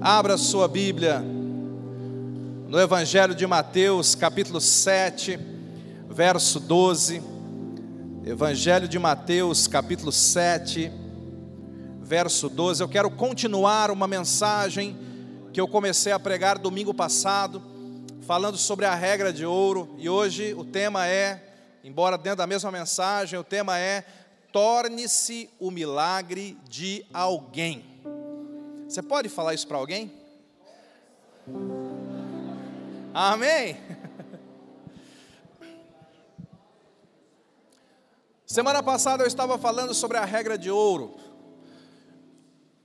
Abra 0.00 0.36
sua 0.36 0.68
Bíblia 0.68 1.20
no 2.68 2.78
Evangelho 2.78 3.34
de 3.34 3.46
Mateus, 3.46 4.14
capítulo 4.14 4.60
7, 4.60 5.38
verso 6.10 6.60
12. 6.60 7.22
Evangelho 8.24 8.86
de 8.86 8.98
Mateus, 8.98 9.66
capítulo 9.66 10.12
7, 10.12 10.92
verso 12.02 12.50
12. 12.50 12.82
Eu 12.82 12.88
quero 12.88 13.10
continuar 13.10 13.90
uma 13.90 14.06
mensagem 14.06 14.96
que 15.50 15.60
eu 15.60 15.66
comecei 15.66 16.12
a 16.12 16.18
pregar 16.20 16.58
domingo 16.58 16.92
passado, 16.92 17.62
falando 18.26 18.58
sobre 18.58 18.84
a 18.84 18.94
regra 18.94 19.32
de 19.32 19.46
ouro, 19.46 19.94
e 19.96 20.10
hoje 20.10 20.52
o 20.52 20.64
tema 20.64 21.06
é, 21.06 21.42
embora 21.82 22.18
dentro 22.18 22.38
da 22.38 22.46
mesma 22.46 22.70
mensagem, 22.70 23.38
o 23.38 23.44
tema 23.44 23.78
é 23.78 24.04
torne-se 24.52 25.48
o 25.58 25.70
milagre 25.70 26.58
de 26.68 27.04
alguém. 27.14 27.95
Você 28.88 29.02
pode 29.02 29.28
falar 29.28 29.52
isso 29.52 29.66
para 29.66 29.78
alguém? 29.78 30.12
Amém? 33.12 33.76
Semana 38.46 38.80
passada 38.84 39.24
eu 39.24 39.26
estava 39.26 39.58
falando 39.58 39.92
sobre 39.92 40.18
a 40.18 40.24
regra 40.24 40.56
de 40.56 40.70
ouro. 40.70 41.16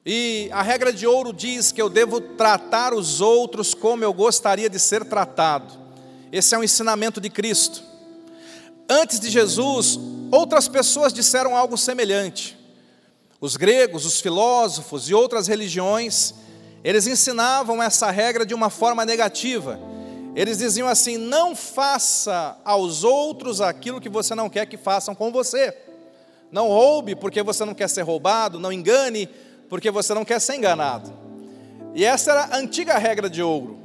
E 0.04 0.50
a 0.52 0.64
regra 0.64 0.92
de 0.92 1.06
ouro 1.06 1.32
diz 1.32 1.72
que 1.72 1.80
eu 1.80 1.88
devo 1.88 2.20
tratar 2.20 2.96
os 2.96 3.22
outros 3.22 3.76
como 3.76 4.04
eu 4.04 4.12
gostaria 4.12 4.68
de 4.68 4.80
ser 4.80 5.06
tratado. 5.06 5.80
Esse 6.32 6.56
é 6.56 6.58
um 6.58 6.64
ensinamento 6.64 7.22
de 7.22 7.30
Cristo. 7.30 7.84
Antes 8.90 9.20
de 9.20 9.30
Jesus, 9.30 10.00
outras 10.32 10.68
pessoas 10.68 11.14
disseram 11.14 11.56
algo 11.56 11.78
semelhante. 11.78 12.58
Os 13.42 13.58
gregos, 13.58 14.06
os 14.06 14.22
filósofos 14.22 15.10
e 15.10 15.16
outras 15.16 15.48
religiões, 15.48 16.36
eles 16.84 17.08
ensinavam 17.08 17.82
essa 17.82 18.12
regra 18.12 18.46
de 18.46 18.54
uma 18.54 18.70
forma 18.70 19.04
negativa. 19.04 19.80
Eles 20.36 20.60
diziam 20.60 20.88
assim: 20.88 21.18
não 21.18 21.56
faça 21.56 22.56
aos 22.64 23.04
outros 23.04 23.60
aquilo 23.60 24.00
que 24.00 24.10
você 24.10 24.36
não 24.36 24.48
quer 24.48 24.68
que 24.68 24.78
façam 24.78 25.16
com 25.16 25.32
você. 25.32 25.76
Não 26.52 26.68
roube 26.68 27.16
porque 27.16 27.42
você 27.42 27.66
não 27.66 27.74
quer 27.74 27.90
ser 27.90 28.04
roubado, 28.04 28.60
não 28.60 28.72
engane 28.72 29.28
porque 29.68 29.90
você 29.90 30.14
não 30.14 30.24
quer 30.24 30.40
ser 30.40 30.58
enganado. 30.58 31.12
E 31.96 32.06
essa 32.06 32.32
era 32.32 32.44
a 32.44 32.58
antiga 32.58 32.98
regra 33.00 33.28
de 33.28 33.42
ouro. 33.42 33.80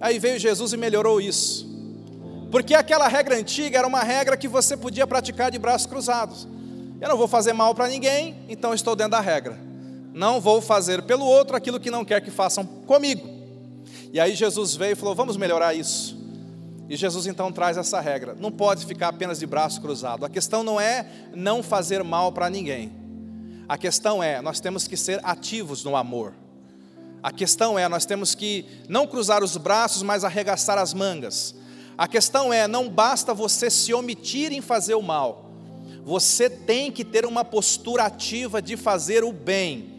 Aí 0.00 0.18
veio 0.18 0.40
Jesus 0.40 0.72
e 0.72 0.76
melhorou 0.76 1.20
isso. 1.20 1.70
Porque 2.50 2.74
aquela 2.74 3.06
regra 3.06 3.36
antiga 3.36 3.78
era 3.78 3.86
uma 3.86 4.02
regra 4.02 4.36
que 4.36 4.48
você 4.48 4.76
podia 4.76 5.06
praticar 5.06 5.52
de 5.52 5.58
braços 5.58 5.86
cruzados. 5.86 6.48
Eu 7.02 7.08
não 7.08 7.16
vou 7.18 7.26
fazer 7.26 7.52
mal 7.52 7.74
para 7.74 7.88
ninguém, 7.88 8.36
então 8.48 8.72
estou 8.72 8.94
dentro 8.94 9.10
da 9.10 9.20
regra. 9.20 9.58
Não 10.14 10.40
vou 10.40 10.60
fazer 10.60 11.02
pelo 11.02 11.24
outro 11.24 11.56
aquilo 11.56 11.80
que 11.80 11.90
não 11.90 12.04
quer 12.04 12.20
que 12.20 12.30
façam 12.30 12.64
comigo. 12.64 13.28
E 14.12 14.20
aí 14.20 14.36
Jesus 14.36 14.76
veio 14.76 14.92
e 14.92 14.94
falou: 14.94 15.12
vamos 15.12 15.36
melhorar 15.36 15.74
isso. 15.74 16.16
E 16.88 16.94
Jesus 16.94 17.26
então 17.26 17.50
traz 17.50 17.76
essa 17.76 18.00
regra: 18.00 18.36
não 18.38 18.52
pode 18.52 18.86
ficar 18.86 19.08
apenas 19.08 19.40
de 19.40 19.46
braço 19.48 19.80
cruzado. 19.80 20.24
A 20.24 20.30
questão 20.30 20.62
não 20.62 20.80
é 20.80 21.04
não 21.34 21.60
fazer 21.60 22.04
mal 22.04 22.30
para 22.30 22.48
ninguém. 22.48 22.92
A 23.68 23.76
questão 23.76 24.22
é, 24.22 24.40
nós 24.40 24.60
temos 24.60 24.86
que 24.86 24.96
ser 24.96 25.18
ativos 25.24 25.82
no 25.82 25.96
amor. 25.96 26.32
A 27.20 27.32
questão 27.32 27.76
é, 27.76 27.88
nós 27.88 28.04
temos 28.04 28.32
que 28.32 28.64
não 28.88 29.08
cruzar 29.08 29.42
os 29.42 29.56
braços, 29.56 30.04
mas 30.04 30.22
arregaçar 30.22 30.78
as 30.78 30.94
mangas. 30.94 31.52
A 31.98 32.06
questão 32.06 32.52
é: 32.52 32.68
não 32.68 32.88
basta 32.88 33.34
você 33.34 33.68
se 33.68 33.92
omitir 33.92 34.52
em 34.52 34.60
fazer 34.60 34.94
o 34.94 35.02
mal, 35.02 35.51
você 36.04 36.50
tem 36.50 36.90
que 36.90 37.04
ter 37.04 37.24
uma 37.24 37.44
postura 37.44 38.04
ativa 38.04 38.60
de 38.60 38.76
fazer 38.76 39.24
o 39.24 39.32
bem. 39.32 39.92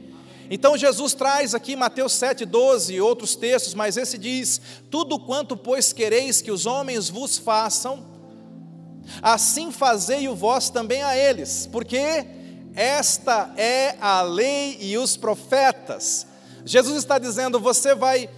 Então 0.50 0.78
Jesus 0.78 1.14
traz 1.14 1.56
aqui 1.56 1.76
Mateus 1.76 2.14
7,12 2.14 2.95
e 2.95 3.02
outros 3.02 3.36
textos, 3.36 3.73
mas 3.73 3.98
esse 3.98 4.18
diz: 4.18 4.62
Tudo 4.92 5.20
quanto, 5.20 5.56
pois, 5.56 5.94
quereis 5.94 6.42
que 6.42 6.52
os 6.52 6.66
homens 6.66 7.10
vos 7.10 7.38
façam, 7.38 8.06
assim 9.22 9.72
fazei 9.72 10.27
o 10.27 10.36
vós 10.36 10.70
também 10.70 11.02
a 11.02 11.17
eles, 11.17 11.67
porque 11.72 12.26
esta 12.76 13.54
é 13.56 13.95
a 14.02 14.22
lei 14.22 14.77
e 14.82 14.98
os 14.98 15.16
profetas. 15.16 16.27
Jesus 16.66 16.98
está 16.98 17.17
dizendo: 17.17 17.60
você 17.60 17.95
vai, 17.95 18.30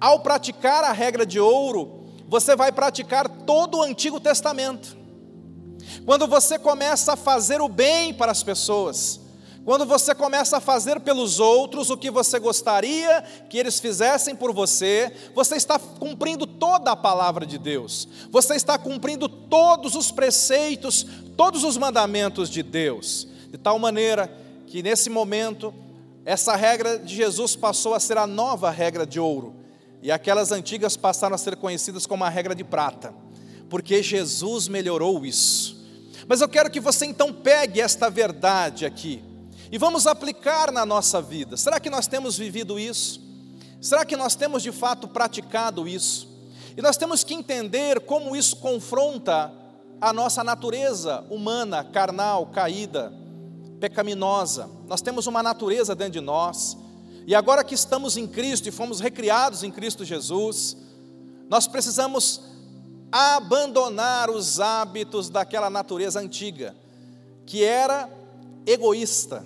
ao 0.00 0.20
praticar 0.20 0.84
a 0.84 0.92
regra 0.92 1.24
de 1.24 1.40
ouro, 1.40 2.04
você 2.28 2.54
vai 2.54 2.72
praticar 2.72 3.28
todo 3.28 3.78
o 3.78 3.82
Antigo 3.82 4.20
Testamento. 4.20 5.05
Quando 6.06 6.28
você 6.28 6.56
começa 6.56 7.14
a 7.14 7.16
fazer 7.16 7.60
o 7.60 7.68
bem 7.68 8.14
para 8.14 8.30
as 8.30 8.40
pessoas, 8.40 9.18
quando 9.64 9.84
você 9.84 10.14
começa 10.14 10.58
a 10.58 10.60
fazer 10.60 11.00
pelos 11.00 11.40
outros 11.40 11.90
o 11.90 11.96
que 11.96 12.12
você 12.12 12.38
gostaria 12.38 13.22
que 13.50 13.58
eles 13.58 13.80
fizessem 13.80 14.36
por 14.36 14.54
você, 14.54 15.12
você 15.34 15.56
está 15.56 15.80
cumprindo 15.80 16.46
toda 16.46 16.92
a 16.92 16.96
palavra 16.96 17.44
de 17.44 17.58
Deus, 17.58 18.06
você 18.30 18.54
está 18.54 18.78
cumprindo 18.78 19.28
todos 19.28 19.96
os 19.96 20.12
preceitos, 20.12 21.04
todos 21.36 21.64
os 21.64 21.76
mandamentos 21.76 22.48
de 22.48 22.62
Deus, 22.62 23.26
de 23.50 23.58
tal 23.58 23.76
maneira 23.76 24.32
que 24.68 24.84
nesse 24.84 25.10
momento, 25.10 25.74
essa 26.24 26.54
regra 26.54 27.00
de 27.00 27.16
Jesus 27.16 27.56
passou 27.56 27.94
a 27.94 27.98
ser 28.00 28.16
a 28.16 28.28
nova 28.28 28.70
regra 28.70 29.04
de 29.04 29.18
ouro 29.18 29.56
e 30.00 30.12
aquelas 30.12 30.52
antigas 30.52 30.96
passaram 30.96 31.34
a 31.34 31.38
ser 31.38 31.56
conhecidas 31.56 32.06
como 32.06 32.22
a 32.22 32.28
regra 32.28 32.54
de 32.54 32.62
prata, 32.62 33.12
porque 33.68 34.04
Jesus 34.04 34.68
melhorou 34.68 35.26
isso. 35.26 35.75
Mas 36.26 36.40
eu 36.40 36.48
quero 36.48 36.70
que 36.70 36.80
você 36.80 37.06
então 37.06 37.32
pegue 37.32 37.80
esta 37.80 38.08
verdade 38.08 38.86
aqui 38.86 39.22
e 39.70 39.78
vamos 39.78 40.06
aplicar 40.06 40.70
na 40.70 40.86
nossa 40.86 41.20
vida. 41.20 41.56
Será 41.56 41.80
que 41.80 41.90
nós 41.90 42.06
temos 42.06 42.36
vivido 42.38 42.78
isso? 42.78 43.20
Será 43.80 44.04
que 44.04 44.16
nós 44.16 44.34
temos 44.34 44.62
de 44.62 44.72
fato 44.72 45.08
praticado 45.08 45.86
isso? 45.86 46.28
E 46.76 46.82
nós 46.82 46.96
temos 46.96 47.24
que 47.24 47.34
entender 47.34 48.00
como 48.00 48.36
isso 48.36 48.56
confronta 48.56 49.52
a 50.00 50.12
nossa 50.12 50.44
natureza 50.44 51.24
humana, 51.30 51.82
carnal, 51.82 52.46
caída, 52.46 53.12
pecaminosa. 53.80 54.68
Nós 54.86 55.00
temos 55.00 55.26
uma 55.26 55.42
natureza 55.42 55.94
dentro 55.94 56.14
de 56.14 56.20
nós 56.20 56.76
e 57.26 57.34
agora 57.34 57.64
que 57.64 57.74
estamos 57.74 58.16
em 58.16 58.26
Cristo 58.26 58.68
e 58.68 58.72
fomos 58.72 59.00
recriados 59.00 59.64
em 59.64 59.70
Cristo 59.70 60.04
Jesus, 60.04 60.76
nós 61.48 61.66
precisamos 61.66 62.40
abandonar 63.10 64.30
os 64.30 64.60
hábitos 64.60 65.28
daquela 65.28 65.70
natureza 65.70 66.20
antiga, 66.20 66.74
que 67.44 67.64
era 67.64 68.10
egoísta, 68.66 69.44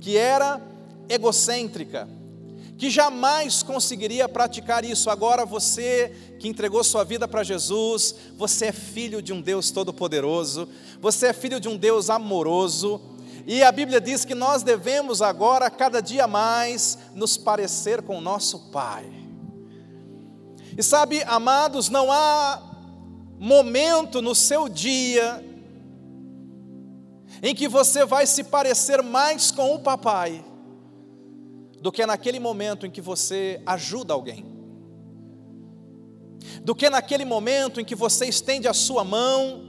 que 0.00 0.16
era 0.16 0.60
egocêntrica, 1.08 2.08
que 2.76 2.90
jamais 2.90 3.62
conseguiria 3.62 4.28
praticar 4.28 4.84
isso. 4.84 5.10
Agora 5.10 5.44
você 5.44 6.36
que 6.38 6.48
entregou 6.48 6.82
sua 6.84 7.04
vida 7.04 7.26
para 7.26 7.42
Jesus, 7.42 8.14
você 8.36 8.66
é 8.66 8.72
filho 8.72 9.20
de 9.20 9.32
um 9.32 9.40
Deus 9.40 9.70
todo-poderoso, 9.70 10.68
você 11.00 11.28
é 11.28 11.32
filho 11.32 11.58
de 11.58 11.68
um 11.68 11.76
Deus 11.76 12.08
amoroso 12.08 13.00
e 13.50 13.62
a 13.62 13.72
Bíblia 13.72 13.98
diz 13.98 14.26
que 14.26 14.34
nós 14.34 14.62
devemos 14.62 15.22
agora, 15.22 15.70
cada 15.70 16.02
dia 16.02 16.26
mais, 16.26 16.98
nos 17.14 17.38
parecer 17.38 18.02
com 18.02 18.18
o 18.18 18.20
nosso 18.20 18.70
Pai. 18.70 19.10
E 20.76 20.82
sabe, 20.82 21.22
amados, 21.22 21.88
não 21.88 22.12
há 22.12 22.67
momento 23.38 24.20
no 24.20 24.34
seu 24.34 24.68
dia 24.68 25.44
em 27.42 27.54
que 27.54 27.68
você 27.68 28.04
vai 28.04 28.26
se 28.26 28.44
parecer 28.44 29.02
mais 29.02 29.50
com 29.50 29.74
o 29.74 29.78
papai 29.78 30.44
do 31.80 31.92
que 31.92 32.04
naquele 32.04 32.40
momento 32.40 32.86
em 32.86 32.90
que 32.90 33.00
você 33.00 33.62
ajuda 33.64 34.12
alguém, 34.12 34.44
do 36.62 36.74
que 36.74 36.90
naquele 36.90 37.24
momento 37.24 37.80
em 37.80 37.84
que 37.84 37.94
você 37.94 38.26
estende 38.26 38.66
a 38.66 38.74
sua 38.74 39.04
mão 39.04 39.68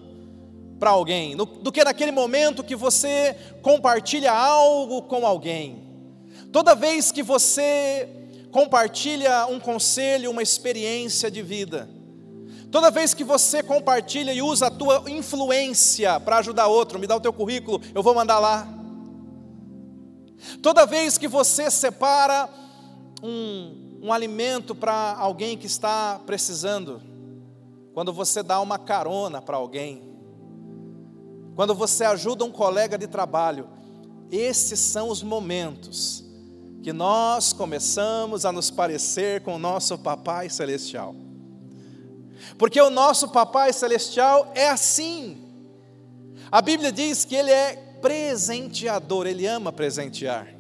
para 0.80 0.90
alguém, 0.90 1.36
do 1.36 1.72
que 1.72 1.84
naquele 1.84 2.12
momento 2.12 2.64
que 2.64 2.76
você 2.76 3.36
compartilha 3.62 4.32
algo 4.32 5.04
com 5.04 5.26
alguém. 5.26 5.88
Toda 6.52 6.74
vez 6.74 7.12
que 7.12 7.22
você 7.22 8.10
compartilha 8.50 9.46
um 9.46 9.60
conselho, 9.60 10.32
uma 10.32 10.42
experiência 10.42 11.30
de 11.30 11.44
vida, 11.44 11.88
toda 12.72 12.92
vez 12.92 13.14
que 13.14 13.24
você 13.24 13.62
compartilha 13.64 14.34
e 14.34 14.42
usa 14.42 14.68
a 14.68 14.72
tua 14.72 15.04
influência 15.10 16.20
para 16.20 16.38
ajudar 16.38 16.68
outro, 16.68 17.00
me 17.00 17.08
dá 17.08 17.16
o 17.16 17.22
teu 17.22 17.34
currículo, 17.34 17.82
eu 17.94 18.04
vou 18.04 18.14
mandar 18.14 18.40
lá. 18.40 18.68
Toda 20.62 20.86
vez 20.86 21.18
que 21.18 21.28
você 21.28 21.70
separa 21.70 22.50
um, 23.22 24.00
um 24.04 24.14
alimento 24.14 24.74
para 24.74 25.16
alguém 25.18 25.58
que 25.58 25.68
está 25.68 26.20
precisando, 26.26 27.02
quando 27.94 28.14
você 28.14 28.42
dá 28.42 28.62
uma 28.62 28.80
carona 28.80 29.42
para 29.42 29.58
alguém, 29.58 30.10
quando 31.56 31.76
você 31.76 32.06
ajuda 32.06 32.46
um 32.46 32.52
colega 32.52 32.98
de 32.98 33.08
trabalho, 33.08 33.68
esses 34.32 34.80
são 34.80 35.10
os 35.10 35.22
momentos 35.22 36.24
que 36.82 36.94
nós 36.94 37.52
começamos 37.52 38.46
a 38.46 38.52
nos 38.52 38.72
parecer 38.72 39.42
com 39.42 39.56
o 39.56 39.60
nosso 39.60 39.98
Papai 39.98 40.50
Celestial. 40.50 41.14
Porque 42.58 42.82
o 42.82 42.90
nosso 42.90 43.30
Papai 43.30 43.72
Celestial 43.74 44.52
é 44.56 44.70
assim. 44.70 45.38
A 46.52 46.62
Bíblia 46.62 46.92
diz 46.92 47.26
que 47.26 47.36
Ele 47.36 47.52
é 47.52 47.76
presenteador, 48.02 49.28
Ele 49.28 49.46
ama 49.46 49.72
presentear. 49.72 50.56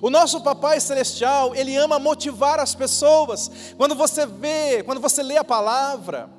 O 0.00 0.10
nosso 0.10 0.40
Papai 0.40 0.80
Celestial, 0.80 1.54
Ele 1.54 1.76
ama 1.76 1.98
motivar 1.98 2.58
as 2.58 2.74
pessoas. 2.74 3.50
Quando 3.76 3.94
você 3.94 4.26
vê, 4.26 4.82
quando 4.82 5.00
você 5.00 5.22
lê 5.22 5.36
a 5.36 5.44
palavra, 5.44 6.30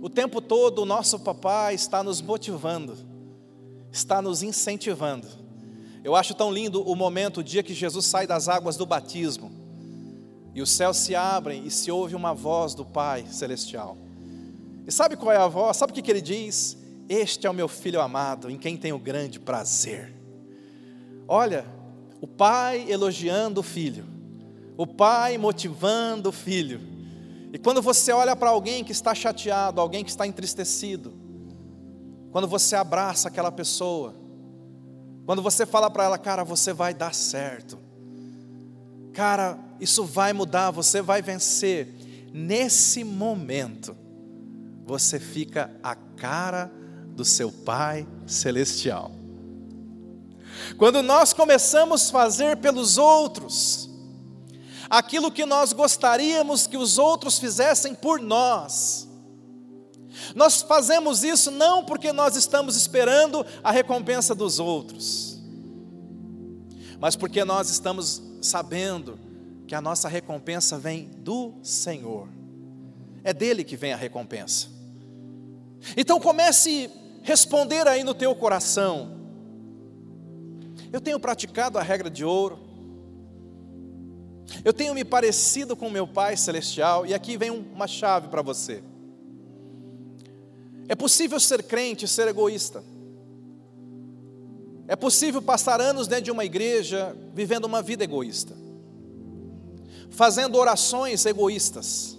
o 0.00 0.08
tempo 0.08 0.40
todo 0.40 0.82
o 0.82 0.86
nosso 0.86 1.18
Papai 1.18 1.74
está 1.74 2.02
nos 2.02 2.20
motivando, 2.20 2.96
está 3.90 4.22
nos 4.22 4.42
incentivando. 4.42 5.26
Eu 6.04 6.14
acho 6.14 6.34
tão 6.34 6.52
lindo 6.52 6.82
o 6.82 6.94
momento, 6.94 7.40
o 7.40 7.44
dia 7.44 7.62
que 7.62 7.74
Jesus 7.74 8.06
sai 8.06 8.26
das 8.26 8.48
águas 8.48 8.76
do 8.76 8.86
batismo, 8.86 9.50
e 10.58 10.62
os 10.62 10.70
céus 10.70 10.96
se 10.96 11.14
abrem 11.14 11.64
e 11.64 11.70
se 11.70 11.88
ouve 11.88 12.16
uma 12.16 12.34
voz 12.34 12.74
do 12.74 12.84
Pai 12.84 13.24
Celestial. 13.30 13.96
E 14.84 14.90
sabe 14.90 15.16
qual 15.16 15.30
é 15.30 15.36
a 15.36 15.46
voz? 15.46 15.76
Sabe 15.76 15.92
o 15.92 15.94
que, 15.94 16.02
que 16.02 16.10
ele 16.10 16.20
diz? 16.20 16.76
Este 17.08 17.46
é 17.46 17.50
o 17.50 17.54
meu 17.54 17.68
filho 17.68 18.00
amado, 18.00 18.50
em 18.50 18.58
quem 18.58 18.76
tenho 18.76 18.98
grande 18.98 19.38
prazer. 19.38 20.12
Olha, 21.28 21.64
o 22.20 22.26
pai 22.26 22.90
elogiando 22.90 23.60
o 23.60 23.62
filho, 23.62 24.04
o 24.76 24.84
pai 24.84 25.38
motivando 25.38 26.30
o 26.30 26.32
filho. 26.32 26.80
E 27.52 27.58
quando 27.58 27.80
você 27.80 28.10
olha 28.10 28.34
para 28.34 28.50
alguém 28.50 28.82
que 28.82 28.90
está 28.90 29.14
chateado, 29.14 29.80
alguém 29.80 30.02
que 30.02 30.10
está 30.10 30.26
entristecido, 30.26 31.12
quando 32.32 32.48
você 32.48 32.74
abraça 32.74 33.28
aquela 33.28 33.52
pessoa, 33.52 34.12
quando 35.24 35.40
você 35.40 35.64
fala 35.64 35.88
para 35.88 36.02
ela, 36.02 36.18
cara, 36.18 36.42
você 36.42 36.72
vai 36.72 36.92
dar 36.92 37.14
certo, 37.14 37.78
cara, 39.12 39.67
isso 39.80 40.04
vai 40.04 40.32
mudar, 40.32 40.70
você 40.70 41.00
vai 41.00 41.22
vencer, 41.22 41.94
nesse 42.32 43.04
momento, 43.04 43.96
você 44.84 45.18
fica 45.18 45.70
a 45.82 45.94
cara 45.94 46.70
do 47.14 47.24
seu 47.24 47.50
Pai 47.50 48.06
Celestial. 48.26 49.12
Quando 50.76 51.02
nós 51.02 51.32
começamos 51.32 52.08
a 52.08 52.12
fazer 52.12 52.56
pelos 52.56 52.98
outros, 52.98 53.88
aquilo 54.88 55.30
que 55.30 55.44
nós 55.46 55.72
gostaríamos 55.72 56.66
que 56.66 56.76
os 56.76 56.98
outros 56.98 57.38
fizessem 57.38 57.94
por 57.94 58.20
nós, 58.20 59.08
nós 60.34 60.62
fazemos 60.62 61.22
isso 61.22 61.50
não 61.50 61.84
porque 61.84 62.12
nós 62.12 62.36
estamos 62.36 62.76
esperando 62.76 63.44
a 63.62 63.70
recompensa 63.70 64.34
dos 64.34 64.58
outros, 64.58 65.38
mas 66.98 67.14
porque 67.14 67.44
nós 67.44 67.70
estamos 67.70 68.22
sabendo 68.42 69.27
que 69.68 69.74
a 69.74 69.80
nossa 69.82 70.08
recompensa 70.08 70.78
vem 70.78 71.10
do 71.18 71.52
Senhor, 71.62 72.26
é 73.22 73.34
dele 73.34 73.62
que 73.62 73.76
vem 73.76 73.92
a 73.92 73.96
recompensa. 73.96 74.68
Então 75.94 76.18
comece 76.18 76.90
a 77.22 77.26
responder 77.26 77.86
aí 77.86 78.02
no 78.02 78.14
teu 78.14 78.34
coração. 78.34 79.16
Eu 80.90 81.00
tenho 81.00 81.20
praticado 81.20 81.78
a 81.78 81.82
regra 81.82 82.08
de 82.08 82.24
ouro. 82.24 82.58
Eu 84.64 84.72
tenho 84.72 84.94
me 84.94 85.04
parecido 85.04 85.76
com 85.76 85.90
meu 85.90 86.06
Pai 86.06 86.34
celestial 86.36 87.04
e 87.04 87.12
aqui 87.12 87.36
vem 87.36 87.50
uma 87.50 87.86
chave 87.86 88.28
para 88.28 88.40
você. 88.40 88.82
É 90.88 90.94
possível 90.94 91.38
ser 91.38 91.62
crente 91.62 92.06
e 92.06 92.08
ser 92.08 92.26
egoísta. 92.26 92.82
É 94.86 94.96
possível 94.96 95.42
passar 95.42 95.78
anos 95.82 96.08
dentro 96.08 96.24
de 96.24 96.30
uma 96.30 96.46
igreja 96.46 97.14
vivendo 97.34 97.66
uma 97.66 97.82
vida 97.82 98.02
egoísta, 98.02 98.56
fazendo 100.10 100.56
orações 100.56 101.24
egoístas 101.26 102.18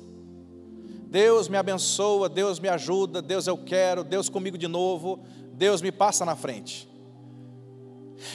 Deus 1.10 1.50
me 1.50 1.58
abençoa, 1.58 2.30
Deus 2.30 2.60
me 2.60 2.70
ajuda, 2.70 3.20
Deus 3.20 3.48
eu 3.48 3.58
quero, 3.58 4.04
Deus 4.04 4.30
comigo 4.30 4.60
de 4.60 4.68
novo, 4.68 5.20
Deus 5.54 5.82
me 5.82 5.92
passa 5.92 6.24
na 6.24 6.36
frente. 6.36 6.88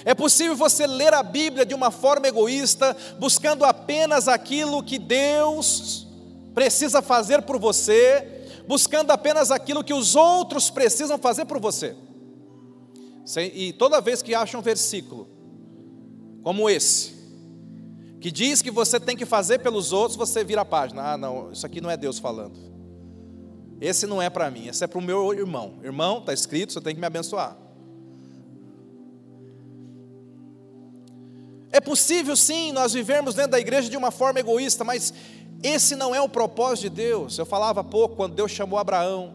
É 0.04 0.12
possível 0.12 0.56
você 0.56 0.84
ler 0.84 1.14
a 1.14 1.22
Bíblia 1.22 1.64
de 1.64 1.72
uma 1.72 1.92
forma 1.92 2.26
egoísta, 2.26 2.96
buscando 3.20 3.64
apenas 3.64 4.26
aquilo 4.26 4.82
que 4.82 4.98
Deus 4.98 6.08
precisa 6.52 7.00
fazer 7.00 7.42
por 7.42 7.60
você, 7.60 8.44
buscando 8.66 9.12
apenas 9.12 9.52
aquilo 9.52 9.84
que 9.84 9.94
os 9.94 10.16
outros 10.16 10.68
precisam 10.68 11.16
fazer 11.16 11.44
por 11.44 11.60
você. 11.60 11.94
E 13.54 13.72
toda 13.74 14.00
vez 14.00 14.20
que 14.20 14.34
acha 14.34 14.58
um 14.58 14.62
versículo 14.62 15.28
como 16.42 16.68
esse, 16.68 17.13
que 18.24 18.30
diz 18.30 18.62
que 18.62 18.70
você 18.70 18.98
tem 18.98 19.14
que 19.14 19.26
fazer 19.26 19.58
pelos 19.58 19.92
outros, 19.92 20.16
você 20.16 20.42
vira 20.42 20.62
a 20.62 20.64
página. 20.64 21.12
Ah, 21.12 21.18
não, 21.18 21.52
isso 21.52 21.66
aqui 21.66 21.78
não 21.78 21.90
é 21.90 21.96
Deus 21.98 22.18
falando. 22.18 22.58
Esse 23.78 24.06
não 24.06 24.22
é 24.22 24.30
para 24.30 24.50
mim, 24.50 24.66
esse 24.66 24.82
é 24.82 24.86
para 24.86 24.98
o 24.98 25.02
meu 25.02 25.34
irmão. 25.34 25.74
Irmão, 25.84 26.20
está 26.20 26.32
escrito, 26.32 26.72
você 26.72 26.80
tem 26.80 26.94
que 26.94 27.00
me 27.02 27.06
abençoar. 27.06 27.54
É 31.70 31.78
possível 31.82 32.34
sim 32.34 32.72
nós 32.72 32.94
vivermos 32.94 33.34
dentro 33.34 33.50
da 33.50 33.60
igreja 33.60 33.90
de 33.90 33.96
uma 33.98 34.10
forma 34.10 34.40
egoísta, 34.40 34.84
mas 34.84 35.12
esse 35.62 35.94
não 35.94 36.14
é 36.14 36.20
o 36.22 36.26
propósito 36.26 36.84
de 36.84 36.96
Deus. 36.96 37.36
Eu 37.36 37.44
falava 37.44 37.82
há 37.82 37.84
pouco 37.84 38.16
quando 38.16 38.34
Deus 38.34 38.50
chamou 38.50 38.78
Abraão, 38.78 39.34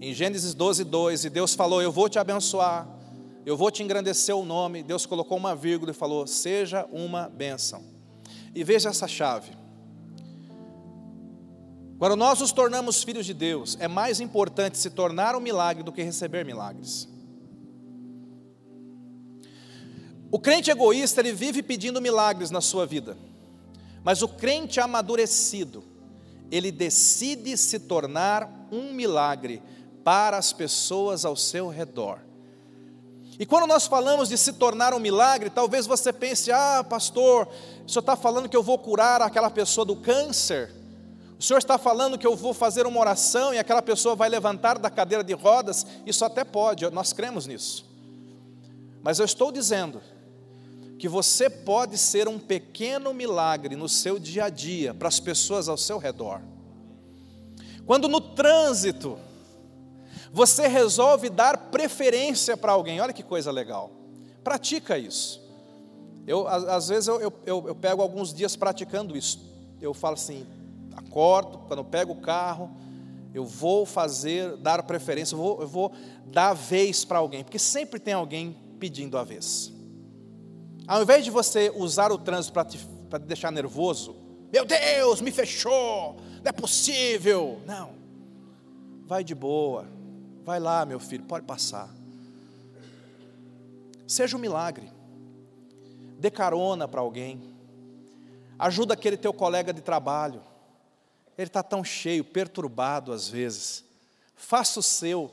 em 0.00 0.12
Gênesis 0.12 0.54
12, 0.54 0.82
2, 0.82 1.24
e 1.26 1.30
Deus 1.30 1.54
falou: 1.54 1.80
Eu 1.80 1.92
vou 1.92 2.08
te 2.08 2.18
abençoar, 2.18 2.88
eu 3.44 3.56
vou 3.56 3.70
te 3.70 3.82
engrandecer 3.82 4.36
o 4.36 4.44
nome. 4.44 4.82
Deus 4.82 5.06
colocou 5.06 5.36
uma 5.36 5.54
vírgula 5.54 5.92
e 5.92 5.94
falou: 5.94 6.26
Seja 6.26 6.86
uma 6.92 7.28
bênção. 7.28 7.82
E 8.54 8.62
veja 8.62 8.88
essa 8.88 9.08
chave. 9.08 9.52
Quando 11.98 12.16
nós 12.16 12.40
nos 12.40 12.52
tornamos 12.52 13.02
filhos 13.02 13.26
de 13.26 13.34
Deus, 13.34 13.76
é 13.78 13.86
mais 13.86 14.20
importante 14.20 14.78
se 14.78 14.90
tornar 14.90 15.36
um 15.36 15.40
milagre 15.40 15.82
do 15.82 15.92
que 15.92 16.02
receber 16.02 16.44
milagres. 16.44 17.06
O 20.30 20.38
crente 20.38 20.70
egoísta, 20.70 21.20
ele 21.20 21.32
vive 21.32 21.62
pedindo 21.62 22.00
milagres 22.00 22.50
na 22.50 22.60
sua 22.60 22.86
vida. 22.86 23.18
Mas 24.02 24.22
o 24.22 24.28
crente 24.28 24.80
amadurecido, 24.80 25.84
ele 26.50 26.70
decide 26.70 27.56
se 27.56 27.78
tornar 27.80 28.68
um 28.72 28.94
milagre 28.94 29.62
para 30.02 30.38
as 30.38 30.52
pessoas 30.52 31.24
ao 31.24 31.36
seu 31.36 31.68
redor. 31.68 32.20
E 33.40 33.46
quando 33.46 33.66
nós 33.66 33.86
falamos 33.86 34.28
de 34.28 34.36
se 34.36 34.52
tornar 34.52 34.92
um 34.92 34.98
milagre, 34.98 35.48
talvez 35.48 35.86
você 35.86 36.12
pense: 36.12 36.52
ah, 36.52 36.84
pastor, 36.86 37.48
o 37.86 37.90
senhor 37.90 38.00
está 38.00 38.14
falando 38.14 38.50
que 38.50 38.56
eu 38.56 38.62
vou 38.62 38.78
curar 38.78 39.22
aquela 39.22 39.48
pessoa 39.48 39.82
do 39.82 39.96
câncer. 39.96 40.70
O 41.38 41.42
senhor 41.42 41.56
está 41.56 41.78
falando 41.78 42.18
que 42.18 42.26
eu 42.26 42.36
vou 42.36 42.52
fazer 42.52 42.86
uma 42.86 43.00
oração 43.00 43.54
e 43.54 43.58
aquela 43.58 43.80
pessoa 43.80 44.14
vai 44.14 44.28
levantar 44.28 44.78
da 44.78 44.90
cadeira 44.90 45.24
de 45.24 45.32
rodas. 45.32 45.86
Isso 46.04 46.22
até 46.22 46.44
pode, 46.44 46.88
nós 46.90 47.14
cremos 47.14 47.46
nisso. 47.46 47.86
Mas 49.02 49.18
eu 49.18 49.24
estou 49.24 49.50
dizendo 49.50 50.02
que 50.98 51.08
você 51.08 51.48
pode 51.48 51.96
ser 51.96 52.28
um 52.28 52.38
pequeno 52.38 53.14
milagre 53.14 53.74
no 53.74 53.88
seu 53.88 54.18
dia 54.18 54.44
a 54.44 54.48
dia 54.50 54.92
para 54.92 55.08
as 55.08 55.18
pessoas 55.18 55.66
ao 55.66 55.78
seu 55.78 55.96
redor. 55.96 56.42
Quando 57.86 58.06
no 58.06 58.20
trânsito, 58.20 59.18
você 60.32 60.68
resolve 60.68 61.28
dar 61.28 61.70
preferência 61.70 62.56
para 62.56 62.72
alguém. 62.72 63.00
Olha 63.00 63.12
que 63.12 63.22
coisa 63.22 63.50
legal. 63.50 63.90
Pratica 64.44 64.96
isso. 64.96 65.40
Eu, 66.26 66.46
às 66.46 66.88
vezes 66.88 67.08
eu, 67.08 67.20
eu, 67.20 67.34
eu, 67.44 67.74
pego 67.74 68.02
alguns 68.02 68.32
dias 68.32 68.54
praticando 68.54 69.16
isso. 69.16 69.40
Eu 69.80 69.92
falo 69.92 70.14
assim, 70.14 70.46
acordo, 70.94 71.58
quando 71.66 71.80
eu 71.80 71.84
pego 71.84 72.12
o 72.12 72.20
carro, 72.20 72.70
eu 73.34 73.44
vou 73.44 73.86
fazer, 73.86 74.56
dar 74.58 74.82
preferência, 74.82 75.34
eu 75.34 75.38
vou, 75.38 75.60
eu 75.62 75.68
vou 75.68 75.92
dar 76.26 76.52
vez 76.52 77.04
para 77.04 77.18
alguém, 77.18 77.42
porque 77.42 77.58
sempre 77.58 77.98
tem 77.98 78.14
alguém 78.14 78.56
pedindo 78.78 79.16
a 79.18 79.24
vez. 79.24 79.72
Ao 80.86 81.02
invés 81.02 81.24
de 81.24 81.30
você 81.30 81.72
usar 81.74 82.12
o 82.12 82.18
trânsito 82.18 82.52
para 82.52 82.64
te, 82.64 82.78
te 82.78 83.18
deixar 83.26 83.50
nervoso, 83.50 84.16
meu 84.52 84.64
Deus, 84.64 85.20
me 85.20 85.30
fechou, 85.30 86.16
não 86.42 86.48
é 86.48 86.52
possível. 86.52 87.60
Não, 87.66 87.90
vai 89.06 89.22
de 89.22 89.34
boa, 89.34 89.86
Vai 90.44 90.58
lá, 90.58 90.84
meu 90.84 90.98
filho, 90.98 91.24
pode 91.24 91.44
passar. 91.44 91.88
Seja 94.06 94.36
um 94.36 94.40
milagre. 94.40 94.90
Dê 96.18 96.30
carona 96.30 96.88
para 96.88 97.00
alguém. 97.00 97.54
Ajuda 98.58 98.94
aquele 98.94 99.16
teu 99.16 99.32
colega 99.32 99.72
de 99.72 99.80
trabalho. 99.80 100.42
Ele 101.38 101.46
está 101.46 101.62
tão 101.62 101.82
cheio, 101.82 102.24
perturbado 102.24 103.12
às 103.12 103.28
vezes. 103.28 103.84
Faça 104.34 104.80
o 104.80 104.82
seu. 104.82 105.30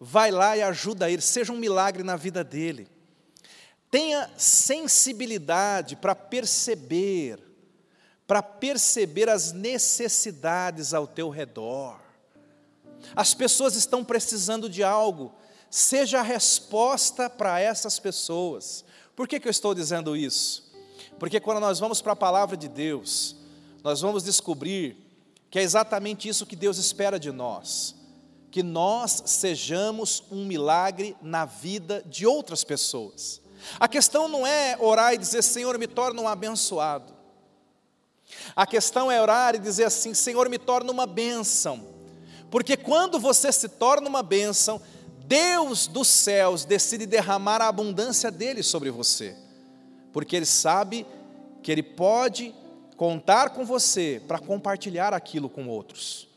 Vai 0.00 0.30
lá 0.30 0.56
e 0.56 0.62
ajuda 0.62 1.10
ele. 1.10 1.22
Seja 1.22 1.52
um 1.52 1.58
milagre 1.58 2.02
na 2.02 2.16
vida 2.16 2.42
dele. 2.42 2.88
Tenha 3.90 4.28
sensibilidade 4.36 5.94
para 5.94 6.16
perceber, 6.16 7.38
para 8.26 8.42
perceber 8.42 9.28
as 9.28 9.52
necessidades 9.52 10.92
ao 10.92 11.06
teu 11.06 11.28
redor. 11.28 12.03
As 13.14 13.34
pessoas 13.34 13.74
estão 13.74 14.04
precisando 14.04 14.68
de 14.68 14.82
algo. 14.82 15.32
Seja 15.70 16.20
a 16.20 16.22
resposta 16.22 17.28
para 17.28 17.60
essas 17.60 17.98
pessoas. 17.98 18.84
Por 19.14 19.28
que, 19.28 19.38
que 19.38 19.48
eu 19.48 19.50
estou 19.50 19.74
dizendo 19.74 20.16
isso? 20.16 20.72
Porque 21.18 21.40
quando 21.40 21.60
nós 21.60 21.78
vamos 21.78 22.00
para 22.00 22.12
a 22.12 22.16
palavra 22.16 22.56
de 22.56 22.68
Deus, 22.68 23.36
nós 23.82 24.00
vamos 24.00 24.22
descobrir 24.24 24.96
que 25.50 25.58
é 25.58 25.62
exatamente 25.62 26.28
isso 26.28 26.46
que 26.46 26.56
Deus 26.56 26.78
espera 26.78 27.18
de 27.18 27.30
nós. 27.30 27.94
Que 28.50 28.62
nós 28.62 29.22
sejamos 29.26 30.24
um 30.30 30.44
milagre 30.44 31.16
na 31.22 31.44
vida 31.44 32.02
de 32.06 32.26
outras 32.26 32.64
pessoas. 32.64 33.40
A 33.78 33.88
questão 33.88 34.28
não 34.28 34.46
é 34.46 34.76
orar 34.80 35.14
e 35.14 35.18
dizer, 35.18 35.42
Senhor, 35.42 35.78
me 35.78 35.86
torna 35.86 36.20
um 36.20 36.28
abençoado. 36.28 37.14
A 38.54 38.66
questão 38.66 39.10
é 39.10 39.20
orar 39.20 39.54
e 39.54 39.58
dizer 39.58 39.84
assim: 39.84 40.14
Senhor, 40.14 40.48
me 40.48 40.58
torna 40.58 40.90
uma 40.90 41.06
bênção. 41.06 41.93
Porque 42.54 42.76
quando 42.76 43.18
você 43.18 43.50
se 43.50 43.68
torna 43.68 44.08
uma 44.08 44.22
bênção, 44.22 44.80
Deus 45.26 45.88
dos 45.88 46.06
céus 46.06 46.64
decide 46.64 47.04
derramar 47.04 47.60
a 47.60 47.66
abundância 47.66 48.30
dele 48.30 48.62
sobre 48.62 48.92
você. 48.92 49.34
Porque 50.12 50.36
ele 50.36 50.46
sabe 50.46 51.04
que 51.64 51.72
ele 51.72 51.82
pode 51.82 52.54
contar 52.96 53.50
com 53.50 53.64
você 53.64 54.22
para 54.28 54.38
compartilhar 54.38 55.12
aquilo 55.12 55.48
com 55.48 55.66
outros. 55.66 56.28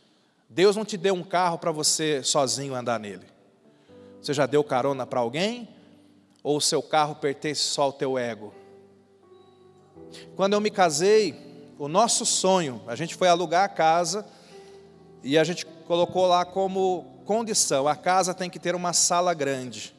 Deus 0.49 0.75
não 0.75 0.83
te 0.83 0.97
deu 0.97 1.13
um 1.13 1.21
carro 1.21 1.59
para 1.59 1.71
você 1.71 2.23
sozinho 2.23 2.73
andar 2.73 2.99
nele. 2.99 3.27
Você 4.19 4.33
já 4.33 4.47
deu 4.47 4.63
carona 4.63 5.05
para 5.05 5.19
alguém? 5.19 5.69
Ou 6.41 6.57
o 6.57 6.61
seu 6.61 6.81
carro 6.81 7.13
pertence 7.13 7.61
só 7.61 7.83
ao 7.83 7.93
teu 7.93 8.17
ego? 8.17 8.51
Quando 10.35 10.53
eu 10.53 10.61
me 10.61 10.71
casei, 10.71 11.35
o 11.77 11.87
nosso 11.87 12.25
sonho, 12.25 12.81
a 12.87 12.95
gente 12.95 13.13
foi 13.13 13.27
alugar 13.27 13.65
a 13.65 13.69
casa 13.69 14.25
e 15.23 15.37
a 15.37 15.43
gente 15.43 15.76
colocou 15.87 16.27
lá 16.27 16.45
como 16.45 17.05
condição: 17.25 17.87
a 17.87 17.95
casa 17.95 18.33
tem 18.33 18.49
que 18.49 18.59
ter 18.59 18.75
uma 18.75 18.93
sala 18.93 19.33
grande. 19.33 19.95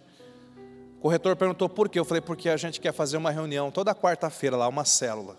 O 0.99 1.01
corretor 1.01 1.35
perguntou 1.37 1.69
por 1.69 1.89
quê? 1.89 1.99
Eu 1.99 2.05
falei, 2.05 2.21
porque 2.21 2.49
a 2.49 2.57
gente 2.57 2.81
quer 2.81 2.93
fazer 2.93 3.17
uma 3.17 3.31
reunião 3.31 3.71
toda 3.71 3.95
quarta-feira 3.95 4.57
lá, 4.57 4.69
uma 4.69 4.85
célula. 4.85 5.37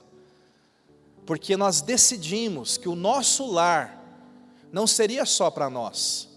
Porque 1.25 1.55
nós 1.57 1.81
decidimos 1.81 2.77
que 2.77 2.87
o 2.87 2.95
nosso 2.95 3.51
lar 3.51 4.01
não 4.71 4.87
seria 4.87 5.25
só 5.25 5.51
para 5.51 5.69
nós, 5.69 6.29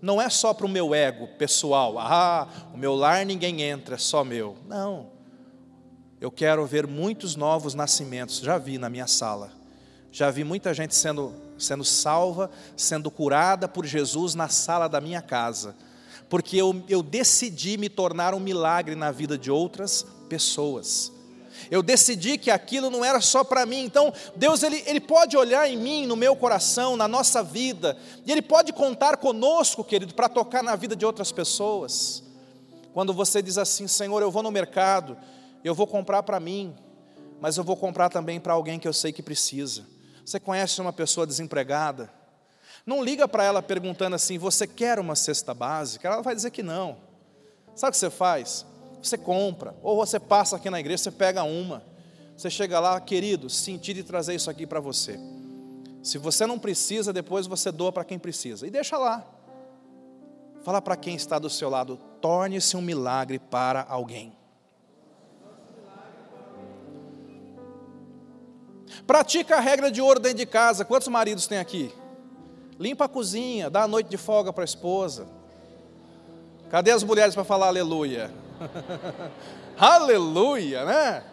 não 0.00 0.20
é 0.20 0.28
só 0.28 0.52
para 0.52 0.66
o 0.66 0.68
meu 0.68 0.94
ego 0.94 1.26
pessoal, 1.38 1.98
ah, 1.98 2.48
o 2.74 2.76
meu 2.76 2.94
lar 2.94 3.24
ninguém 3.24 3.62
entra, 3.62 3.94
é 3.94 3.98
só 3.98 4.22
meu. 4.22 4.56
Não. 4.66 5.10
Eu 6.20 6.30
quero 6.30 6.64
ver 6.66 6.86
muitos 6.86 7.34
novos 7.34 7.74
nascimentos, 7.74 8.38
já 8.38 8.58
vi 8.58 8.78
na 8.78 8.88
minha 8.88 9.06
sala. 9.06 9.52
Já 10.12 10.30
vi 10.30 10.44
muita 10.44 10.72
gente 10.72 10.94
sendo, 10.94 11.34
sendo 11.58 11.84
salva, 11.84 12.50
sendo 12.76 13.10
curada 13.10 13.68
por 13.68 13.86
Jesus 13.86 14.34
na 14.34 14.48
sala 14.48 14.88
da 14.88 15.00
minha 15.00 15.22
casa. 15.22 15.74
Porque 16.28 16.56
eu, 16.56 16.82
eu 16.88 17.02
decidi 17.02 17.78
me 17.78 17.88
tornar 17.88 18.34
um 18.34 18.40
milagre 18.40 18.94
na 18.94 19.10
vida 19.10 19.38
de 19.38 19.50
outras 19.50 20.04
pessoas. 20.28 21.12
Eu 21.70 21.82
decidi 21.82 22.38
que 22.38 22.50
aquilo 22.50 22.90
não 22.90 23.04
era 23.04 23.20
só 23.20 23.42
para 23.42 23.64
mim. 23.64 23.84
Então, 23.84 24.12
Deus 24.34 24.62
ele, 24.62 24.82
ele 24.86 25.00
pode 25.00 25.36
olhar 25.36 25.68
em 25.68 25.76
mim, 25.76 26.06
no 26.06 26.16
meu 26.16 26.36
coração, 26.36 26.96
na 26.96 27.08
nossa 27.08 27.42
vida, 27.42 27.96
e 28.24 28.32
Ele 28.32 28.42
pode 28.42 28.72
contar 28.72 29.16
conosco, 29.16 29.82
querido, 29.82 30.14
para 30.14 30.28
tocar 30.28 30.62
na 30.62 30.76
vida 30.76 30.94
de 30.94 31.04
outras 31.04 31.32
pessoas. 31.32 32.22
Quando 32.92 33.12
você 33.12 33.42
diz 33.42 33.58
assim, 33.58 33.86
Senhor, 33.86 34.20
eu 34.22 34.30
vou 34.30 34.42
no 34.42 34.50
mercado, 34.50 35.16
eu 35.64 35.74
vou 35.74 35.86
comprar 35.86 36.22
para 36.22 36.40
mim, 36.40 36.74
mas 37.40 37.56
eu 37.56 37.64
vou 37.64 37.76
comprar 37.76 38.08
também 38.08 38.40
para 38.40 38.54
alguém 38.54 38.78
que 38.78 38.88
eu 38.88 38.92
sei 38.92 39.12
que 39.12 39.22
precisa. 39.22 39.84
Você 40.26 40.40
conhece 40.40 40.80
uma 40.80 40.92
pessoa 40.92 41.24
desempregada? 41.24 42.10
Não 42.84 43.02
liga 43.02 43.28
para 43.28 43.44
ela 43.44 43.62
perguntando 43.62 44.16
assim: 44.16 44.36
você 44.38 44.66
quer 44.66 44.98
uma 44.98 45.14
cesta 45.14 45.54
básica? 45.54 46.08
Ela 46.08 46.20
vai 46.20 46.34
dizer 46.34 46.50
que 46.50 46.64
não. 46.64 46.96
Sabe 47.76 47.90
o 47.90 47.92
que 47.92 47.98
você 47.98 48.10
faz? 48.10 48.66
Você 49.00 49.16
compra, 49.16 49.72
ou 49.84 49.94
você 49.94 50.18
passa 50.18 50.56
aqui 50.56 50.68
na 50.68 50.80
igreja, 50.80 51.04
você 51.04 51.10
pega 51.12 51.44
uma. 51.44 51.80
Você 52.36 52.50
chega 52.50 52.80
lá, 52.80 53.00
querido, 53.00 53.48
senti 53.48 53.94
de 53.94 54.02
trazer 54.02 54.34
isso 54.34 54.50
aqui 54.50 54.66
para 54.66 54.80
você. 54.80 55.16
Se 56.02 56.18
você 56.18 56.44
não 56.44 56.58
precisa, 56.58 57.12
depois 57.12 57.46
você 57.46 57.70
doa 57.70 57.92
para 57.92 58.04
quem 58.04 58.18
precisa. 58.18 58.66
E 58.66 58.70
deixa 58.70 58.98
lá. 58.98 59.24
Fala 60.64 60.82
para 60.82 60.96
quem 60.96 61.14
está 61.14 61.38
do 61.38 61.48
seu 61.48 61.70
lado, 61.70 62.00
torne-se 62.20 62.76
um 62.76 62.82
milagre 62.82 63.38
para 63.38 63.86
alguém. 63.88 64.36
Pratica 69.06 69.56
a 69.56 69.60
regra 69.60 69.90
de 69.90 70.00
ouro 70.00 70.20
dentro 70.20 70.38
de 70.38 70.46
casa. 70.46 70.84
Quantos 70.84 71.08
maridos 71.08 71.46
tem 71.46 71.58
aqui? 71.58 71.92
Limpa 72.78 73.06
a 73.06 73.08
cozinha, 73.08 73.70
dá 73.70 73.82
a 73.82 73.88
noite 73.88 74.08
de 74.08 74.16
folga 74.16 74.52
para 74.52 74.64
a 74.64 74.66
esposa. 74.66 75.26
Cadê 76.70 76.90
as 76.90 77.02
mulheres 77.02 77.34
para 77.34 77.44
falar 77.44 77.68
aleluia? 77.68 78.30
aleluia, 79.78 80.84
né? 80.84 81.24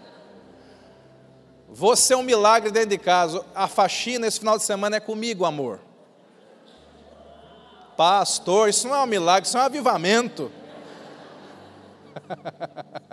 Você 1.70 2.14
é 2.14 2.18
um 2.18 2.24
milagre 2.24 2.72
dentro 2.72 2.90
de 2.90 2.98
casa. 2.98 3.44
A 3.54 3.68
faxina 3.68 4.28
esse 4.28 4.40
final 4.40 4.58
de 4.58 4.64
semana 4.64 4.98
é 4.98 5.00
comigo, 5.00 5.44
amor. 5.44 5.80
Pastor, 7.98 8.70
isso 8.70 8.88
não 8.88 8.96
é 8.96 9.04
um 9.04 9.08
milagre, 9.08 9.48
isso 9.48 9.58
é 9.58 9.62
um 9.62 9.64
avivamento. 9.64 10.52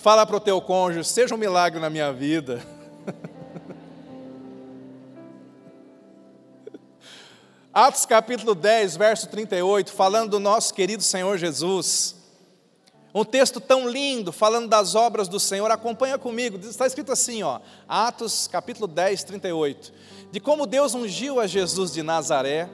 Fala 0.00 0.24
para 0.24 0.36
o 0.36 0.40
teu 0.40 0.58
cônjuge, 0.62 1.06
seja 1.06 1.34
um 1.34 1.38
milagre 1.38 1.78
na 1.78 1.90
minha 1.90 2.10
vida. 2.10 2.66
Atos 7.70 8.06
capítulo 8.06 8.54
10, 8.54 8.96
verso 8.96 9.28
38, 9.28 9.92
falando 9.92 10.30
do 10.30 10.40
nosso 10.40 10.72
querido 10.72 11.02
Senhor 11.02 11.36
Jesus. 11.36 12.16
Um 13.12 13.26
texto 13.26 13.60
tão 13.60 13.86
lindo, 13.86 14.32
falando 14.32 14.70
das 14.70 14.94
obras 14.94 15.28
do 15.28 15.38
Senhor, 15.38 15.70
acompanha 15.70 16.16
comigo, 16.16 16.56
está 16.56 16.86
escrito 16.86 17.12
assim, 17.12 17.42
ó, 17.42 17.60
Atos 17.86 18.48
capítulo 18.48 18.86
10, 18.86 19.22
38, 19.24 19.92
de 20.32 20.40
como 20.40 20.64
Deus 20.64 20.94
ungiu 20.94 21.38
a 21.38 21.46
Jesus 21.46 21.92
de 21.92 22.02
Nazaré, 22.02 22.70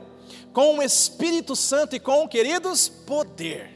com 0.52 0.78
o 0.78 0.82
Espírito 0.82 1.56
Santo 1.56 1.96
e 1.96 1.98
com, 1.98 2.28
queridos, 2.28 2.88
poder 2.88 3.75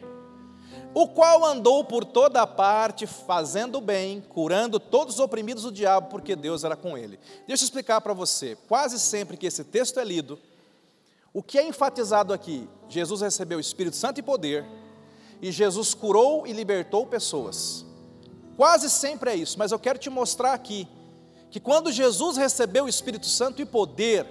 o 0.93 1.07
qual 1.07 1.45
andou 1.45 1.85
por 1.85 2.05
toda 2.05 2.47
parte, 2.47 3.07
fazendo 3.07 3.81
bem, 3.81 4.21
curando 4.21 4.81
todos 4.81 5.15
os 5.15 5.21
oprimidos 5.21 5.63
do 5.63 5.73
diabo, 5.73 6.09
porque 6.09 6.35
Deus 6.35 6.65
era 6.65 6.75
com 6.75 6.99
ele. 6.99 7.19
Deixa 7.47 7.63
eu 7.63 7.67
explicar 7.67 8.01
para 8.01 8.13
você. 8.13 8.57
Quase 8.69 8.99
sempre 8.99 9.37
que 9.37 9.47
esse 9.47 9.63
texto 9.63 10.01
é 10.01 10.05
lido, 10.05 10.39
o 11.33 11.43
que 11.43 11.59
é 11.59 11.67
enfatizado 11.67 12.33
aqui? 12.33 12.69
Jesus 12.89 13.21
recebeu 13.21 13.59
o 13.59 13.61
Espírito 13.61 13.95
Santo 13.95 14.19
e 14.19 14.23
poder, 14.23 14.67
e 15.41 15.53
Jesus 15.53 15.95
curou 15.95 16.45
e 16.47 16.53
libertou 16.53 17.07
pessoas. 17.07 17.85
Quase 18.57 18.91
sempre 18.91 19.31
é 19.31 19.37
isso, 19.37 19.59
mas 19.59 19.71
eu 19.71 19.79
quero 19.79 19.99
te 19.99 20.11
mostrar 20.11 20.53
aqui 20.53 20.89
que 21.51 21.61
quando 21.61 21.93
Jesus 21.93 22.37
recebeu 22.37 22.85
o 22.85 22.89
Espírito 22.89 23.27
Santo 23.27 23.63
e 23.63 23.65
poder, 23.65 24.27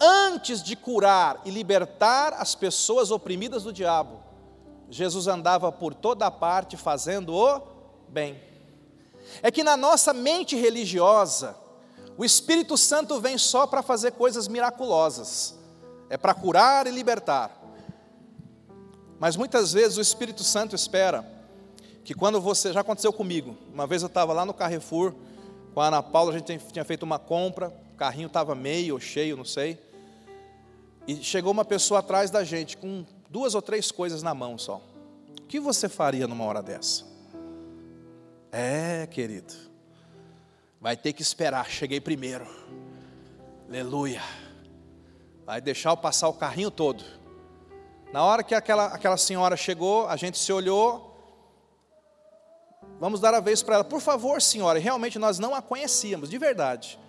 antes 0.00 0.62
de 0.62 0.74
curar 0.74 1.40
e 1.44 1.50
libertar 1.50 2.32
as 2.32 2.54
pessoas 2.54 3.10
oprimidas 3.10 3.62
do 3.62 3.72
diabo, 3.72 4.23
Jesus 4.94 5.26
andava 5.26 5.72
por 5.72 5.92
toda 5.92 6.30
parte 6.30 6.76
fazendo 6.76 7.34
o 7.34 7.60
bem. 8.08 8.40
É 9.42 9.50
que 9.50 9.64
na 9.64 9.76
nossa 9.76 10.12
mente 10.12 10.54
religiosa, 10.54 11.56
o 12.16 12.24
Espírito 12.24 12.76
Santo 12.76 13.20
vem 13.20 13.36
só 13.36 13.66
para 13.66 13.82
fazer 13.82 14.12
coisas 14.12 14.46
miraculosas, 14.46 15.58
é 16.08 16.16
para 16.16 16.32
curar 16.32 16.86
e 16.86 16.92
libertar. 16.92 17.60
Mas 19.18 19.34
muitas 19.34 19.72
vezes 19.72 19.98
o 19.98 20.00
Espírito 20.00 20.44
Santo 20.44 20.76
espera 20.76 21.28
que 22.04 22.14
quando 22.14 22.40
você, 22.40 22.72
já 22.72 22.82
aconteceu 22.82 23.12
comigo, 23.12 23.56
uma 23.72 23.88
vez 23.88 24.00
eu 24.00 24.06
estava 24.06 24.32
lá 24.32 24.46
no 24.46 24.54
Carrefour 24.54 25.12
com 25.74 25.80
a 25.80 25.88
Ana 25.88 26.04
Paula, 26.04 26.32
a 26.32 26.38
gente 26.38 26.56
tinha 26.72 26.84
feito 26.84 27.02
uma 27.02 27.18
compra, 27.18 27.74
o 27.94 27.96
carrinho 27.96 28.28
estava 28.28 28.54
meio 28.54 28.94
ou 28.94 29.00
cheio, 29.00 29.36
não 29.36 29.44
sei, 29.44 29.76
e 31.04 31.16
chegou 31.16 31.50
uma 31.50 31.64
pessoa 31.64 31.98
atrás 31.98 32.30
da 32.30 32.44
gente 32.44 32.76
com 32.76 33.04
duas 33.34 33.52
ou 33.56 33.60
três 33.60 33.90
coisas 33.90 34.22
na 34.22 34.32
mão 34.32 34.56
só. 34.56 34.80
O 35.40 35.42
que 35.48 35.58
você 35.58 35.88
faria 35.88 36.28
numa 36.28 36.44
hora 36.44 36.62
dessa? 36.62 37.04
É, 38.52 39.08
querido, 39.08 39.52
vai 40.80 40.96
ter 40.96 41.12
que 41.12 41.20
esperar, 41.20 41.68
cheguei 41.68 42.00
primeiro. 42.00 42.46
Aleluia. 43.68 44.22
Vai 45.44 45.60
deixar 45.60 45.90
eu 45.90 45.96
passar 45.96 46.28
o 46.28 46.34
carrinho 46.34 46.70
todo. 46.70 47.02
Na 48.12 48.22
hora 48.22 48.44
que 48.44 48.54
aquela, 48.54 48.86
aquela 48.86 49.16
senhora 49.16 49.56
chegou, 49.56 50.06
a 50.06 50.14
gente 50.14 50.38
se 50.38 50.52
olhou. 50.52 51.12
Vamos 53.00 53.18
dar 53.18 53.34
a 53.34 53.40
vez 53.40 53.64
para 53.64 53.74
ela. 53.74 53.84
Por 53.84 54.00
favor, 54.00 54.40
senhora. 54.40 54.78
Realmente 54.78 55.18
nós 55.18 55.40
não 55.40 55.56
a 55.56 55.60
conhecíamos, 55.60 56.30
de 56.30 56.38
verdade. 56.38 57.00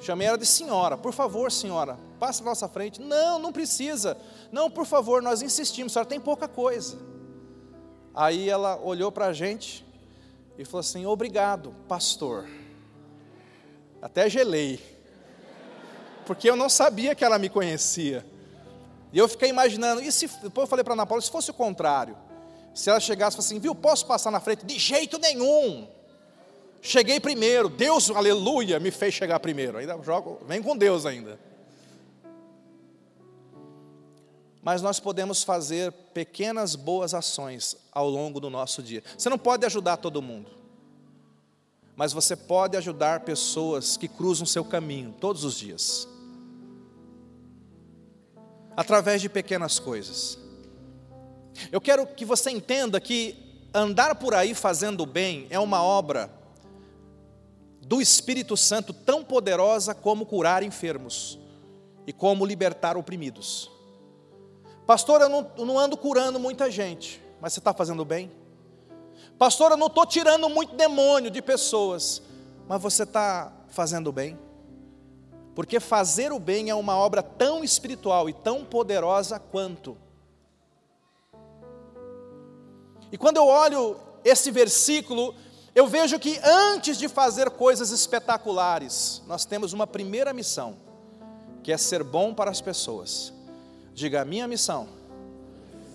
Chamei 0.00 0.28
ela 0.28 0.38
de 0.38 0.46
senhora. 0.46 0.96
Por 0.96 1.12
favor, 1.12 1.50
senhora, 1.50 1.98
passe 2.18 2.42
para 2.42 2.50
nossa 2.50 2.68
frente. 2.68 3.00
Não, 3.00 3.38
não 3.38 3.52
precisa. 3.52 4.16
Não, 4.52 4.70
por 4.70 4.86
favor, 4.86 5.22
nós 5.22 5.42
insistimos. 5.42 5.92
A 5.92 5.94
senhora 5.94 6.08
tem 6.08 6.20
pouca 6.20 6.46
coisa. 6.46 6.98
Aí 8.14 8.48
ela 8.48 8.80
olhou 8.82 9.10
para 9.10 9.26
a 9.26 9.32
gente 9.32 9.84
e 10.58 10.64
falou 10.64 10.80
assim: 10.80 11.06
Obrigado, 11.06 11.74
pastor. 11.88 12.46
Até 14.00 14.28
gelei, 14.28 14.80
porque 16.26 16.48
eu 16.48 16.56
não 16.56 16.68
sabia 16.68 17.14
que 17.14 17.24
ela 17.24 17.38
me 17.38 17.48
conhecia. 17.48 18.24
E 19.12 19.18
eu 19.18 19.28
fiquei 19.28 19.48
imaginando, 19.48 20.02
e 20.02 20.12
se, 20.12 20.26
depois 20.26 20.64
eu 20.64 20.66
falei 20.66 20.84
para 20.84 20.92
a 20.92 20.96
Ana 20.96 21.06
Paula, 21.06 21.22
se 21.22 21.30
fosse 21.30 21.50
o 21.50 21.54
contrário, 21.54 22.16
se 22.74 22.90
ela 22.90 23.00
chegasse 23.00 23.34
e 23.34 23.36
falasse 23.36 23.54
assim, 23.54 23.60
viu, 23.60 23.74
posso 23.74 24.04
passar 24.06 24.30
na 24.30 24.40
frente? 24.40 24.66
De 24.66 24.78
jeito 24.78 25.18
nenhum. 25.18 25.88
Cheguei 26.80 27.18
primeiro, 27.18 27.68
Deus, 27.68 28.10
aleluia, 28.10 28.78
me 28.78 28.90
fez 28.90 29.14
chegar 29.14 29.40
primeiro. 29.40 29.78
Ainda 29.78 30.00
jogo, 30.02 30.40
vem 30.46 30.62
com 30.62 30.76
Deus 30.76 31.04
ainda. 31.04 31.38
mas 34.66 34.82
nós 34.82 34.98
podemos 34.98 35.44
fazer 35.44 35.92
pequenas 36.12 36.74
boas 36.74 37.14
ações 37.14 37.76
ao 37.92 38.10
longo 38.10 38.40
do 38.40 38.50
nosso 38.50 38.82
dia. 38.82 39.00
Você 39.16 39.28
não 39.28 39.38
pode 39.38 39.64
ajudar 39.64 39.96
todo 39.96 40.20
mundo, 40.20 40.50
mas 41.94 42.12
você 42.12 42.34
pode 42.34 42.76
ajudar 42.76 43.20
pessoas 43.20 43.96
que 43.96 44.08
cruzam 44.08 44.44
seu 44.44 44.64
caminho 44.64 45.14
todos 45.20 45.44
os 45.44 45.56
dias, 45.56 46.08
através 48.76 49.22
de 49.22 49.28
pequenas 49.28 49.78
coisas. 49.78 50.36
Eu 51.70 51.80
quero 51.80 52.04
que 52.04 52.24
você 52.24 52.50
entenda 52.50 53.00
que 53.00 53.70
andar 53.72 54.16
por 54.16 54.34
aí 54.34 54.52
fazendo 54.52 55.06
bem 55.06 55.46
é 55.48 55.60
uma 55.60 55.80
obra 55.80 56.28
do 57.86 58.00
Espírito 58.00 58.56
Santo 58.56 58.92
tão 58.92 59.22
poderosa 59.22 59.94
como 59.94 60.26
curar 60.26 60.64
enfermos 60.64 61.38
e 62.04 62.12
como 62.12 62.44
libertar 62.44 62.96
oprimidos. 62.96 63.70
Pastor, 64.84 65.20
eu 65.20 65.28
não, 65.28 65.50
não 65.56 65.78
ando 65.78 65.96
curando 65.96 66.38
muita 66.40 66.68
gente, 66.68 67.22
mas 67.40 67.52
você 67.52 67.60
está 67.60 67.72
fazendo 67.72 68.04
bem? 68.04 68.30
Pastor, 69.38 69.70
eu 69.70 69.76
não 69.76 69.86
estou 69.86 70.04
tirando 70.04 70.48
muito 70.48 70.74
demônio 70.74 71.30
de 71.30 71.40
pessoas, 71.40 72.20
mas 72.66 72.82
você 72.82 73.04
está 73.04 73.52
fazendo 73.68 74.10
bem? 74.10 74.36
Porque 75.54 75.78
fazer 75.78 76.32
o 76.32 76.40
bem 76.40 76.70
é 76.70 76.74
uma 76.74 76.96
obra 76.96 77.22
tão 77.22 77.62
espiritual 77.62 78.28
e 78.28 78.32
tão 78.32 78.64
poderosa 78.64 79.38
quanto. 79.38 79.96
E 83.12 83.16
quando 83.16 83.36
eu 83.36 83.46
olho 83.46 83.96
esse 84.24 84.50
versículo, 84.50 85.34
eu 85.76 85.86
vejo 85.86 86.18
que 86.18 86.40
antes 86.42 86.98
de 86.98 87.06
fazer 87.08 87.50
coisas 87.50 87.92
espetaculares, 87.92 89.22
nós 89.28 89.44
temos 89.44 89.72
uma 89.72 89.86
primeira 89.86 90.32
missão, 90.32 90.76
que 91.62 91.70
é 91.70 91.76
ser 91.76 92.02
bom 92.02 92.34
para 92.34 92.50
as 92.50 92.60
pessoas. 92.60 93.32
Diga 93.94 94.22
a 94.22 94.24
minha 94.24 94.48
missão. 94.48 94.88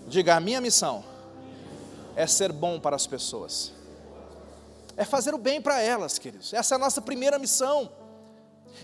Diga 0.08 0.38
a 0.38 0.40
minha 0.40 0.62
missão 0.62 1.12
é 2.16 2.28
ser 2.28 2.52
bom 2.52 2.80
para 2.80 2.96
as 2.96 3.08
pessoas. 3.08 3.72
É 4.98 5.06
fazer 5.06 5.34
o 5.34 5.38
bem 5.38 5.62
para 5.62 5.82
elas, 5.82 6.20
queridos. 6.20 6.54
Essa 6.54 6.76
é 6.76 6.78
a 6.78 6.80
nossa 6.80 7.02
primeira 7.02 7.40
missão. 7.40 7.90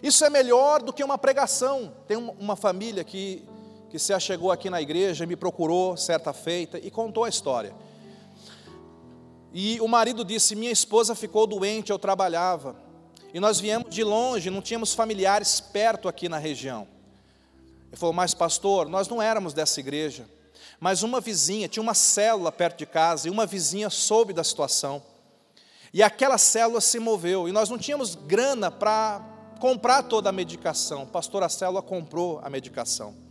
Isso 0.02 0.24
é 0.26 0.30
melhor 0.30 0.82
do 0.82 0.94
que 0.94 1.04
uma 1.04 1.18
pregação. 1.18 1.94
Tem 2.08 2.18
uma 2.18 2.56
família 2.56 3.04
que, 3.04 3.46
que 3.90 4.00
se 4.00 4.14
achegou 4.14 4.52
aqui 4.52 4.70
na 4.70 4.82
igreja, 4.82 5.26
me 5.26 5.36
procurou 5.36 5.98
certa 5.98 6.34
feita 6.34 6.78
e 6.78 6.90
contou 6.90 7.24
a 7.24 7.30
história. 7.30 7.76
E 9.60 9.82
o 9.82 9.88
marido 9.88 10.24
disse: 10.24 10.56
Minha 10.56 10.72
esposa 10.72 11.16
ficou 11.16 11.48
doente, 11.48 11.92
eu 11.92 11.98
trabalhava. 11.98 12.76
E 13.34 13.40
nós 13.40 13.60
viemos 13.60 13.90
de 13.90 14.04
longe, 14.04 14.52
não 14.52 14.62
tínhamos 14.62 14.94
familiares 14.94 15.60
perto 15.60 16.08
aqui 16.08 16.30
na 16.30 16.38
região. 16.38 16.88
Ele 17.88 17.98
falou, 17.98 18.14
mas 18.14 18.36
pastor, 18.36 18.88
nós 18.88 19.08
não 19.08 19.20
éramos 19.20 19.54
dessa 19.54 19.80
igreja. 19.80 20.30
Mas 20.80 21.02
uma 21.02 21.20
vizinha, 21.20 21.68
tinha 21.68 21.82
uma 21.82 21.96
célula 21.96 22.52
perto 22.52 22.78
de 22.78 22.86
casa, 22.86 23.28
e 23.28 23.32
uma 23.32 23.48
vizinha 23.48 23.90
soube 23.90 24.32
da 24.32 24.44
situação. 24.44 25.02
E 25.92 26.04
aquela 26.04 26.38
célula 26.38 26.80
se 26.80 27.00
moveu, 27.00 27.50
e 27.50 27.52
nós 27.52 27.68
não 27.68 27.80
tínhamos 27.80 28.14
grana 28.14 28.70
para 28.70 29.26
comprar 29.60 30.04
toda 30.04 30.30
a 30.30 30.32
medicação. 30.32 31.08
Pastor, 31.08 31.42
a 31.42 31.50
célula 31.50 31.82
comprou 31.82 32.40
a 32.44 32.50
medicação. 32.52 33.27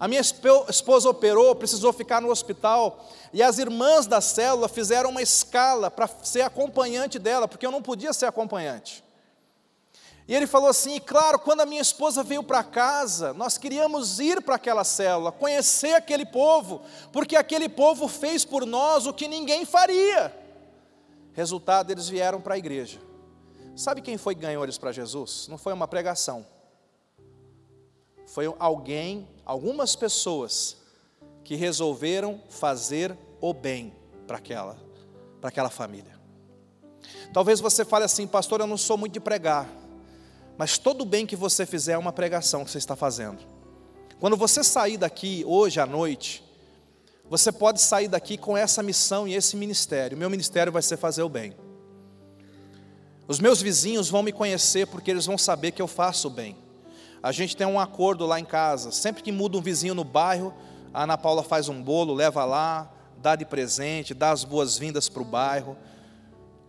A 0.00 0.08
minha 0.08 0.22
esposa 0.22 1.10
operou, 1.10 1.54
precisou 1.54 1.92
ficar 1.92 2.22
no 2.22 2.30
hospital, 2.30 3.06
e 3.34 3.42
as 3.42 3.58
irmãs 3.58 4.06
da 4.06 4.22
célula 4.22 4.66
fizeram 4.66 5.10
uma 5.10 5.20
escala 5.20 5.90
para 5.90 6.08
ser 6.22 6.40
acompanhante 6.40 7.18
dela, 7.18 7.46
porque 7.46 7.66
eu 7.66 7.70
não 7.70 7.82
podia 7.82 8.14
ser 8.14 8.24
acompanhante. 8.24 9.04
E 10.26 10.34
ele 10.34 10.46
falou 10.46 10.70
assim: 10.70 10.94
e 10.94 11.00
claro, 11.00 11.38
quando 11.38 11.60
a 11.60 11.66
minha 11.66 11.82
esposa 11.82 12.22
veio 12.22 12.42
para 12.42 12.64
casa, 12.64 13.34
nós 13.34 13.58
queríamos 13.58 14.18
ir 14.18 14.40
para 14.40 14.54
aquela 14.54 14.84
célula, 14.84 15.30
conhecer 15.30 15.92
aquele 15.92 16.24
povo, 16.24 16.80
porque 17.12 17.36
aquele 17.36 17.68
povo 17.68 18.08
fez 18.08 18.42
por 18.42 18.64
nós 18.64 19.06
o 19.06 19.12
que 19.12 19.28
ninguém 19.28 19.66
faria. 19.66 20.34
Resultado, 21.34 21.90
eles 21.90 22.08
vieram 22.08 22.40
para 22.40 22.54
a 22.54 22.58
igreja. 22.58 22.98
Sabe 23.76 24.00
quem 24.00 24.16
foi 24.16 24.34
que 24.34 24.40
ganhou 24.40 24.64
eles 24.64 24.78
para 24.78 24.92
Jesus? 24.92 25.46
Não 25.46 25.58
foi 25.58 25.74
uma 25.74 25.86
pregação. 25.86 26.46
Foi 28.30 28.54
alguém, 28.60 29.28
algumas 29.44 29.96
pessoas, 29.96 30.76
que 31.42 31.56
resolveram 31.56 32.40
fazer 32.48 33.18
o 33.40 33.52
bem 33.52 33.92
para 34.24 34.36
aquela, 34.36 34.78
para 35.40 35.48
aquela 35.48 35.68
família. 35.68 36.16
Talvez 37.32 37.58
você 37.58 37.84
fale 37.84 38.04
assim, 38.04 38.28
pastor, 38.28 38.60
eu 38.60 38.68
não 38.68 38.76
sou 38.76 38.96
muito 38.96 39.14
de 39.14 39.20
pregar. 39.20 39.68
Mas 40.56 40.78
todo 40.78 41.04
bem 41.04 41.26
que 41.26 41.34
você 41.34 41.66
fizer 41.66 41.94
é 41.94 41.98
uma 41.98 42.12
pregação 42.12 42.64
que 42.64 42.70
você 42.70 42.78
está 42.78 42.94
fazendo. 42.94 43.38
Quando 44.20 44.36
você 44.36 44.62
sair 44.62 44.96
daqui 44.96 45.42
hoje 45.44 45.80
à 45.80 45.86
noite, 45.86 46.44
você 47.28 47.50
pode 47.50 47.80
sair 47.80 48.06
daqui 48.06 48.38
com 48.38 48.56
essa 48.56 48.80
missão 48.80 49.26
e 49.26 49.34
esse 49.34 49.56
ministério. 49.56 50.16
O 50.16 50.20
meu 50.20 50.30
ministério 50.30 50.72
vai 50.72 50.82
ser 50.82 50.98
fazer 50.98 51.24
o 51.24 51.28
bem. 51.28 51.56
Os 53.26 53.40
meus 53.40 53.60
vizinhos 53.60 54.08
vão 54.08 54.22
me 54.22 54.30
conhecer 54.30 54.86
porque 54.86 55.10
eles 55.10 55.26
vão 55.26 55.36
saber 55.36 55.72
que 55.72 55.82
eu 55.82 55.88
faço 55.88 56.28
o 56.28 56.30
bem. 56.30 56.69
A 57.22 57.32
gente 57.32 57.56
tem 57.56 57.66
um 57.66 57.78
acordo 57.78 58.24
lá 58.26 58.40
em 58.40 58.44
casa. 58.44 58.90
Sempre 58.90 59.22
que 59.22 59.30
muda 59.30 59.58
um 59.58 59.62
vizinho 59.62 59.94
no 59.94 60.04
bairro, 60.04 60.54
a 60.92 61.02
Ana 61.04 61.18
Paula 61.18 61.42
faz 61.42 61.68
um 61.68 61.82
bolo, 61.82 62.14
leva 62.14 62.44
lá, 62.44 62.90
dá 63.18 63.36
de 63.36 63.44
presente, 63.44 64.14
dá 64.14 64.30
as 64.30 64.44
boas-vindas 64.44 65.08
para 65.08 65.22
o 65.22 65.24
bairro. 65.24 65.76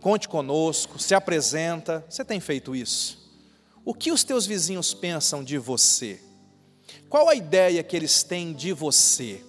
Conte 0.00 0.28
conosco, 0.28 0.98
se 0.98 1.14
apresenta. 1.14 2.04
Você 2.08 2.24
tem 2.24 2.40
feito 2.40 2.76
isso? 2.76 3.22
O 3.84 3.94
que 3.94 4.12
os 4.12 4.22
teus 4.22 4.46
vizinhos 4.46 4.92
pensam 4.92 5.42
de 5.42 5.58
você? 5.58 6.20
Qual 7.08 7.28
a 7.28 7.34
ideia 7.34 7.82
que 7.82 7.96
eles 7.96 8.22
têm 8.22 8.52
de 8.52 8.72
você? 8.72 9.42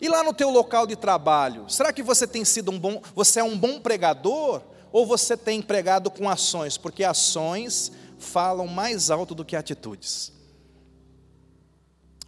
E 0.00 0.08
lá 0.08 0.22
no 0.22 0.34
teu 0.34 0.50
local 0.50 0.86
de 0.86 0.94
trabalho, 0.94 1.68
será 1.68 1.92
que 1.92 2.02
você 2.02 2.26
tem 2.26 2.44
sido 2.44 2.70
um 2.70 2.78
bom, 2.78 3.00
você 3.14 3.40
é 3.40 3.44
um 3.44 3.56
bom 3.56 3.80
pregador 3.80 4.60
ou 4.92 5.06
você 5.06 5.36
tem 5.36 5.62
pregado 5.62 6.10
com 6.10 6.28
ações? 6.28 6.76
Porque 6.76 7.02
ações 7.02 7.90
falam 8.18 8.66
mais 8.66 9.10
alto 9.10 9.34
do 9.34 9.44
que 9.44 9.56
atitudes. 9.56 10.32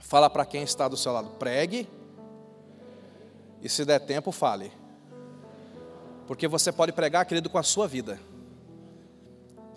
Fala 0.00 0.30
para 0.30 0.46
quem 0.46 0.62
está 0.62 0.88
do 0.88 0.96
seu 0.96 1.12
lado, 1.12 1.30
pregue. 1.30 1.88
E 3.60 3.68
se 3.68 3.84
der 3.84 4.00
tempo, 4.00 4.32
fale. 4.32 4.72
Porque 6.26 6.46
você 6.46 6.70
pode 6.70 6.92
pregar, 6.92 7.26
querido, 7.26 7.50
com 7.50 7.58
a 7.58 7.62
sua 7.62 7.86
vida. 7.86 8.20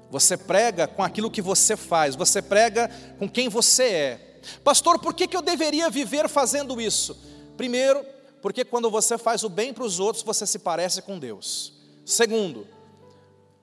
Você 0.10 0.36
prega 0.36 0.88
com 0.88 1.04
aquilo 1.04 1.32
que 1.32 1.41
você 1.41 1.78
faz, 1.78 2.15
você 2.15 2.41
prega 2.41 2.89
com 3.17 3.30
quem 3.30 3.47
você 3.47 3.84
é. 3.84 4.41
Pastor, 4.63 5.00
por 5.00 5.13
que, 5.13 5.28
que 5.28 5.38
eu 5.38 5.41
deveria 5.41 5.89
viver 5.89 6.28
fazendo 6.28 6.80
isso? 6.82 7.17
Primeiro, 7.56 8.06
porque 8.41 8.65
quando 8.65 8.89
você 8.89 9.17
faz 9.17 9.43
o 9.43 9.50
bem 9.50 9.74
para 9.74 9.84
os 9.84 10.00
outros, 10.00 10.24
você 10.24 10.45
se 10.45 10.60
parece 10.60 11.02
com 11.02 11.17
Deus. 11.17 11.74
Segundo, 12.06 12.67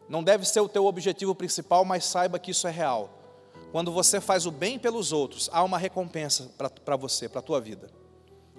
não 0.08 0.22
deve 0.22 0.44
ser 0.46 0.60
o 0.60 0.68
teu 0.68 0.86
objetivo 0.86 1.34
principal, 1.34 1.84
mas 1.84 2.04
saiba 2.04 2.38
que 2.38 2.50
isso 2.50 2.66
é 2.66 2.70
real. 2.70 3.10
Quando 3.72 3.92
você 3.92 4.20
faz 4.20 4.46
o 4.46 4.50
bem 4.50 4.78
pelos 4.78 5.12
outros, 5.12 5.50
há 5.52 5.62
uma 5.62 5.78
recompensa 5.78 6.50
para 6.84 6.96
você, 6.96 7.28
para 7.28 7.40
a 7.40 7.42
tua 7.42 7.60
vida. 7.60 7.90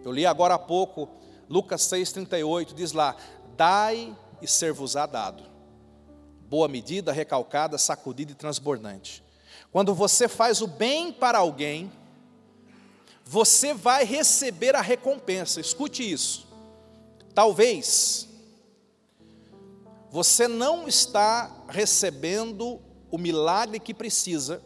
Eu 0.04 0.12
li 0.12 0.26
agora 0.26 0.54
há 0.54 0.60
pouco, 0.60 1.10
Lucas 1.50 1.82
6,38, 1.82 2.74
diz 2.74 2.92
lá: 2.92 3.16
Dai 3.58 4.16
e 4.42 4.48
ser-vos-á 4.48 5.06
dado 5.06 5.50
boa 6.50 6.68
medida, 6.68 7.12
recalcada, 7.12 7.78
sacudida 7.78 8.32
e 8.32 8.36
transbordante. 8.36 9.24
Quando 9.72 9.94
você 9.94 10.28
faz 10.28 10.62
o 10.62 10.68
bem 10.68 11.14
para 11.14 11.38
alguém, 11.38 11.92
você 13.24 13.72
vai 13.72 14.04
receber 14.04 14.76
a 14.76 14.82
recompensa. 14.82 15.62
Escute 15.62 16.12
isso. 16.12 16.48
Talvez 17.36 18.28
você 20.12 20.48
não 20.48 20.88
está 20.88 21.52
recebendo 21.67 22.82
o 23.12 23.17
milagre 23.17 23.80
que 23.80 23.93
precisa, 23.93 24.62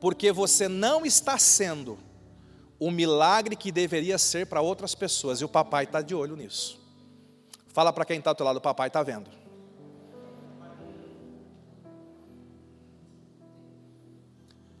porque 0.00 0.30
você 0.32 0.68
não 0.68 1.06
está 1.06 1.38
sendo 1.38 1.98
o 2.78 2.90
milagre 2.90 3.56
que 3.56 3.72
deveria 3.72 4.18
ser 4.18 4.46
para 4.46 4.60
outras 4.60 4.94
pessoas, 4.94 5.40
e 5.40 5.44
o 5.44 5.48
papai 5.48 5.84
está 5.84 6.02
de 6.02 6.14
olho 6.14 6.36
nisso. 6.36 6.78
Fala 7.68 7.92
para 7.92 8.04
quem 8.04 8.18
está 8.18 8.32
do 8.32 8.36
teu 8.36 8.46
lado, 8.46 8.58
o 8.58 8.60
papai 8.60 8.88
está 8.88 9.02
vendo. 9.02 9.30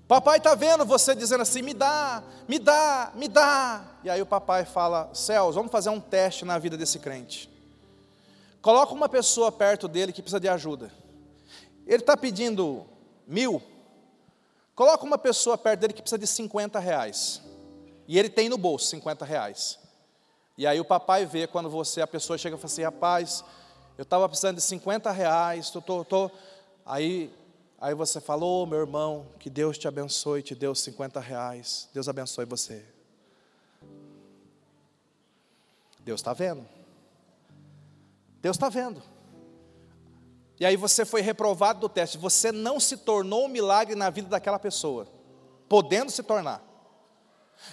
Papai 0.06 0.36
está 0.36 0.54
vendo 0.54 0.84
você 0.84 1.14
dizendo 1.14 1.40
assim: 1.40 1.62
me 1.62 1.72
dá, 1.72 2.22
me 2.46 2.58
dá, 2.58 3.12
me 3.14 3.26
dá. 3.26 3.84
E 4.04 4.10
aí 4.10 4.20
o 4.20 4.26
papai 4.26 4.66
fala: 4.66 5.10
Céus, 5.14 5.54
vamos 5.54 5.72
fazer 5.72 5.88
um 5.88 5.98
teste 5.98 6.44
na 6.44 6.58
vida 6.58 6.76
desse 6.76 6.98
crente. 6.98 7.53
Coloca 8.64 8.94
uma 8.94 9.10
pessoa 9.10 9.52
perto 9.52 9.86
dele 9.86 10.10
que 10.10 10.22
precisa 10.22 10.40
de 10.40 10.48
ajuda. 10.48 10.90
Ele 11.86 12.00
está 12.00 12.16
pedindo 12.16 12.86
mil. 13.26 13.62
Coloca 14.74 15.04
uma 15.04 15.18
pessoa 15.18 15.58
perto 15.58 15.80
dele 15.80 15.92
que 15.92 16.00
precisa 16.00 16.18
de 16.18 16.26
50 16.26 16.78
reais. 16.78 17.42
E 18.08 18.18
ele 18.18 18.30
tem 18.30 18.48
no 18.48 18.56
bolso 18.56 18.86
50 18.86 19.22
reais. 19.22 19.78
E 20.56 20.66
aí 20.66 20.80
o 20.80 20.84
papai 20.84 21.26
vê 21.26 21.46
quando 21.46 21.68
você, 21.68 22.00
a 22.00 22.06
pessoa 22.06 22.38
chega 22.38 22.56
e 22.56 22.58
fala 22.58 22.72
assim: 22.72 22.82
rapaz, 22.84 23.44
eu 23.98 24.02
estava 24.02 24.26
precisando 24.26 24.56
de 24.56 24.62
50 24.62 25.10
reais, 25.10 25.68
tô, 25.68 25.82
tô, 25.82 26.02
tô. 26.02 26.30
aí 26.86 27.30
Aí 27.78 27.94
você 27.94 28.18
falou, 28.18 28.62
oh, 28.62 28.66
meu 28.66 28.78
irmão, 28.78 29.26
que 29.38 29.50
Deus 29.50 29.76
te 29.76 29.86
abençoe, 29.86 30.42
te 30.42 30.54
deu 30.54 30.74
50 30.74 31.20
reais. 31.20 31.86
Deus 31.92 32.08
abençoe 32.08 32.46
você. 32.46 32.82
Deus 36.00 36.20
está 36.20 36.32
vendo. 36.32 36.66
Deus 38.44 38.56
está 38.56 38.68
vendo. 38.68 39.02
E 40.60 40.66
aí 40.66 40.76
você 40.76 41.06
foi 41.06 41.22
reprovado 41.22 41.80
do 41.80 41.88
teste. 41.88 42.18
Você 42.18 42.52
não 42.52 42.78
se 42.78 42.98
tornou 42.98 43.46
um 43.46 43.48
milagre 43.48 43.94
na 43.94 44.10
vida 44.10 44.28
daquela 44.28 44.58
pessoa, 44.58 45.08
podendo 45.66 46.10
se 46.10 46.22
tornar. 46.22 46.62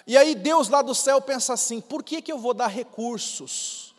E 0.08 0.16
aí 0.16 0.34
Deus 0.34 0.70
lá 0.70 0.82
do 0.82 0.96
céu 0.96 1.20
pensa 1.20 1.52
assim: 1.52 1.82
por 1.82 2.02
que, 2.02 2.22
que 2.22 2.32
eu 2.32 2.40
vou 2.40 2.54
dar 2.54 2.68
recursos 2.68 3.94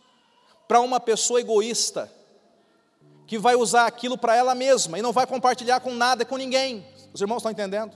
para 0.67 0.81
uma 0.81 0.99
pessoa 0.99 1.43
egoísta, 1.43 2.11
que 3.27 3.39
vai 3.39 3.55
usar 3.55 3.87
aquilo 3.87 4.17
para 4.17 4.35
ela 4.35 4.55
mesma 4.55 4.99
e 4.99 5.03
não 5.03 5.13
vai 5.13 5.27
compartilhar 5.27 5.81
com 5.81 5.93
nada, 5.93 6.25
com 6.25 6.39
ninguém? 6.39 6.87
Os 7.13 7.21
irmãos 7.21 7.41
estão 7.41 7.53
entendendo? 7.53 7.95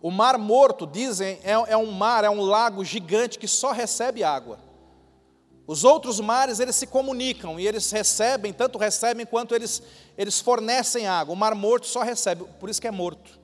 O 0.00 0.10
mar 0.10 0.38
morto, 0.38 0.86
dizem, 0.86 1.38
é, 1.42 1.50
é 1.52 1.76
um 1.76 1.90
mar, 1.90 2.24
é 2.24 2.30
um 2.30 2.40
lago 2.40 2.82
gigante 2.82 3.38
que 3.38 3.46
só 3.46 3.72
recebe 3.72 4.24
água. 4.24 4.66
Os 5.68 5.84
outros 5.84 6.18
mares, 6.18 6.60
eles 6.60 6.76
se 6.76 6.86
comunicam 6.86 7.60
e 7.60 7.68
eles 7.68 7.90
recebem, 7.90 8.54
tanto 8.54 8.78
recebem 8.78 9.26
quanto 9.26 9.54
eles, 9.54 9.82
eles 10.16 10.40
fornecem 10.40 11.06
água. 11.06 11.34
O 11.34 11.36
mar 11.36 11.54
morto 11.54 11.86
só 11.86 12.02
recebe, 12.02 12.46
por 12.58 12.70
isso 12.70 12.80
que 12.80 12.88
é 12.88 12.90
morto. 12.90 13.38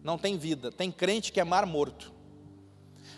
Não 0.00 0.16
tem 0.16 0.38
vida. 0.38 0.70
Tem 0.70 0.92
crente 0.92 1.32
que 1.32 1.40
é 1.40 1.44
mar 1.44 1.66
morto. 1.66 2.12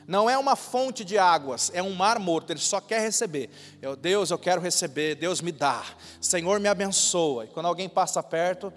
Não 0.06 0.30
é 0.30 0.38
uma 0.38 0.56
fonte 0.56 1.04
de 1.04 1.18
águas, 1.18 1.70
é 1.74 1.82
um 1.82 1.92
mar 1.92 2.18
morto, 2.18 2.50
ele 2.50 2.58
só 2.58 2.80
quer 2.80 3.02
receber. 3.02 3.50
Eu, 3.82 3.94
Deus, 3.94 4.30
eu 4.30 4.38
quero 4.38 4.62
receber, 4.62 5.14
Deus 5.14 5.42
me 5.42 5.52
dá. 5.52 5.84
Senhor, 6.18 6.58
me 6.58 6.68
abençoa. 6.70 7.44
E 7.44 7.48
quando 7.48 7.66
alguém 7.66 7.86
passa 7.86 8.22
perto, 8.22 8.72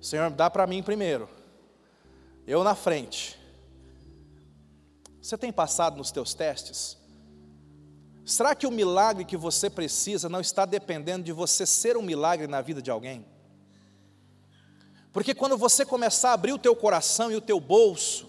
Senhor, 0.00 0.30
dá 0.30 0.48
para 0.48 0.64
mim 0.64 0.80
primeiro. 0.80 1.28
Eu 2.46 2.62
na 2.62 2.76
frente. 2.76 3.36
Você 5.20 5.36
tem 5.36 5.50
passado 5.50 5.96
nos 5.96 6.12
teus 6.12 6.34
testes? 6.34 6.97
Será 8.28 8.54
que 8.54 8.66
o 8.66 8.70
milagre 8.70 9.24
que 9.24 9.38
você 9.38 9.70
precisa 9.70 10.28
não 10.28 10.42
está 10.42 10.66
dependendo 10.66 11.24
de 11.24 11.32
você 11.32 11.64
ser 11.64 11.96
um 11.96 12.02
milagre 12.02 12.46
na 12.46 12.60
vida 12.60 12.82
de 12.82 12.90
alguém? 12.90 13.24
Porque 15.14 15.34
quando 15.34 15.56
você 15.56 15.82
começar 15.82 16.28
a 16.28 16.32
abrir 16.34 16.52
o 16.52 16.58
teu 16.58 16.76
coração 16.76 17.32
e 17.32 17.36
o 17.36 17.40
teu 17.40 17.58
bolso, 17.58 18.28